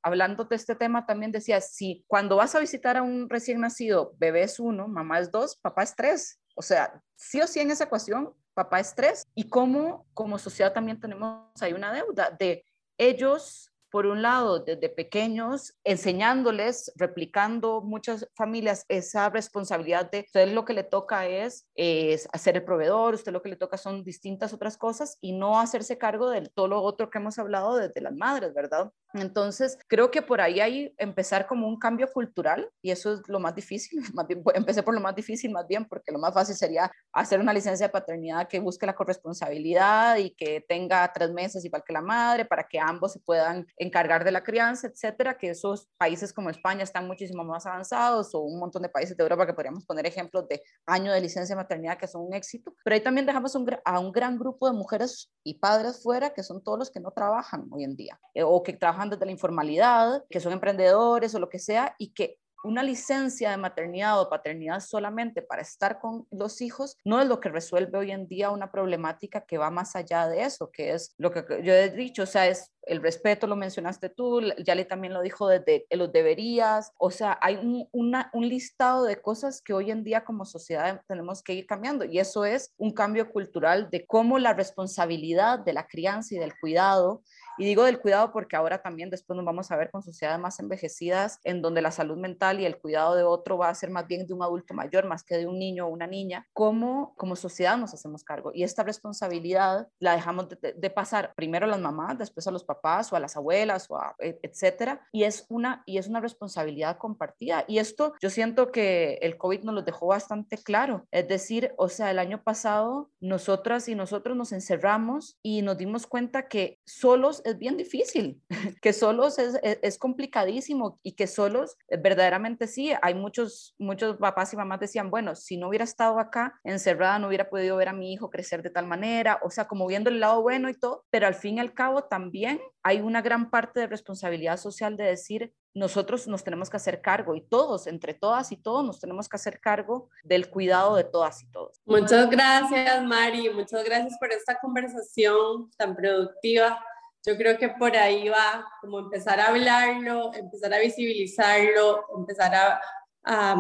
hablando 0.03 0.45
de 0.45 0.55
este 0.55 0.75
tema 0.75 1.05
también 1.05 1.31
decía, 1.31 1.61
si 1.61 2.03
cuando 2.07 2.35
vas 2.35 2.55
a 2.55 2.59
visitar 2.59 2.97
a 2.97 3.03
un 3.03 3.29
recién 3.29 3.61
nacido, 3.61 4.13
bebé 4.17 4.43
es 4.43 4.59
uno, 4.59 4.87
mamá 4.87 5.19
es 5.19 5.31
dos, 5.31 5.55
papá 5.55 5.83
es 5.83 5.95
tres. 5.95 6.41
O 6.55 6.61
sea, 6.61 7.01
sí 7.15 7.39
o 7.39 7.47
sí 7.47 7.59
en 7.59 7.71
esa 7.71 7.85
ecuación 7.85 8.33
papá 8.53 8.79
estrés 8.79 9.27
y 9.35 9.47
cómo 9.47 10.05
como 10.13 10.37
sociedad 10.37 10.73
también 10.73 10.99
tenemos 10.99 11.49
ahí 11.61 11.73
una 11.73 11.91
deuda 11.91 12.31
de 12.31 12.65
ellos 12.97 13.70
por 13.91 14.05
un 14.05 14.21
lado, 14.21 14.59
desde 14.59 14.89
pequeños, 14.89 15.73
enseñándoles, 15.83 16.91
replicando 16.95 17.81
muchas 17.81 18.27
familias 18.35 18.85
esa 18.87 19.29
responsabilidad 19.29 20.09
de 20.09 20.21
usted 20.21 20.53
lo 20.53 20.65
que 20.65 20.73
le 20.73 20.83
toca 20.83 21.27
es, 21.27 21.67
es, 21.75 22.27
hacer 22.31 22.55
el 22.55 22.63
proveedor, 22.63 23.15
usted 23.15 23.31
lo 23.31 23.41
que 23.41 23.49
le 23.49 23.57
toca 23.57 23.77
son 23.77 24.03
distintas 24.03 24.53
otras 24.53 24.77
cosas 24.77 25.17
y 25.21 25.33
no 25.33 25.59
hacerse 25.59 25.97
cargo 25.97 26.29
de 26.29 26.49
todo 26.53 26.69
lo 26.69 26.81
otro 26.81 27.09
que 27.09 27.17
hemos 27.17 27.37
hablado 27.37 27.75
desde 27.75 28.01
las 28.01 28.15
madres, 28.15 28.53
¿verdad? 28.53 28.91
Entonces, 29.13 29.77
creo 29.87 30.09
que 30.09 30.21
por 30.21 30.39
ahí 30.39 30.61
hay 30.61 30.93
empezar 30.97 31.45
como 31.45 31.67
un 31.67 31.77
cambio 31.77 32.09
cultural 32.11 32.69
y 32.81 32.91
eso 32.91 33.13
es 33.13 33.21
lo 33.27 33.39
más 33.39 33.55
difícil, 33.55 34.01
más 34.13 34.27
bien, 34.27 34.41
empecé 34.53 34.83
por 34.83 34.93
lo 34.93 35.01
más 35.01 35.15
difícil 35.15 35.51
más 35.51 35.67
bien, 35.67 35.85
porque 35.85 36.11
lo 36.11 36.19
más 36.19 36.33
fácil 36.33 36.55
sería 36.55 36.89
hacer 37.11 37.39
una 37.39 37.53
licencia 37.53 37.87
de 37.87 37.91
paternidad 37.91 38.47
que 38.47 38.59
busque 38.59 38.85
la 38.85 38.95
corresponsabilidad 38.95 40.17
y 40.17 40.31
que 40.31 40.63
tenga 40.67 41.11
tres 41.13 41.31
meses 41.31 41.65
igual 41.65 41.83
que 41.85 41.93
la 41.93 42.01
madre 42.01 42.45
para 42.45 42.63
que 42.63 42.79
ambos 42.79 43.13
se 43.13 43.19
puedan 43.19 43.67
encargar 43.81 44.23
de 44.23 44.31
la 44.31 44.43
crianza, 44.43 44.87
etcétera, 44.87 45.39
que 45.39 45.49
esos 45.49 45.89
países 45.97 46.31
como 46.31 46.51
España 46.51 46.83
están 46.83 47.07
muchísimo 47.07 47.43
más 47.43 47.65
avanzados 47.65 48.33
o 48.35 48.41
un 48.41 48.59
montón 48.59 48.83
de 48.83 48.89
países 48.89 49.17
de 49.17 49.23
Europa 49.23 49.47
que 49.47 49.55
podríamos 49.55 49.85
poner 49.85 50.05
ejemplos 50.05 50.47
de 50.47 50.61
año 50.85 51.11
de 51.11 51.19
licencia 51.19 51.55
de 51.55 51.61
maternidad 51.61 51.97
que 51.97 52.07
son 52.07 52.21
un 52.21 52.35
éxito, 52.35 52.75
pero 52.83 52.93
ahí 52.93 53.01
también 53.01 53.25
dejamos 53.25 53.55
a 53.85 53.99
un 53.99 54.11
gran 54.11 54.37
grupo 54.37 54.69
de 54.69 54.77
mujeres 54.77 55.31
y 55.43 55.55
padres 55.55 56.03
fuera 56.03 56.31
que 56.31 56.43
son 56.43 56.63
todos 56.63 56.77
los 56.77 56.91
que 56.91 56.99
no 56.99 57.09
trabajan 57.09 57.67
hoy 57.71 57.83
en 57.83 57.95
día 57.95 58.19
eh, 58.35 58.43
o 58.43 58.61
que 58.61 58.73
trabajan 58.73 59.09
desde 59.09 59.25
la 59.25 59.31
informalidad, 59.31 60.23
que 60.29 60.39
son 60.39 60.53
emprendedores 60.53 61.33
o 61.33 61.39
lo 61.39 61.49
que 61.49 61.57
sea, 61.57 61.95
y 61.97 62.13
que 62.13 62.37
una 62.63 62.83
licencia 62.83 63.51
de 63.51 63.57
maternidad 63.57 64.19
o 64.19 64.29
paternidad 64.29 64.79
solamente 64.79 65.41
para 65.41 65.61
estar 65.61 65.99
con 65.99 66.27
los 66.31 66.61
hijos 66.61 66.97
no 67.03 67.21
es 67.21 67.27
lo 67.27 67.39
que 67.39 67.49
resuelve 67.49 67.97
hoy 67.97 68.11
en 68.11 68.27
día 68.27 68.51
una 68.51 68.71
problemática 68.71 69.41
que 69.41 69.57
va 69.57 69.71
más 69.71 69.95
allá 69.95 70.27
de 70.27 70.43
eso, 70.43 70.71
que 70.71 70.93
es 70.93 71.13
lo 71.17 71.31
que 71.31 71.43
yo 71.63 71.73
he 71.73 71.89
dicho, 71.89 72.23
o 72.23 72.27
sea, 72.27 72.47
es 72.47 72.71
el 72.83 73.01
respeto, 73.01 73.45
lo 73.45 73.55
mencionaste 73.55 74.09
tú, 74.09 74.41
Yali 74.65 74.85
también 74.85 75.13
lo 75.13 75.21
dijo 75.21 75.47
desde 75.47 75.85
los 75.91 76.11
deberías, 76.11 76.91
o 76.97 77.11
sea, 77.11 77.37
hay 77.41 77.55
un, 77.55 77.87
un 77.91 78.49
listado 78.49 79.03
de 79.03 79.21
cosas 79.21 79.61
que 79.61 79.73
hoy 79.73 79.91
en 79.91 80.03
día 80.03 80.23
como 80.23 80.45
sociedad 80.45 81.01
tenemos 81.07 81.43
que 81.43 81.53
ir 81.53 81.67
cambiando 81.67 82.05
y 82.05 82.19
eso 82.19 82.43
es 82.43 82.73
un 82.77 82.91
cambio 82.91 83.31
cultural 83.31 83.89
de 83.91 84.05
cómo 84.05 84.39
la 84.39 84.53
responsabilidad 84.53 85.59
de 85.59 85.73
la 85.73 85.87
crianza 85.87 86.35
y 86.35 86.39
del 86.39 86.57
cuidado 86.59 87.21
Y 87.61 87.65
digo 87.65 87.83
del 87.83 87.99
cuidado 87.99 88.31
porque 88.31 88.55
ahora 88.55 88.81
también 88.81 89.11
después 89.11 89.37
nos 89.37 89.45
vamos 89.45 89.69
a 89.69 89.75
ver 89.75 89.91
con 89.91 90.01
sociedades 90.01 90.39
más 90.39 90.59
envejecidas 90.59 91.39
en 91.43 91.61
donde 91.61 91.83
la 91.83 91.91
salud 91.91 92.17
mental 92.17 92.59
y 92.59 92.65
el 92.65 92.79
cuidado 92.79 93.13
de 93.13 93.21
otro 93.21 93.55
va 93.55 93.69
a 93.69 93.75
ser 93.75 93.91
más 93.91 94.07
bien 94.07 94.25
de 94.25 94.33
un 94.33 94.41
adulto 94.41 94.73
mayor 94.73 95.05
más 95.05 95.23
que 95.23 95.37
de 95.37 95.45
un 95.45 95.59
niño 95.59 95.85
o 95.85 95.89
una 95.89 96.07
niña. 96.07 96.47
¿Cómo 96.53 97.13
como 97.17 97.35
sociedad 97.35 97.77
nos 97.77 97.93
hacemos 97.93 98.23
cargo? 98.23 98.51
Y 98.51 98.63
esta 98.63 98.81
responsabilidad 98.81 99.89
la 99.99 100.15
dejamos 100.15 100.47
de, 100.49 100.89
pasar 100.89 101.33
primero 101.35 101.67
a 101.67 101.69
las 101.69 101.79
mamás, 101.79 102.17
después 102.17 102.47
a 102.47 102.51
los 102.51 102.63
papás 102.63 103.13
o 103.13 103.15
a 103.15 103.19
las 103.19 103.37
abuelas 103.37 103.85
o 103.91 103.97
a, 103.97 104.15
e, 104.17 104.39
etcétera. 104.41 105.07
Y 105.11 105.25
es 105.25 105.45
una 105.47 105.83
y 105.85 105.99
es 105.99 106.07
una 106.07 106.19
responsabilidad 106.19 106.97
compartida. 106.97 107.65
Y 107.67 107.77
esto 107.77 108.15
yo 108.19 108.31
siento 108.31 108.71
que 108.71 109.19
el 109.21 109.37
COVID 109.37 109.61
nos 109.65 109.75
lo 109.75 109.81
dejó 109.83 110.07
bastante 110.07 110.57
claro. 110.57 111.05
Es 111.11 111.27
decir, 111.27 111.75
o 111.77 111.89
sea, 111.89 112.09
el 112.09 112.17
año 112.17 112.41
pasado 112.41 113.11
nosotras 113.19 113.87
y 113.87 113.93
nosotros 113.93 114.35
nos 114.35 114.51
encerramos 114.51 115.37
y 115.43 115.61
nos 115.61 115.77
dimos 115.77 116.07
cuenta 116.07 116.47
que 116.47 116.79
solos 116.85 117.43
es 117.45 117.50
bien 117.57 117.77
difícil, 117.77 118.41
que 118.81 118.93
solos 118.93 119.39
es, 119.39 119.59
es, 119.63 119.97
complicadísimo 119.97 120.99
y 121.03 121.13
que 121.13 121.27
solos 121.27 121.77
eh, 121.87 121.97
verdaderamente 121.97 122.67
sí, 122.67 122.91
hay 123.01 123.13
muchos, 123.13 123.75
muchos 123.77 124.17
papás 124.17 124.53
y 124.53 124.57
mamás 124.57 124.79
decían, 124.79 125.09
bueno, 125.09 125.35
si 125.35 125.57
no 125.57 125.69
hubiera 125.69 125.83
estado 125.83 126.19
acá 126.19 126.59
encerrada, 126.63 127.19
no 127.19 127.27
hubiera 127.27 127.49
podido 127.49 127.77
ver 127.77 127.89
a 127.89 127.93
mi 127.93 128.13
hijo 128.13 128.29
crecer 128.29 128.61
de 128.61 128.69
tal 128.69 128.87
manera, 128.87 129.39
o 129.43 129.49
sea, 129.49 129.67
como 129.67 129.87
viendo 129.87 130.09
el 130.09 130.19
lado 130.19 130.41
bueno 130.41 130.69
y 130.69 130.73
todo, 130.73 131.05
pero 131.09 131.27
al 131.27 131.35
fin 131.35 131.57
y 131.57 131.59
al 131.59 131.73
cabo 131.73 132.03
también 132.03 132.59
hay 132.83 133.01
una 133.01 133.21
gran 133.21 133.49
parte 133.49 133.79
de 133.79 133.87
responsabilidad 133.87 134.57
social 134.57 134.97
de 134.97 135.03
decir, 135.03 135.53
nosotros 135.73 136.27
nos 136.27 136.43
tenemos 136.43 136.69
que 136.69 136.77
hacer 136.77 137.01
cargo 137.01 137.35
y 137.35 137.41
todos, 137.41 137.87
entre 137.87 138.13
todas 138.13 138.51
y 138.51 138.57
todos, 138.57 138.85
nos 138.85 138.99
tenemos 138.99 139.29
que 139.29 139.37
hacer 139.37 139.59
cargo 139.59 140.09
del 140.23 140.49
cuidado 140.49 140.95
de 140.95 141.03
todas 141.03 141.41
y 141.43 141.51
todos. 141.51 141.79
Muchas 141.85 142.29
gracias, 142.29 143.03
Mari. 143.03 143.49
Muchas 143.49 143.83
gracias 143.83 144.17
por 144.19 144.31
esta 144.31 144.57
conversación 144.59 145.71
tan 145.77 145.95
productiva. 145.95 146.83
Yo 147.25 147.37
creo 147.37 147.57
que 147.57 147.69
por 147.69 147.95
ahí 147.95 148.29
va 148.29 148.65
como 148.81 148.99
empezar 148.99 149.39
a 149.39 149.47
hablarlo, 149.47 150.33
empezar 150.33 150.73
a 150.73 150.79
visibilizarlo, 150.79 152.05
empezar 152.17 152.55
a, 152.55 152.81
a, 153.23 153.53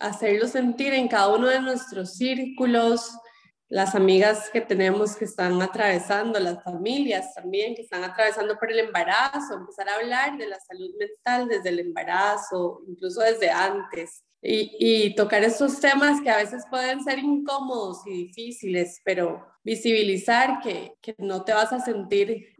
a 0.00 0.06
hacerlo 0.06 0.46
sentir 0.46 0.94
en 0.94 1.08
cada 1.08 1.28
uno 1.28 1.48
de 1.48 1.60
nuestros 1.60 2.14
círculos, 2.14 3.12
las 3.68 3.94
amigas 3.94 4.50
que 4.50 4.60
tenemos 4.60 5.16
que 5.16 5.24
están 5.24 5.60
atravesando, 5.62 6.38
las 6.38 6.62
familias 6.62 7.34
también 7.34 7.74
que 7.74 7.80
están 7.80 8.04
atravesando 8.04 8.58
por 8.58 8.70
el 8.70 8.78
embarazo, 8.78 9.54
empezar 9.54 9.88
a 9.88 9.94
hablar 9.94 10.36
de 10.36 10.46
la 10.46 10.60
salud 10.60 10.90
mental 10.98 11.48
desde 11.48 11.70
el 11.70 11.80
embarazo, 11.80 12.82
incluso 12.86 13.22
desde 13.22 13.50
antes, 13.50 14.24
y, 14.42 14.76
y 14.78 15.14
tocar 15.14 15.42
esos 15.42 15.80
temas 15.80 16.20
que 16.20 16.28
a 16.28 16.36
veces 16.36 16.64
pueden 16.68 17.02
ser 17.02 17.18
incómodos 17.20 18.06
y 18.06 18.26
difíciles, 18.26 19.00
pero 19.04 19.42
visibilizar 19.64 20.60
que, 20.60 20.94
que 21.00 21.14
no 21.16 21.42
te 21.42 21.54
vas 21.54 21.72
a 21.72 21.80
sentir 21.80 22.51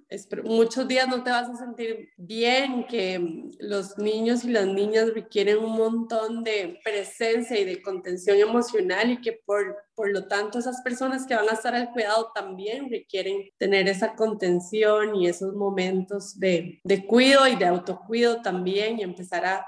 muchos 0.45 0.89
días 0.89 1.09
no 1.09 1.23
te 1.23 1.31
vas 1.31 1.49
a 1.49 1.57
sentir 1.57 2.11
bien, 2.17 2.87
que 2.87 3.51
los 3.61 3.99
niños 3.99 4.45
y 4.45 4.51
las 4.51 4.67
niñas 4.67 5.13
requieren 5.15 5.59
un 5.59 5.73
montón 5.73 6.45
de 6.45 6.81
presencia 6.85 7.59
y 7.59 7.65
de 7.65 7.83
contención 7.83 8.39
emocional 8.39 9.11
y 9.11 9.21
que 9.21 9.33
por, 9.33 9.77
por 9.95 10.11
lo 10.11 10.27
tanto 10.27 10.59
esas 10.59 10.81
personas 10.83 11.27
que 11.27 11.35
van 11.35 11.49
a 11.49 11.53
estar 11.55 11.75
al 11.75 11.91
cuidado 11.93 12.31
también 12.35 12.91
requieren 12.91 13.51
tener 13.59 13.89
esa 13.89 14.15
contención 14.15 15.17
y 15.17 15.29
esos 15.29 15.55
momentos 15.55 16.39
de, 16.39 16.81
de 16.85 17.07
cuido 17.07 17.47
y 17.47 17.57
de 17.57 17.67
autocuido 17.67 18.43
también 18.43 18.99
y 18.99 19.03
empezar 19.03 19.45
a 19.45 19.67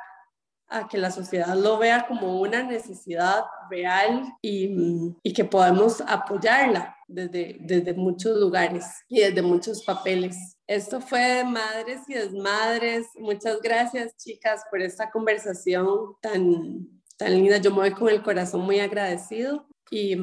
a 0.74 0.88
que 0.88 0.98
la 0.98 1.12
sociedad 1.12 1.54
lo 1.56 1.78
vea 1.78 2.06
como 2.08 2.40
una 2.40 2.64
necesidad 2.64 3.44
real 3.70 4.24
y, 4.42 5.14
y, 5.22 5.32
que 5.32 5.44
podemos 5.44 6.00
apoyarla 6.00 6.96
desde, 7.06 7.58
desde 7.60 7.94
muchos 7.94 8.36
lugares 8.38 8.84
y 9.08 9.20
desde 9.20 9.40
muchos 9.40 9.84
papeles. 9.84 10.58
Esto 10.66 11.00
fue 11.00 11.44
Madres 11.44 12.00
y 12.08 12.14
Desmadres. 12.14 13.06
Muchas 13.14 13.62
gracias, 13.62 14.16
chicas, 14.16 14.62
por 14.68 14.82
esta 14.82 15.10
conversación 15.12 16.16
tan, 16.20 16.88
tan 17.16 17.30
linda. 17.30 17.58
Yo 17.58 17.70
me 17.70 17.76
voy 17.76 17.92
con 17.92 18.08
el 18.08 18.22
corazón 18.22 18.62
muy 18.62 18.80
agradecido 18.80 19.68
y, 19.90 20.16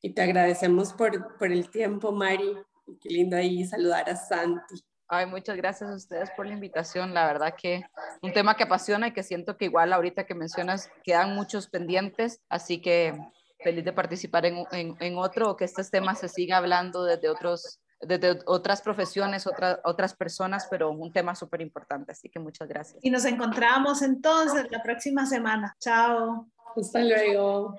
y 0.00 0.14
te 0.14 0.22
agradecemos 0.22 0.94
por, 0.94 1.36
por 1.36 1.52
el 1.52 1.68
tiempo, 1.68 2.10
Mari. 2.10 2.56
Qué 3.02 3.10
lindo 3.10 3.36
ahí 3.36 3.66
saludar 3.66 4.08
a 4.08 4.16
Santi. 4.16 4.82
Ay, 5.08 5.26
muchas 5.26 5.56
gracias 5.56 5.90
a 5.90 5.94
ustedes 5.94 6.30
por 6.30 6.46
la 6.46 6.54
invitación. 6.54 7.12
La 7.12 7.26
verdad 7.26 7.54
que 7.56 7.82
un 8.22 8.32
tema 8.32 8.56
que 8.56 8.64
apasiona 8.64 9.08
y 9.08 9.12
que 9.12 9.22
siento 9.22 9.56
que 9.56 9.66
igual 9.66 9.92
ahorita 9.92 10.24
que 10.24 10.34
mencionas 10.34 10.90
quedan 11.02 11.34
muchos 11.34 11.68
pendientes, 11.68 12.40
así 12.48 12.80
que 12.80 13.14
feliz 13.62 13.84
de 13.84 13.92
participar 13.92 14.46
en, 14.46 14.66
en, 14.72 15.18
otro 15.18 15.50
o 15.50 15.56
que 15.56 15.64
este 15.64 15.84
tema 15.84 16.14
se 16.14 16.28
siga 16.28 16.56
hablando 16.56 17.04
desde 17.04 17.28
otros 17.28 17.80
desde 18.00 18.38
otras 18.46 18.82
profesiones, 18.82 19.46
otras 19.46 19.78
otras 19.84 20.14
personas, 20.14 20.66
pero 20.70 20.90
un 20.90 21.12
tema 21.12 21.34
súper 21.34 21.62
importante, 21.62 22.12
así 22.12 22.28
que 22.28 22.38
muchas 22.38 22.68
gracias. 22.68 22.98
Y 23.02 23.10
nos 23.10 23.24
encontramos 23.24 24.02
entonces 24.02 24.66
la 24.70 24.82
próxima 24.82 25.26
semana. 25.26 25.74
Chao. 25.80 26.46
Hasta 26.76 27.00
luego. 27.00 27.76